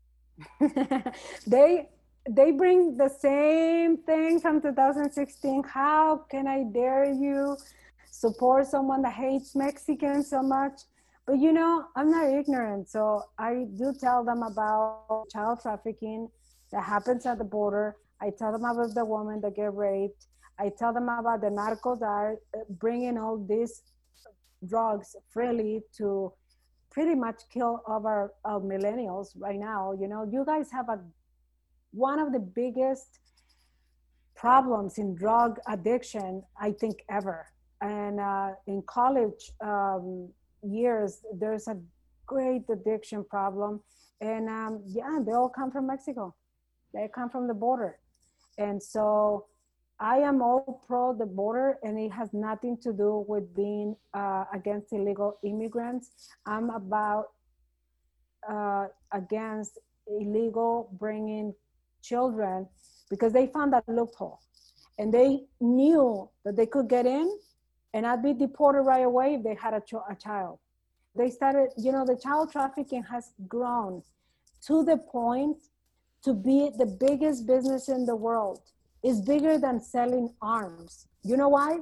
they 1.47 1.89
they 2.31 2.51
bring 2.53 2.97
the 2.97 3.09
same 3.09 3.97
thing 3.97 4.39
from 4.39 4.61
2016 4.61 5.63
how 5.65 6.17
can 6.31 6.47
i 6.47 6.63
dare 6.63 7.13
you 7.13 7.57
support 8.11 8.67
someone 8.67 9.03
that 9.03 9.15
hates 9.15 9.55
mexicans 9.55 10.31
so 10.31 10.43
much 10.43 10.81
but 11.29 11.41
you 11.41 11.53
know, 11.53 11.85
I'm 11.95 12.11
not 12.11 12.27
ignorant. 12.27 12.89
So 12.89 13.23
I 13.39 13.67
do 13.77 13.93
tell 13.93 14.25
them 14.25 14.43
about 14.43 15.27
child 15.31 15.61
trafficking 15.61 16.31
that 16.73 16.83
happens 16.83 17.27
at 17.27 17.37
the 17.37 17.45
border. 17.45 17.97
I 18.19 18.31
tell 18.31 18.51
them 18.51 18.65
about 18.65 18.95
the 18.95 19.05
women 19.05 19.43
that 19.43 19.55
get 19.55 19.75
raped. 19.75 20.27
I 20.59 20.71
tell 20.71 20.95
them 20.95 21.11
about 21.11 21.43
the 21.43 21.49
narcos 21.49 21.99
that 22.01 22.07
are 22.07 22.39
bringing 22.71 23.19
all 23.19 23.37
these 23.37 23.83
drugs 24.67 25.17
freely 25.29 25.83
to 25.99 26.33
pretty 26.99 27.15
much 27.15 27.43
kill 27.55 27.81
our, 27.87 28.33
our 28.45 28.59
millennials 28.59 29.29
right 29.37 29.61
now. 29.61 29.93
You 30.01 30.09
know, 30.09 30.29
you 30.29 30.45
guys 30.45 30.69
have 30.73 30.89
a 30.89 30.99
one 31.93 32.19
of 32.19 32.33
the 32.33 32.41
biggest 32.41 33.21
problems 34.35 34.99
in 34.99 35.15
drug 35.15 35.61
addiction, 35.69 36.43
I 36.61 36.73
think, 36.73 37.05
ever. 37.09 37.47
And 37.81 38.19
uh, 38.19 38.49
in 38.67 38.83
college, 38.83 39.53
um, 39.61 40.29
years, 40.65 41.21
there's 41.41 41.69
a 41.69 41.77
great 42.27 42.65
addiction 42.69 43.25
problem. 43.25 43.81
And 44.21 44.49
um, 44.49 44.83
yeah, 44.89 45.21
they 45.25 45.33
all 45.33 45.51
come 45.51 45.71
from 45.71 45.87
Mexico. 45.87 46.35
They 46.93 47.09
come 47.15 47.31
from 47.31 47.47
the 47.47 47.55
border. 47.55 48.01
And 48.59 48.83
so 48.83 49.47
I 50.01 50.19
am 50.19 50.43
all 50.43 50.83
pro 50.87 51.13
the 51.13 51.27
border, 51.27 51.79
and 51.83 51.99
it 51.99 52.13
has 52.13 52.33
nothing 52.33 52.77
to 52.83 52.93
do 52.93 53.25
with 53.27 53.55
being 53.55 53.97
uh, 54.15 54.45
against 54.53 54.93
illegal 54.93 55.39
immigrants. 55.43 56.11
I'm 56.47 56.71
about 56.71 57.27
uh, 58.49 58.87
against 59.13 59.79
illegal 60.07 60.89
bringing 60.99 61.55
children 62.03 62.67
because 63.11 63.33
they 63.33 63.47
found 63.47 63.73
that 63.73 63.85
loophole 63.89 64.41
and 64.99 65.13
they 65.13 65.41
knew 65.61 66.29
that 66.45 66.57
they 66.57 66.67
could 66.67 66.89
get 66.89 67.07
in 67.07 67.39
and 67.95 68.07
I'd 68.07 68.23
be 68.23 68.35
deported 68.35 68.83
right 68.83 69.05
away 69.05 69.35
if 69.35 69.43
they 69.43 69.55
had 69.55 69.75
a, 69.75 69.81
ch- 69.81 70.05
a 70.09 70.15
child. 70.15 70.59
They 71.17 71.31
started, 71.31 71.71
you 71.77 71.93
know, 71.93 72.05
the 72.05 72.17
child 72.17 72.53
trafficking 72.53 73.03
has 73.05 73.33
grown 73.49 74.03
to 74.67 74.85
the 74.85 74.99
point 74.99 75.57
to 76.23 76.35
be 76.35 76.71
the 76.77 76.87
biggest 76.87 77.47
business 77.47 77.89
in 77.89 78.07
the 78.07 78.17
world. 78.17 78.61
It's 79.03 79.21
bigger 79.21 79.59
than 79.59 79.81
selling 79.81 80.35
arms. 80.43 81.07
You 81.23 81.37
know 81.37 81.49
why? 81.49 81.79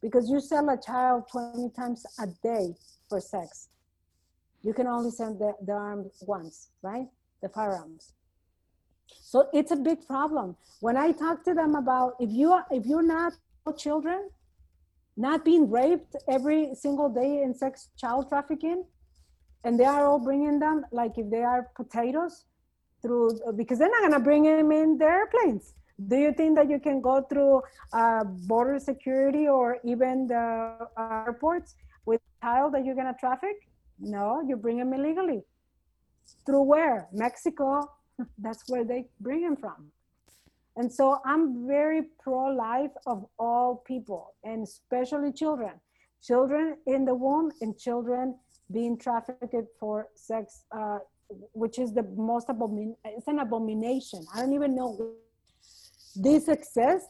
Because 0.00 0.30
you 0.30 0.40
sell 0.40 0.68
a 0.70 0.78
child 0.80 1.24
20 1.30 1.70
times 1.70 2.04
a 2.20 2.26
day 2.42 2.74
for 3.08 3.20
sex. 3.20 3.68
You 4.62 4.72
can 4.72 4.86
only 4.86 5.10
send 5.10 5.38
the, 5.38 5.54
the 5.64 5.72
arms 5.72 6.22
once, 6.26 6.68
right? 6.82 7.06
The 7.42 7.48
firearms. 7.48 8.14
So 9.06 9.48
it's 9.52 9.72
a 9.72 9.76
big 9.76 10.06
problem. 10.06 10.56
When 10.80 10.96
I 10.96 11.12
talk 11.12 11.44
to 11.44 11.54
them 11.54 11.74
about 11.74 12.14
if 12.20 12.30
you 12.30 12.52
are, 12.52 12.66
if 12.70 12.86
you're 12.86 13.02
not 13.02 13.32
children, 13.76 14.28
not 15.16 15.44
being 15.44 15.70
raped 15.70 16.16
every 16.28 16.74
single 16.74 17.08
day 17.08 17.42
in 17.42 17.54
sex 17.54 17.88
child 17.96 18.28
trafficking, 18.28 18.84
and 19.64 19.78
they 19.78 19.84
are 19.84 20.06
all 20.06 20.18
bringing 20.18 20.58
them 20.58 20.84
like 20.90 21.12
if 21.16 21.30
they 21.30 21.42
are 21.42 21.70
potatoes 21.76 22.44
through 23.00 23.40
because 23.56 23.78
they're 23.78 23.90
not 23.90 24.02
gonna 24.02 24.22
bring 24.22 24.44
them 24.44 24.72
in 24.72 24.98
the 24.98 25.04
airplanes. 25.04 25.74
Do 26.08 26.16
you 26.16 26.32
think 26.32 26.56
that 26.56 26.68
you 26.70 26.80
can 26.80 27.00
go 27.00 27.22
through 27.22 27.62
uh, 27.92 28.24
border 28.24 28.78
security 28.78 29.48
or 29.48 29.78
even 29.84 30.26
the 30.26 30.76
airports 30.98 31.74
with 32.06 32.20
child 32.42 32.74
that 32.74 32.84
you're 32.84 32.94
gonna 32.94 33.16
traffic? 33.18 33.56
No, 33.98 34.42
you 34.46 34.56
bring 34.56 34.78
them 34.78 34.92
illegally. 34.92 35.42
Through 36.46 36.62
where? 36.62 37.08
Mexico. 37.12 37.90
That's 38.38 38.68
where 38.68 38.84
they 38.84 39.06
bring 39.20 39.42
them 39.42 39.56
from. 39.56 39.92
And 40.76 40.90
so 40.92 41.18
I'm 41.24 41.66
very 41.66 42.02
pro 42.22 42.46
life 42.46 42.92
of 43.06 43.26
all 43.38 43.84
people, 43.86 44.34
and 44.42 44.62
especially 44.62 45.32
children. 45.32 45.72
Children 46.22 46.76
in 46.86 47.04
the 47.04 47.14
womb 47.14 47.50
and 47.60 47.78
children 47.78 48.36
being 48.70 48.96
trafficked 48.96 49.54
for 49.78 50.08
sex, 50.14 50.64
uh, 50.72 50.98
which 51.52 51.78
is 51.78 51.92
the 51.92 52.04
most 52.16 52.48
abomin 52.48 52.94
it's 53.04 53.28
an 53.28 53.40
abomination. 53.40 54.24
I 54.34 54.40
don't 54.40 54.52
even 54.54 54.74
know 54.74 55.14
this 56.16 56.48
exists, 56.48 57.08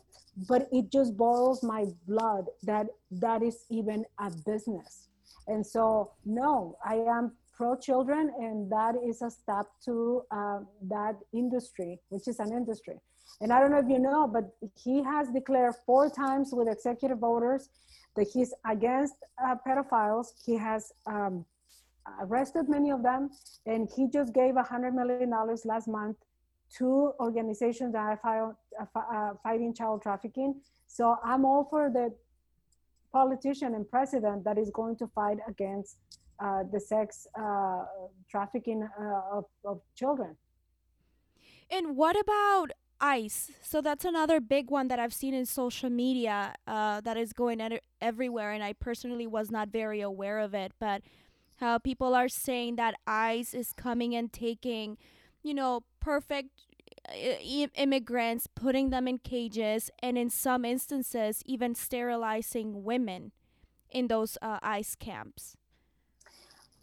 but 0.48 0.68
it 0.72 0.90
just 0.90 1.16
boils 1.16 1.62
my 1.62 1.86
blood 2.06 2.46
that 2.62 2.86
that 3.10 3.42
is 3.42 3.64
even 3.70 4.04
a 4.18 4.30
business. 4.46 5.08
And 5.46 5.66
so, 5.66 6.12
no, 6.24 6.76
I 6.84 6.96
am 6.96 7.32
pro 7.54 7.76
children, 7.76 8.32
and 8.38 8.70
that 8.70 8.94
is 9.04 9.22
a 9.22 9.30
step 9.30 9.66
to 9.84 10.22
uh, 10.30 10.60
that 10.88 11.16
industry, 11.32 12.00
which 12.08 12.28
is 12.28 12.38
an 12.38 12.52
industry. 12.52 12.98
And 13.40 13.52
I 13.52 13.60
don't 13.60 13.70
know 13.70 13.78
if 13.78 13.88
you 13.88 13.98
know, 13.98 14.26
but 14.26 14.44
he 14.82 15.02
has 15.02 15.28
declared 15.30 15.74
four 15.86 16.10
times 16.10 16.50
with 16.52 16.68
executive 16.68 17.22
orders 17.22 17.68
that 18.16 18.28
he's 18.32 18.52
against 18.68 19.14
uh, 19.42 19.56
pedophiles. 19.66 20.28
He 20.44 20.56
has 20.56 20.92
um, 21.06 21.44
arrested 22.20 22.68
many 22.68 22.90
of 22.90 23.02
them, 23.02 23.30
and 23.66 23.88
he 23.94 24.08
just 24.08 24.34
gave 24.34 24.56
a 24.56 24.62
hundred 24.62 24.94
million 24.94 25.30
dollars 25.30 25.64
last 25.64 25.88
month 25.88 26.16
to 26.78 27.12
organizations 27.20 27.92
that 27.92 28.18
are 28.24 28.56
uh, 28.80 28.84
uh, 28.98 29.30
fighting 29.42 29.74
child 29.74 30.02
trafficking. 30.02 30.60
So 30.86 31.16
I'm 31.24 31.44
all 31.44 31.66
for 31.68 31.90
the 31.90 32.14
politician 33.12 33.74
and 33.74 33.88
president 33.88 34.44
that 34.44 34.58
is 34.58 34.70
going 34.70 34.96
to 34.96 35.06
fight 35.08 35.38
against 35.48 35.98
uh, 36.40 36.64
the 36.72 36.80
sex 36.80 37.26
uh, 37.38 37.84
trafficking 38.30 38.88
uh, 39.00 39.36
of, 39.38 39.44
of 39.64 39.80
children. 39.94 40.36
And 41.70 41.96
what 41.96 42.18
about 42.18 42.72
ICE. 43.02 43.50
So 43.62 43.80
that's 43.80 44.04
another 44.04 44.40
big 44.40 44.70
one 44.70 44.86
that 44.88 45.00
I've 45.00 45.12
seen 45.12 45.34
in 45.34 45.44
social 45.44 45.90
media 45.90 46.54
uh, 46.68 47.00
that 47.00 47.16
is 47.16 47.32
going 47.32 47.60
ed- 47.60 47.80
everywhere, 48.00 48.52
and 48.52 48.62
I 48.62 48.74
personally 48.74 49.26
was 49.26 49.50
not 49.50 49.68
very 49.68 50.00
aware 50.00 50.38
of 50.38 50.54
it. 50.54 50.72
But 50.78 51.02
how 51.56 51.78
people 51.78 52.14
are 52.14 52.28
saying 52.28 52.76
that 52.76 52.94
ICE 53.06 53.52
is 53.54 53.72
coming 53.72 54.14
and 54.14 54.32
taking, 54.32 54.98
you 55.42 55.54
know, 55.54 55.82
perfect 56.00 56.50
immigrants, 57.74 58.46
putting 58.54 58.90
them 58.90 59.08
in 59.08 59.18
cages, 59.18 59.90
and 60.02 60.16
in 60.16 60.30
some 60.30 60.64
instances, 60.64 61.42
even 61.46 61.74
sterilizing 61.74 62.84
women 62.84 63.32
in 63.90 64.08
those 64.08 64.38
uh, 64.40 64.58
ICE 64.62 64.94
camps. 64.96 65.56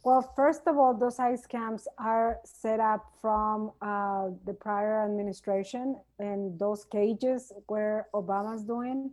Well, 0.03 0.21
first 0.35 0.61
of 0.65 0.77
all, 0.77 0.93
those 0.93 1.19
ICE 1.19 1.45
camps 1.47 1.87
are 1.97 2.39
set 2.45 2.79
up 2.79 3.05
from 3.21 3.71
uh, 3.81 4.29
the 4.45 4.53
prior 4.53 5.03
administration, 5.03 5.97
and 6.19 6.57
those 6.57 6.85
cages 6.85 7.51
where 7.67 8.07
Obama's 8.13 8.63
doing. 8.63 9.11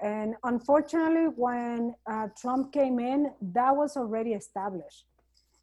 And 0.00 0.34
unfortunately, 0.44 1.26
when 1.36 1.94
uh, 2.06 2.28
Trump 2.40 2.72
came 2.72 2.98
in, 2.98 3.32
that 3.40 3.74
was 3.74 3.96
already 3.96 4.32
established. 4.32 5.06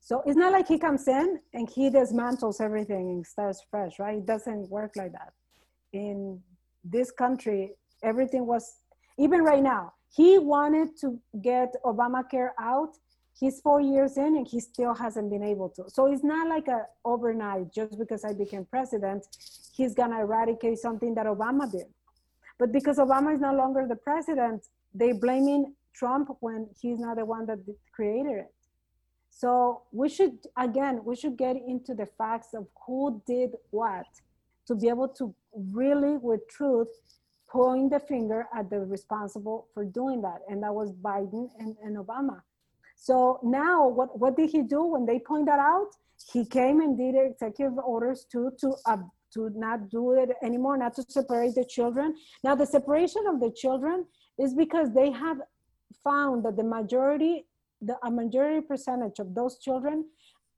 So 0.01 0.23
it's 0.25 0.37
not 0.37 0.51
like 0.51 0.67
he 0.67 0.77
comes 0.77 1.07
in 1.07 1.39
and 1.53 1.69
he 1.69 1.89
dismantles 1.89 2.61
everything 2.61 3.09
and 3.09 3.25
starts 3.25 3.63
fresh, 3.69 3.99
right? 3.99 4.17
It 4.17 4.25
doesn't 4.25 4.69
work 4.69 4.95
like 4.95 5.11
that. 5.11 5.33
In 5.93 6.41
this 6.83 7.11
country, 7.11 7.73
everything 8.01 8.45
was, 8.45 8.75
even 9.17 9.41
right 9.41 9.61
now, 9.61 9.93
he 10.11 10.39
wanted 10.39 10.97
to 11.01 11.19
get 11.41 11.75
Obamacare 11.85 12.51
out 12.59 12.95
he's 13.39 13.61
four 13.61 13.79
years 13.81 14.17
in 14.17 14.35
and 14.35 14.47
he 14.47 14.59
still 14.59 14.93
hasn't 14.93 15.29
been 15.29 15.43
able 15.43 15.69
to. 15.69 15.83
So 15.87 16.07
it's 16.11 16.23
not 16.23 16.47
like 16.49 16.67
a 16.67 16.85
overnight, 17.05 17.73
just 17.73 17.97
because 17.97 18.25
I 18.25 18.33
became 18.33 18.65
president, 18.65 19.25
he's 19.75 19.93
gonna 19.95 20.19
eradicate 20.19 20.77
something 20.77 21.15
that 21.15 21.25
Obama 21.25 21.71
did. 21.71 21.85
But 22.57 22.71
because 22.71 22.97
Obama 22.97 23.33
is 23.33 23.39
no 23.39 23.53
longer 23.53 23.85
the 23.87 23.95
president, 23.95 24.65
they 24.93 25.13
blaming 25.13 25.73
Trump 25.93 26.29
when 26.41 26.67
he's 26.81 26.99
not 26.99 27.15
the 27.15 27.25
one 27.25 27.45
that 27.45 27.59
created 27.93 28.39
it. 28.43 28.53
So 29.29 29.83
we 29.91 30.09
should, 30.09 30.37
again, 30.57 31.01
we 31.05 31.15
should 31.15 31.37
get 31.37 31.55
into 31.55 31.93
the 31.93 32.07
facts 32.17 32.53
of 32.53 32.67
who 32.85 33.21
did 33.25 33.51
what 33.71 34.05
to 34.67 34.75
be 34.75 34.89
able 34.89 35.07
to 35.09 35.33
really, 35.53 36.17
with 36.17 36.41
truth, 36.49 36.87
point 37.49 37.91
the 37.91 37.99
finger 37.99 38.47
at 38.55 38.69
the 38.69 38.79
responsible 38.79 39.67
for 39.73 39.83
doing 39.85 40.21
that. 40.21 40.41
And 40.49 40.61
that 40.63 40.73
was 40.73 40.91
Biden 40.91 41.49
and, 41.59 41.75
and 41.83 41.97
Obama. 41.97 42.41
So 42.95 43.39
now, 43.43 43.87
what, 43.87 44.19
what 44.19 44.35
did 44.35 44.49
he 44.49 44.61
do 44.61 44.83
when 44.83 45.05
they 45.05 45.19
point 45.19 45.45
that 45.45 45.59
out? 45.59 45.87
He 46.31 46.45
came 46.45 46.81
and 46.81 46.97
did 46.97 47.15
executive 47.15 47.77
orders 47.77 48.25
to 48.33 48.51
to 48.59 48.75
uh, 48.85 48.97
to 49.33 49.51
not 49.55 49.89
do 49.89 50.13
it 50.13 50.31
anymore, 50.43 50.77
not 50.77 50.95
to 50.95 51.05
separate 51.07 51.55
the 51.55 51.63
children. 51.63 52.15
Now, 52.43 52.55
the 52.55 52.65
separation 52.65 53.23
of 53.27 53.39
the 53.39 53.51
children 53.51 54.05
is 54.37 54.53
because 54.53 54.91
they 54.93 55.11
have 55.11 55.37
found 56.03 56.45
that 56.45 56.57
the 56.57 56.63
majority, 56.63 57.45
the 57.81 57.97
a 58.03 58.11
majority 58.11 58.61
percentage 58.61 59.19
of 59.19 59.33
those 59.33 59.59
children 59.59 60.05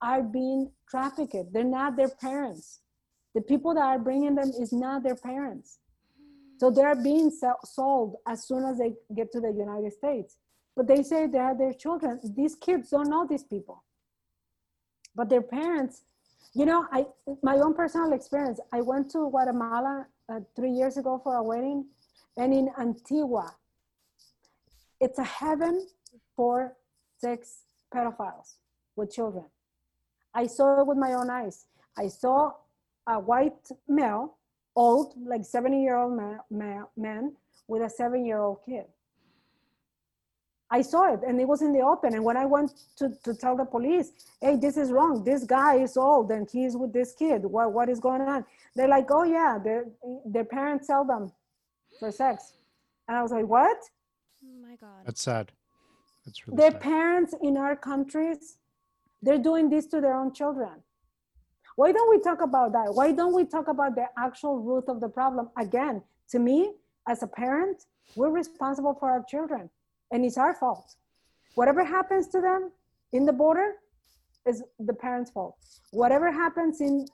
are 0.01 0.23
being 0.23 0.71
trafficked. 0.89 1.53
They're 1.53 1.63
not 1.63 1.95
their 1.95 2.09
parents. 2.09 2.79
The 3.35 3.41
people 3.41 3.73
that 3.75 3.83
are 3.83 3.99
bringing 3.99 4.35
them 4.35 4.51
is 4.59 4.73
not 4.73 5.03
their 5.03 5.15
parents. 5.15 5.79
So 6.59 6.69
they're 6.69 6.95
being 6.95 7.31
sold 7.63 8.15
as 8.27 8.47
soon 8.47 8.65
as 8.65 8.77
they 8.77 8.93
get 9.15 9.31
to 9.31 9.39
the 9.39 9.51
United 9.51 9.93
States 9.93 10.37
but 10.75 10.87
they 10.87 11.03
say 11.03 11.27
they 11.27 11.39
are 11.39 11.57
their 11.57 11.73
children. 11.73 12.19
These 12.35 12.55
kids 12.55 12.89
don't 12.89 13.09
know 13.09 13.27
these 13.27 13.43
people. 13.43 13.83
But 15.15 15.29
their 15.29 15.41
parents, 15.41 16.03
you 16.53 16.65
know, 16.65 16.87
I 16.91 17.05
my 17.43 17.57
own 17.57 17.73
personal 17.73 18.13
experience. 18.13 18.59
I 18.71 18.81
went 18.81 19.11
to 19.11 19.29
Guatemala 19.29 20.07
uh, 20.29 20.39
three 20.55 20.71
years 20.71 20.97
ago 20.97 21.19
for 21.23 21.35
a 21.35 21.43
wedding, 21.43 21.85
and 22.37 22.53
in 22.53 22.69
Antigua, 22.79 23.53
it's 24.99 25.19
a 25.19 25.23
heaven 25.23 25.87
for 26.35 26.77
sex 27.21 27.61
pedophiles 27.93 28.55
with 28.95 29.13
children. 29.13 29.45
I 30.33 30.47
saw 30.47 30.81
it 30.81 30.87
with 30.87 30.97
my 30.97 31.13
own 31.13 31.29
eyes. 31.29 31.65
I 31.97 32.07
saw 32.07 32.53
a 33.07 33.19
white 33.19 33.67
male, 33.87 34.37
old, 34.75 35.13
like 35.25 35.45
70 35.45 35.81
year 35.81 35.97
old 35.97 36.17
man, 36.17 36.39
man, 36.49 36.85
man 36.97 37.33
with 37.67 37.81
a 37.81 37.89
seven 37.89 38.25
year 38.25 38.39
old 38.39 38.59
kid. 38.65 38.85
I 40.73 40.81
saw 40.81 41.13
it 41.13 41.19
and 41.27 41.39
it 41.39 41.47
was 41.47 41.61
in 41.61 41.73
the 41.73 41.81
open. 41.81 42.13
And 42.13 42.23
when 42.23 42.37
I 42.37 42.45
went 42.45 42.71
to, 42.97 43.09
to 43.25 43.33
tell 43.33 43.57
the 43.57 43.65
police, 43.65 44.11
hey, 44.39 44.55
this 44.55 44.77
is 44.77 44.91
wrong. 44.91 45.23
This 45.23 45.43
guy 45.43 45.75
is 45.75 45.97
old 45.97 46.31
and 46.31 46.49
he's 46.49 46.77
with 46.77 46.93
this 46.93 47.13
kid. 47.13 47.45
What, 47.45 47.73
what 47.73 47.89
is 47.89 47.99
going 47.99 48.21
on? 48.21 48.45
They're 48.75 48.87
like, 48.87 49.07
oh, 49.11 49.23
yeah, 49.23 49.57
their, 49.61 49.85
their 50.25 50.45
parents 50.45 50.87
sell 50.87 51.03
them 51.03 51.31
for 51.99 52.09
sex. 52.09 52.53
And 53.07 53.17
I 53.17 53.21
was 53.21 53.31
like, 53.31 53.45
what? 53.45 53.77
Oh 54.45 54.67
my 54.69 54.75
God. 54.77 55.05
That's 55.05 55.21
sad. 55.21 55.51
That's 56.25 56.47
really 56.47 56.57
their 56.57 56.71
sad. 56.71 56.81
parents 56.81 57.35
in 57.41 57.57
our 57.57 57.75
countries, 57.75 58.57
they're 59.21 59.39
doing 59.39 59.69
this 59.69 59.85
to 59.87 60.01
their 60.01 60.15
own 60.15 60.33
children. 60.33 60.83
Why 61.75 61.91
don't 61.91 62.09
we 62.09 62.19
talk 62.19 62.41
about 62.41 62.73
that? 62.73 62.93
Why 62.93 63.11
don't 63.11 63.33
we 63.33 63.45
talk 63.45 63.67
about 63.67 63.95
the 63.95 64.05
actual 64.17 64.59
root 64.59 64.85
of 64.87 64.99
the 64.99 65.09
problem? 65.09 65.49
Again, 65.57 66.03
to 66.31 66.39
me, 66.39 66.73
as 67.07 67.23
a 67.23 67.27
parent, 67.27 67.85
we're 68.15 68.29
responsible 68.29 68.93
for 68.99 69.09
our 69.09 69.23
children 69.23 69.69
and 70.11 70.25
it's 70.25 70.37
our 70.37 70.53
fault. 70.53 70.95
Whatever 71.55 71.83
happens 71.83 72.27
to 72.29 72.41
them 72.41 72.71
in 73.13 73.25
the 73.25 73.33
border 73.33 73.75
is 74.45 74.63
the 74.79 74.93
parents' 74.93 75.31
fault. 75.31 75.55
Whatever 75.91 76.31
happens 76.31 76.81
in, 76.81 77.07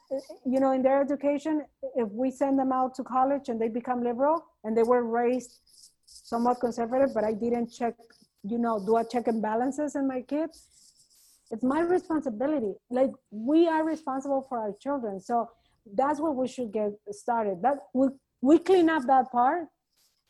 you 0.46 0.60
know, 0.60 0.72
in 0.72 0.82
their 0.82 1.02
education, 1.02 1.66
if 1.96 2.10
we 2.10 2.32
send 2.32 2.58
them 2.58 2.72
out 2.72 2.96
to 2.96 3.04
college 3.04 3.50
and 3.50 3.60
they 3.60 3.68
become 3.68 4.04
liberal 4.04 4.46
and 4.64 4.76
they 4.78 4.84
were 4.84 5.04
raised 5.04 5.60
somewhat 6.06 6.60
conservative, 6.60 7.10
but 7.14 7.24
I 7.24 7.34
didn't 7.34 7.68
check, 7.68 7.96
you 8.44 8.58
know, 8.58 8.84
do 8.86 8.98
a 8.98 9.06
check 9.06 9.28
and 9.28 9.42
balances 9.42 9.96
in 9.96 10.08
my 10.08 10.22
kids, 10.22 10.68
it's 11.52 11.64
my 11.64 11.82
responsibility. 11.82 12.74
Like 12.90 13.12
we 13.32 13.68
are 13.68 13.84
responsible 13.84 14.46
for 14.50 14.60
our 14.60 14.74
children. 14.80 15.20
So 15.20 15.50
that's 15.96 16.20
where 16.20 16.32
we 16.32 16.48
should 16.48 16.72
get 16.72 16.92
started. 17.12 17.62
That 17.62 17.78
we 17.94 18.08
we 18.42 18.60
clean 18.60 18.90
up 18.90 19.04
that 19.08 19.32
part 19.32 19.68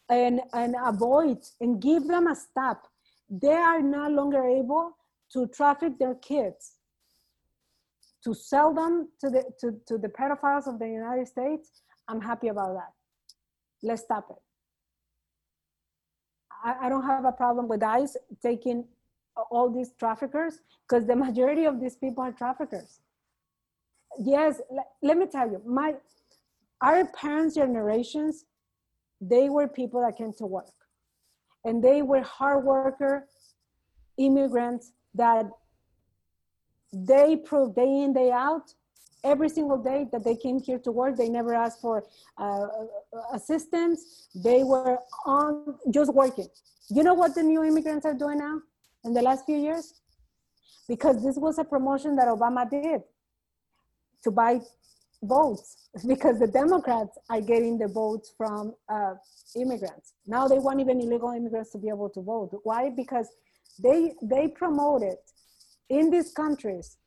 and 0.10 0.42
and 0.54 0.76
avoid 0.84 1.40
and 1.60 1.82
give 1.82 2.08
them 2.08 2.28
a 2.28 2.36
stop. 2.36 2.88
They 3.30 3.54
are 3.54 3.82
no 3.82 4.08
longer 4.10 4.44
able 4.46 4.96
to 5.34 5.48
traffic 5.48 5.98
their 6.00 6.16
kids 6.16 6.74
to 8.24 8.34
sell 8.34 8.74
them 8.74 9.10
to 9.20 9.30
the 9.30 9.44
to, 9.60 9.76
to 9.88 9.98
the 9.98 10.10
pedophiles 10.10 10.68
of 10.68 10.80
the 10.80 10.88
united 10.88 11.28
states. 11.28 11.82
I'm 12.08 12.22
happy 12.22 12.48
about 12.48 12.74
that. 12.76 12.94
Let's 13.84 14.04
stop 14.04 14.28
it 14.30 14.47
I, 16.64 16.86
I 16.86 16.90
don't 16.90 17.06
have 17.06 17.26
a 17.26 17.32
problem 17.32 17.68
with 17.68 17.84
ICE 17.84 18.16
taking 18.42 18.86
all 19.52 19.70
these 19.70 19.92
traffickers 20.00 20.60
because 20.88 21.06
the 21.06 21.16
majority 21.16 21.66
of 21.66 21.80
these 21.80 21.96
people 21.96 22.24
are 22.24 22.32
traffickers. 22.32 23.00
Yes 24.20 24.60
let, 24.72 24.88
let 25.04 25.18
me 25.18 25.28
tell 25.28 25.50
you 25.50 25.62
my 25.66 25.96
our 26.82 27.06
parents 27.06 27.56
generations 27.56 28.46
they 29.22 29.50
were 29.50 29.68
people 29.68 30.02
that 30.02 30.18
came 30.18 30.34
to 30.34 30.46
work. 30.46 30.74
And 31.66 31.84
they 31.84 32.02
were 32.02 32.22
hard 32.22 32.64
worker 32.64 33.28
immigrants 34.18 34.94
that 35.16 35.46
they 36.94 37.36
proved 37.36 37.76
day 37.76 38.02
in 38.04 38.14
day 38.14 38.32
out 38.32 38.74
every 39.28 39.50
single 39.50 39.78
day 39.78 40.08
that 40.12 40.24
they 40.24 40.36
came 40.36 40.60
here 40.60 40.80
to 40.80 40.92
work 40.92 41.16
they 41.18 41.30
never 41.30 41.54
asked 41.54 41.82
for 41.82 42.04
uh, 42.38 42.68
assistance. 43.34 44.30
They 44.34 44.64
were 44.64 45.00
on 45.26 45.76
just 45.92 46.14
working. 46.14 46.48
You 46.90 47.04
know 47.04 47.14
what 47.14 47.36
the 47.36 47.44
new 47.44 47.64
immigrants 47.64 48.06
are 48.06 48.14
doing 48.14 48.40
now 48.40 48.62
in 49.04 49.14
the 49.14 49.22
last 49.22 49.46
few 49.46 49.58
years? 49.58 49.94
Because 50.88 51.24
this 51.24 51.38
was 51.38 51.60
a 51.60 51.66
promotion 51.66 52.16
that 52.16 52.28
obama 52.28 52.70
did 52.70 53.02
to 54.24 54.32
buy 54.32 54.60
votes 55.22 55.90
because 56.08 56.40
the 56.40 56.48
democrats 56.48 57.18
are 57.30 57.42
getting 57.42 57.78
the 57.78 57.88
votes 57.88 58.34
from 58.38 58.74
uh, 58.90 59.14
immigrants. 59.56 60.14
Now 60.26 60.48
they 60.48 60.60
want 60.60 60.80
even 60.80 61.02
illegal 61.02 61.32
immigrants 61.32 61.72
to 61.72 61.78
be 61.78 61.90
able 61.90 62.10
to 62.12 62.22
vote. 62.22 62.52
Why? 62.64 62.90
Because 62.90 63.28
they 63.86 64.14
they 64.22 64.48
promoted 64.48 65.18
in 65.90 66.10
these 66.10 66.32
countries 66.34 66.98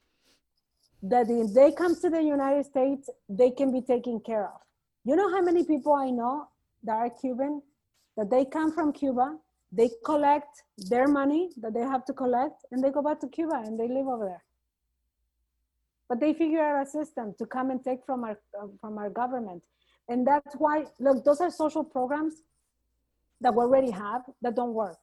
that 1.03 1.31
if 1.31 1.55
they 1.55 1.73
come 1.73 1.95
to 2.01 2.11
the 2.11 2.23
United 2.23 2.67
States, 2.67 3.09
they 3.29 3.51
can 3.51 3.73
be 3.73 3.81
taken 3.81 4.21
care 4.21 4.47
of. 4.47 4.61
You 5.05 5.17
know 5.17 5.31
how 5.31 5.41
many 5.41 5.65
people 5.65 5.95
I 5.95 6.11
know 6.11 6.49
that 6.85 6.93
are 6.97 7.11
Cuban, 7.11 7.63
that 8.17 8.31
they 8.31 8.45
come 8.45 8.73
from 8.73 8.93
Cuba, 8.93 9.37
they 9.73 9.91
collect 10.05 10.63
their 10.77 11.09
money 11.09 11.51
that 11.59 11.73
they 11.73 11.81
have 11.81 12.05
to 12.07 12.13
collect, 12.13 12.65
and 12.71 12.83
they 12.83 12.91
go 12.91 13.03
back 13.03 13.21
to 13.21 13.29
Cuba 13.29 13.63
and 13.65 13.79
they 13.79 13.89
live 13.89 14.09
over 14.09 14.27
there. 14.27 14.45
But 16.09 16.21
they 16.21 16.35
figure 16.35 16.61
out 16.61 16.87
a 16.87 16.91
system 16.91 17.35
to 17.39 17.47
come 17.47 17.71
and 17.71 17.83
take 17.83 18.05
from 18.05 18.25
our 18.25 18.39
from 18.81 18.99
our 18.99 19.09
government, 19.11 19.63
and 20.09 20.27
that's 20.27 20.55
why 20.57 20.85
look, 20.99 21.25
those 21.25 21.41
are 21.41 21.51
social 21.51 21.85
programs 21.85 22.43
that 23.41 23.55
we 23.55 23.61
already 23.61 23.91
have 23.91 24.23
that 24.43 24.57
don't 24.57 24.75
work. 24.75 24.99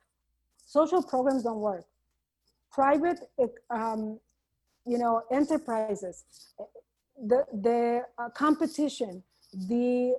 Social 0.65 1.02
programs 1.02 1.44
don't 1.44 1.60
work. 1.60 1.86
Private 2.72 3.19
um, 3.69 4.19
you 4.88 4.98
know, 4.98 5.22
enterprises, 5.32 6.24
the, 7.18 7.46
the 7.52 8.04
uh, 8.18 8.30
competition, 8.30 9.24
the 9.54 10.14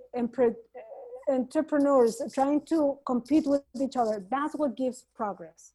entrepreneurs 1.28 2.20
trying 2.34 2.60
to 2.66 2.98
compete 3.06 3.46
with 3.46 3.62
each 3.80 3.96
other, 3.96 4.24
that's 4.30 4.54
what 4.54 4.76
gives 4.76 5.04
progress. 5.14 5.72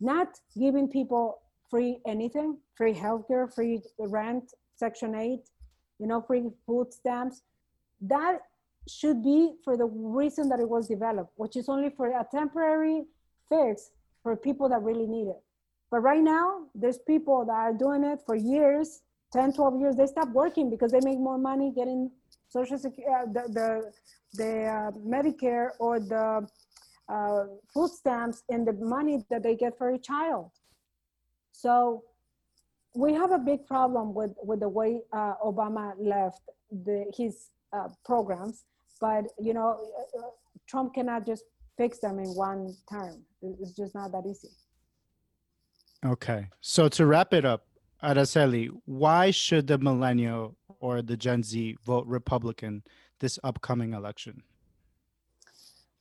Not 0.00 0.38
giving 0.58 0.88
people 0.88 1.40
free 1.70 1.98
anything, 2.06 2.58
free 2.74 2.94
healthcare, 2.94 3.52
free 3.52 3.80
rent, 3.98 4.52
Section 4.76 5.14
8, 5.14 5.40
you 5.98 6.06
know, 6.06 6.20
free 6.20 6.44
food 6.66 6.92
stamps. 6.92 7.42
That 8.00 8.40
should 8.88 9.22
be 9.22 9.54
for 9.64 9.76
the 9.76 9.86
reason 9.86 10.48
that 10.50 10.60
it 10.60 10.68
was 10.68 10.88
developed, 10.88 11.32
which 11.36 11.56
is 11.56 11.68
only 11.68 11.90
for 11.90 12.08
a 12.08 12.26
temporary 12.30 13.04
fix 13.48 13.90
for 14.22 14.36
people 14.36 14.68
that 14.68 14.82
really 14.82 15.06
need 15.06 15.28
it. 15.28 15.42
But 15.94 16.00
right 16.00 16.24
now, 16.24 16.62
there's 16.74 16.98
people 16.98 17.44
that 17.44 17.52
are 17.52 17.72
doing 17.72 18.02
it 18.02 18.18
for 18.26 18.34
years, 18.34 19.02
10, 19.32 19.52
12 19.52 19.78
years. 19.78 19.94
They 19.94 20.06
stop 20.06 20.28
working 20.30 20.68
because 20.68 20.90
they 20.90 20.98
make 21.04 21.20
more 21.20 21.38
money 21.38 21.72
getting 21.72 22.10
social 22.48 22.78
security, 22.78 23.14
uh, 23.16 23.26
the, 23.32 23.52
the, 23.52 23.92
the 24.32 24.64
uh, 24.64 24.90
Medicare 25.06 25.68
or 25.78 26.00
the 26.00 26.48
uh, 27.08 27.44
food 27.72 27.90
stamps 27.90 28.42
and 28.48 28.66
the 28.66 28.72
money 28.72 29.24
that 29.30 29.44
they 29.44 29.54
get 29.54 29.78
for 29.78 29.90
a 29.90 29.98
child. 30.00 30.50
So 31.52 32.02
we 32.96 33.14
have 33.14 33.30
a 33.30 33.38
big 33.38 33.64
problem 33.64 34.14
with, 34.14 34.32
with 34.42 34.58
the 34.58 34.68
way 34.68 35.02
uh, 35.12 35.34
Obama 35.46 35.92
left 35.96 36.40
the, 36.72 37.04
his 37.16 37.50
uh, 37.72 37.86
programs, 38.04 38.64
but 39.00 39.26
you 39.38 39.54
know, 39.54 39.78
uh, 40.18 40.22
Trump 40.68 40.94
cannot 40.94 41.24
just 41.24 41.44
fix 41.78 42.00
them 42.00 42.18
in 42.18 42.30
one 42.30 42.74
term. 42.90 43.22
It's 43.42 43.76
just 43.76 43.94
not 43.94 44.10
that 44.10 44.24
easy. 44.28 44.48
Okay. 46.04 46.48
So 46.60 46.88
to 46.90 47.06
wrap 47.06 47.32
it 47.32 47.44
up, 47.44 47.66
Araceli, 48.02 48.68
why 48.84 49.30
should 49.30 49.66
the 49.66 49.78
millennial 49.78 50.56
or 50.80 51.00
the 51.00 51.16
Gen 51.16 51.42
Z 51.42 51.76
vote 51.82 52.06
Republican 52.06 52.82
this 53.20 53.38
upcoming 53.42 53.94
election? 53.94 54.42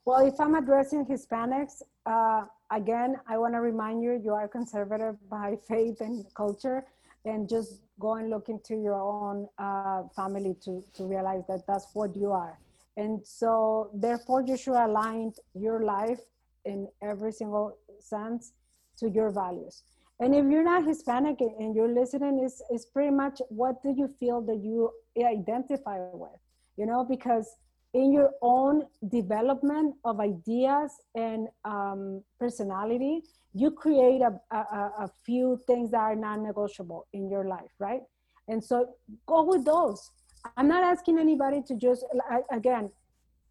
Well, 0.06 0.28
if 0.28 0.38
I'm 0.42 0.56
addressing 0.56 1.06
Hispanics, 1.06 1.82
uh, 2.06 2.44
again, 2.72 3.16
I 3.26 3.38
want 3.38 3.54
to 3.54 3.62
remind 3.62 4.04
you, 4.04 4.20
you 4.22 4.34
are 4.34 4.50
conservative 4.50 5.16
by 5.30 5.56
faith 5.68 6.02
and 6.02 6.26
culture, 6.36 6.84
and 7.24 7.48
just 7.48 7.80
go 8.00 8.16
and 8.16 8.30
look 8.30 8.50
into 8.50 8.76
your 8.76 9.00
own 9.00 9.48
uh, 9.58 10.04
family 10.14 10.58
to, 10.66 10.84
to 10.96 11.06
realize 11.06 11.44
that 11.48 11.66
that's 11.66 11.88
what 11.94 12.18
you 12.18 12.32
are. 12.32 12.60
And 12.98 13.26
so, 13.26 13.90
therefore, 13.94 14.42
you 14.42 14.58
should 14.58 14.76
align 14.76 15.32
your 15.54 15.84
life 15.86 16.20
in 16.66 16.90
every 17.02 17.32
single 17.32 17.78
sense 18.02 18.52
to 18.98 19.10
your 19.10 19.32
values. 19.32 19.84
And 20.20 20.36
if 20.36 20.46
you're 20.46 20.64
not 20.64 20.86
Hispanic 20.86 21.42
and 21.42 21.76
you're 21.76 21.94
listening, 21.94 22.40
is 22.44 22.62
is 22.72 22.86
pretty 22.86 23.12
much 23.12 23.42
what 23.50 23.82
do 23.84 23.94
you 23.96 24.08
feel 24.20 24.42
that 24.42 24.60
you 24.64 24.92
identify 25.20 25.98
with? 26.14 26.40
You 26.78 26.86
know, 26.86 27.04
because 27.04 27.48
in 27.94 28.12
your 28.12 28.32
own 28.42 28.84
development 29.10 29.96
of 30.04 30.20
ideas 30.20 30.92
and 31.16 31.48
um, 31.66 32.24
personality, 32.40 33.24
you 33.54 33.70
create 33.70 34.22
a, 34.22 34.34
a, 34.52 34.58
a 35.06 35.12
few 35.24 35.60
things 35.68 35.92
that 35.92 36.00
are 36.00 36.16
non-negotiable 36.16 37.06
in 37.14 37.30
your 37.30 37.46
life, 37.46 37.72
right? 37.78 38.02
And 38.48 38.64
so 38.64 38.96
go 39.28 39.44
with 39.44 39.64
those. 39.64 40.10
I'm 40.58 40.68
not 40.68 40.84
asking 40.84 41.20
anybody 41.20 41.62
to 41.68 41.76
just, 41.76 42.04
again, 42.52 42.92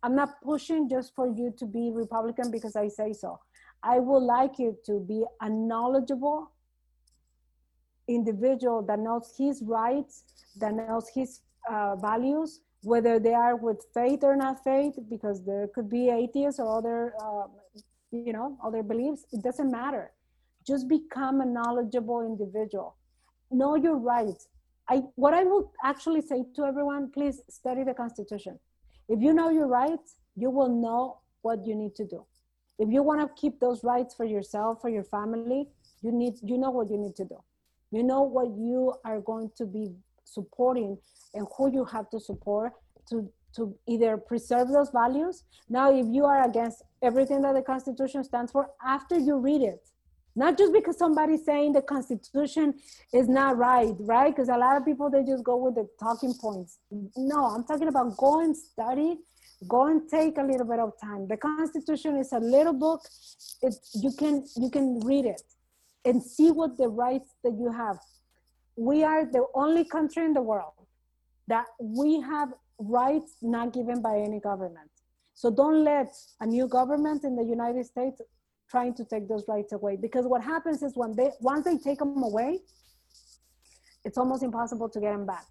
I'm 0.02 0.16
not 0.16 0.42
pushing 0.42 0.88
just 0.88 1.14
for 1.14 1.28
you 1.28 1.54
to 1.58 1.64
be 1.64 1.92
Republican 1.94 2.50
because 2.50 2.74
I 2.74 2.88
say 2.88 3.12
so. 3.12 3.38
I 3.82 3.98
would 3.98 4.20
like 4.22 4.58
you 4.58 4.78
to 4.86 5.00
be 5.00 5.24
a 5.40 5.48
knowledgeable 5.48 6.52
individual 8.08 8.82
that 8.82 8.98
knows 8.98 9.34
his 9.36 9.62
rights, 9.62 10.24
that 10.58 10.74
knows 10.74 11.08
his 11.12 11.40
uh, 11.68 11.96
values, 11.96 12.60
whether 12.82 13.18
they 13.18 13.34
are 13.34 13.56
with 13.56 13.84
faith 13.94 14.22
or 14.22 14.36
not 14.36 14.62
faith, 14.62 14.94
because 15.08 15.44
there 15.44 15.68
could 15.74 15.88
be 15.88 16.10
atheists 16.10 16.60
or 16.60 16.78
other, 16.78 17.14
uh, 17.20 17.46
you 18.12 18.32
know, 18.32 18.56
other 18.64 18.82
beliefs. 18.82 19.24
It 19.32 19.42
doesn't 19.42 19.70
matter. 19.70 20.12
Just 20.66 20.88
become 20.88 21.40
a 21.40 21.46
knowledgeable 21.46 22.22
individual. 22.22 22.96
Know 23.50 23.74
your 23.74 23.96
rights. 23.96 24.48
I, 24.88 25.02
what 25.16 25.34
I 25.34 25.42
would 25.44 25.66
actually 25.84 26.22
say 26.22 26.44
to 26.54 26.64
everyone, 26.64 27.10
please 27.10 27.40
study 27.48 27.82
the 27.82 27.94
Constitution. 27.94 28.58
If 29.08 29.20
you 29.20 29.32
know 29.32 29.50
your 29.50 29.66
rights, 29.66 30.16
you 30.36 30.50
will 30.50 30.68
know 30.68 31.18
what 31.42 31.66
you 31.66 31.74
need 31.74 31.94
to 31.96 32.06
do 32.06 32.24
if 32.78 32.88
you 32.90 33.02
want 33.02 33.20
to 33.20 33.40
keep 33.40 33.60
those 33.60 33.84
rights 33.84 34.14
for 34.14 34.24
yourself 34.24 34.80
for 34.80 34.88
your 34.88 35.04
family 35.04 35.68
you 36.02 36.12
need 36.12 36.34
you 36.42 36.58
know 36.58 36.70
what 36.70 36.90
you 36.90 36.98
need 36.98 37.16
to 37.16 37.24
do. 37.24 37.38
You 37.90 38.02
know 38.02 38.22
what 38.22 38.48
you 38.58 38.94
are 39.04 39.20
going 39.20 39.50
to 39.56 39.66
be 39.66 39.94
supporting 40.24 40.98
and 41.34 41.46
who 41.56 41.72
you 41.72 41.84
have 41.84 42.10
to 42.10 42.20
support 42.20 42.72
to 43.10 43.30
to 43.56 43.74
either 43.86 44.16
preserve 44.16 44.68
those 44.68 44.90
values. 44.90 45.44
Now 45.68 45.94
if 45.94 46.06
you 46.10 46.24
are 46.24 46.48
against 46.48 46.82
everything 47.02 47.42
that 47.42 47.54
the 47.54 47.62
constitution 47.62 48.24
stands 48.24 48.52
for 48.52 48.70
after 48.84 49.18
you 49.18 49.36
read 49.38 49.62
it 49.62 49.88
not 50.34 50.56
just 50.56 50.72
because 50.72 50.96
somebody's 50.96 51.44
saying 51.44 51.74
the 51.74 51.82
constitution 51.82 52.72
is 53.12 53.28
not 53.28 53.58
right 53.58 53.94
right? 54.00 54.34
Because 54.34 54.48
a 54.48 54.56
lot 54.56 54.76
of 54.76 54.84
people 54.84 55.10
they 55.10 55.22
just 55.22 55.44
go 55.44 55.56
with 55.56 55.74
the 55.74 55.86
talking 56.00 56.34
points. 56.34 56.78
No 57.16 57.44
i'm 57.46 57.64
talking 57.64 57.88
about 57.88 58.16
go 58.16 58.40
and 58.40 58.56
study 58.56 59.18
go 59.68 59.86
and 59.86 60.08
take 60.08 60.38
a 60.38 60.42
little 60.42 60.66
bit 60.66 60.78
of 60.78 60.92
time. 61.00 61.26
The 61.28 61.36
constitution 61.36 62.16
is 62.16 62.32
a 62.32 62.38
little 62.38 62.72
book. 62.72 63.02
It 63.62 63.74
you 63.94 64.12
can 64.12 64.44
you 64.56 64.70
can 64.70 65.00
read 65.00 65.26
it 65.26 65.42
and 66.04 66.22
see 66.22 66.50
what 66.50 66.76
the 66.76 66.88
rights 66.88 67.30
that 67.44 67.54
you 67.58 67.70
have. 67.72 67.98
We 68.76 69.04
are 69.04 69.24
the 69.24 69.46
only 69.54 69.84
country 69.84 70.24
in 70.24 70.32
the 70.32 70.42
world 70.42 70.72
that 71.48 71.66
we 71.80 72.20
have 72.20 72.48
rights 72.78 73.36
not 73.42 73.72
given 73.72 74.00
by 74.02 74.18
any 74.18 74.40
government. 74.40 74.90
So 75.34 75.50
don't 75.50 75.84
let 75.84 76.08
a 76.40 76.46
new 76.46 76.68
government 76.68 77.24
in 77.24 77.36
the 77.36 77.44
united 77.44 77.86
states 77.86 78.20
trying 78.70 78.94
to 78.94 79.04
take 79.04 79.28
those 79.28 79.44
rights 79.48 79.72
away 79.72 79.96
because 79.96 80.24
what 80.26 80.42
happens 80.42 80.82
is 80.82 80.92
when 80.96 81.14
they 81.14 81.30
once 81.40 81.64
they 81.64 81.76
take 81.78 81.98
them 81.98 82.22
away 82.22 82.60
it's 84.04 84.18
almost 84.18 84.42
impossible 84.42 84.88
to 84.88 85.00
get 85.00 85.12
them 85.12 85.26
back. 85.26 85.46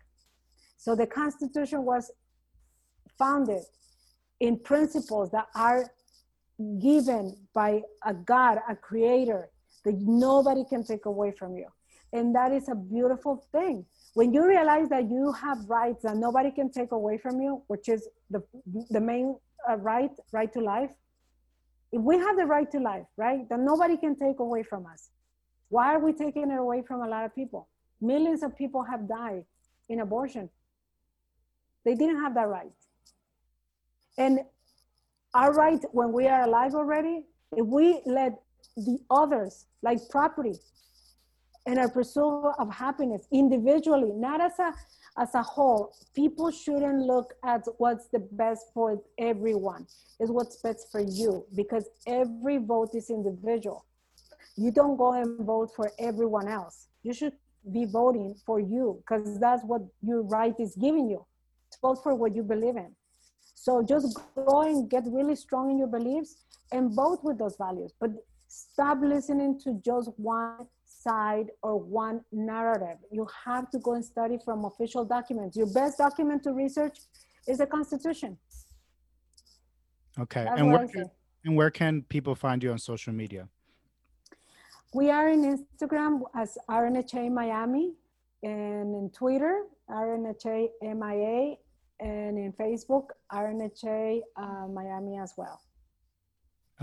So 0.77 0.95
the 0.95 1.07
constitution 1.07 1.85
was 1.85 2.11
founded 3.17 3.63
in 4.41 4.57
principles 4.57 5.31
that 5.31 5.47
are 5.55 5.89
given 6.81 7.37
by 7.53 7.81
a 8.05 8.13
god 8.13 8.57
a 8.67 8.75
creator 8.75 9.49
that 9.85 9.95
nobody 9.99 10.63
can 10.69 10.83
take 10.83 11.05
away 11.05 11.31
from 11.31 11.55
you. 11.55 11.67
And 12.13 12.35
that 12.35 12.51
is 12.51 12.67
a 12.67 12.75
beautiful 12.75 13.43
thing. 13.51 13.85
When 14.13 14.33
you 14.33 14.45
realize 14.45 14.89
that 14.89 15.09
you 15.09 15.31
have 15.31 15.57
rights 15.69 16.03
that 16.03 16.17
nobody 16.17 16.51
can 16.51 16.69
take 16.69 16.91
away 16.91 17.17
from 17.17 17.39
you 17.39 17.63
which 17.67 17.87
is 17.87 18.09
the 18.29 18.41
the 18.89 18.99
main 18.99 19.37
uh, 19.69 19.77
right 19.77 20.11
right 20.33 20.51
to 20.53 20.59
life 20.59 20.91
if 21.91 22.01
we 22.01 22.17
have 22.17 22.35
the 22.35 22.47
right 22.55 22.69
to 22.71 22.79
life 22.79 23.07
right 23.15 23.47
that 23.49 23.59
nobody 23.59 23.95
can 23.95 24.15
take 24.25 24.39
away 24.39 24.63
from 24.63 24.85
us 24.93 25.11
why 25.69 25.93
are 25.95 25.99
we 25.99 26.11
taking 26.11 26.51
it 26.51 26.59
away 26.59 26.83
from 26.87 27.01
a 27.01 27.07
lot 27.07 27.23
of 27.25 27.33
people? 27.33 27.69
Millions 28.01 28.43
of 28.43 28.57
people 28.57 28.83
have 28.83 29.07
died 29.07 29.45
in 29.87 30.01
abortion. 30.01 30.49
They 31.85 31.95
didn't 31.95 32.19
have 32.23 32.33
that 32.33 32.49
right 32.49 32.80
and 34.17 34.39
our 35.33 35.53
right 35.53 35.79
when 35.91 36.11
we 36.11 36.27
are 36.27 36.41
alive 36.43 36.73
already 36.73 37.23
if 37.53 37.65
we 37.65 38.01
let 38.05 38.33
the 38.75 38.97
others 39.09 39.65
like 39.81 39.99
property 40.09 40.53
and 41.65 41.77
our 41.79 41.89
pursuit 41.89 42.53
of 42.57 42.73
happiness 42.73 43.27
individually, 43.31 44.11
not 44.15 44.41
as 44.41 44.57
a 44.59 44.73
as 45.17 45.35
a 45.35 45.43
whole. 45.43 45.93
People 46.15 46.49
shouldn't 46.51 46.99
look 46.99 47.33
at 47.43 47.61
what's 47.77 48.07
the 48.07 48.19
best 48.31 48.67
for 48.73 49.01
everyone. 49.17 49.85
Is 50.19 50.31
what's 50.31 50.57
best 50.61 50.87
for 50.91 51.01
you 51.01 51.45
because 51.55 51.85
every 52.07 52.57
vote 52.57 52.95
is 52.95 53.09
individual. 53.09 53.85
You 54.55 54.71
don't 54.71 54.97
go 54.97 55.13
and 55.13 55.45
vote 55.45 55.71
for 55.75 55.91
everyone 55.99 56.47
else. 56.47 56.87
You 57.03 57.13
should 57.13 57.33
be 57.71 57.85
voting 57.85 58.35
for 58.45 58.59
you 58.59 59.01
because 59.01 59.39
that's 59.39 59.63
what 59.63 59.81
your 60.01 60.21
right 60.23 60.55
is 60.59 60.75
giving 60.75 61.09
you. 61.09 61.25
To 61.73 61.77
vote 61.81 62.03
for 62.03 62.15
what 62.15 62.35
you 62.35 62.43
believe 62.43 62.77
in. 62.77 62.95
So 63.61 63.83
just 63.83 64.17
go 64.33 64.63
and 64.63 64.89
get 64.89 65.03
really 65.05 65.35
strong 65.35 65.69
in 65.69 65.77
your 65.77 65.87
beliefs 65.87 66.37
and 66.71 66.91
vote 66.95 67.19
with 67.21 67.37
those 67.37 67.57
values. 67.57 67.93
But 67.99 68.09
stop 68.47 68.97
listening 69.03 69.59
to 69.59 69.79
just 69.85 70.09
one 70.17 70.65
side 70.83 71.51
or 71.61 71.77
one 71.77 72.21
narrative. 72.31 72.97
You 73.11 73.27
have 73.45 73.69
to 73.69 73.77
go 73.77 73.93
and 73.93 74.03
study 74.03 74.39
from 74.43 74.65
official 74.65 75.05
documents. 75.05 75.55
Your 75.55 75.71
best 75.71 75.99
document 75.99 76.41
to 76.45 76.53
research 76.53 76.97
is 77.47 77.59
the 77.59 77.67
Constitution. 77.67 78.35
Okay. 80.19 80.45
That's 80.45 80.59
And 80.59 80.71
where 80.71 80.87
can, 80.87 81.11
and 81.45 81.55
where 81.55 81.69
can 81.69 82.01
people 82.09 82.33
find 82.33 82.63
you 82.63 82.71
on 82.71 82.79
social 82.79 83.13
media? 83.13 83.47
We 84.95 85.11
are 85.11 85.29
in 85.29 85.43
Instagram 85.43 86.21
as 86.35 86.57
RNHA 86.67 87.31
Miami 87.31 87.93
and 88.41 88.95
in 88.95 89.11
Twitter, 89.13 89.65
RNHA 89.87 90.69
MIA, 90.81 91.57
and 92.01 92.37
in 92.37 92.51
Facebook, 92.53 93.05
RNHA 93.31 94.21
uh, 94.35 94.67
Miami 94.67 95.17
as 95.17 95.33
well. 95.37 95.61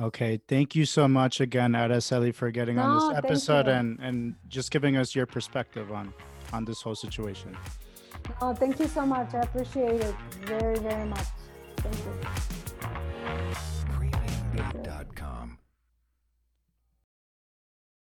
Okay. 0.01 0.41
Thank 0.47 0.77
you 0.77 0.85
so 0.85 1.09
much 1.09 1.41
again, 1.41 1.73
Araceli, 1.73 2.33
for 2.33 2.51
getting 2.51 2.79
on 2.79 2.95
this 2.95 3.19
episode 3.19 3.67
and 3.67 3.99
and 4.01 4.37
just 4.47 4.71
giving 4.71 4.97
us 4.97 5.15
your 5.15 5.27
perspective 5.27 5.91
on 5.91 6.15
on 6.53 6.65
this 6.65 6.81
whole 6.83 6.95
situation. 6.95 7.57
Oh, 8.41 8.55
thank 8.55 8.79
you 8.79 8.87
so 8.87 9.05
much. 9.05 9.35
I 9.35 9.41
appreciate 9.41 10.01
it 10.01 10.15
very, 10.43 10.79
very 10.79 11.07
much. 11.07 11.27
Thank 11.79 11.97
you. 11.97 12.58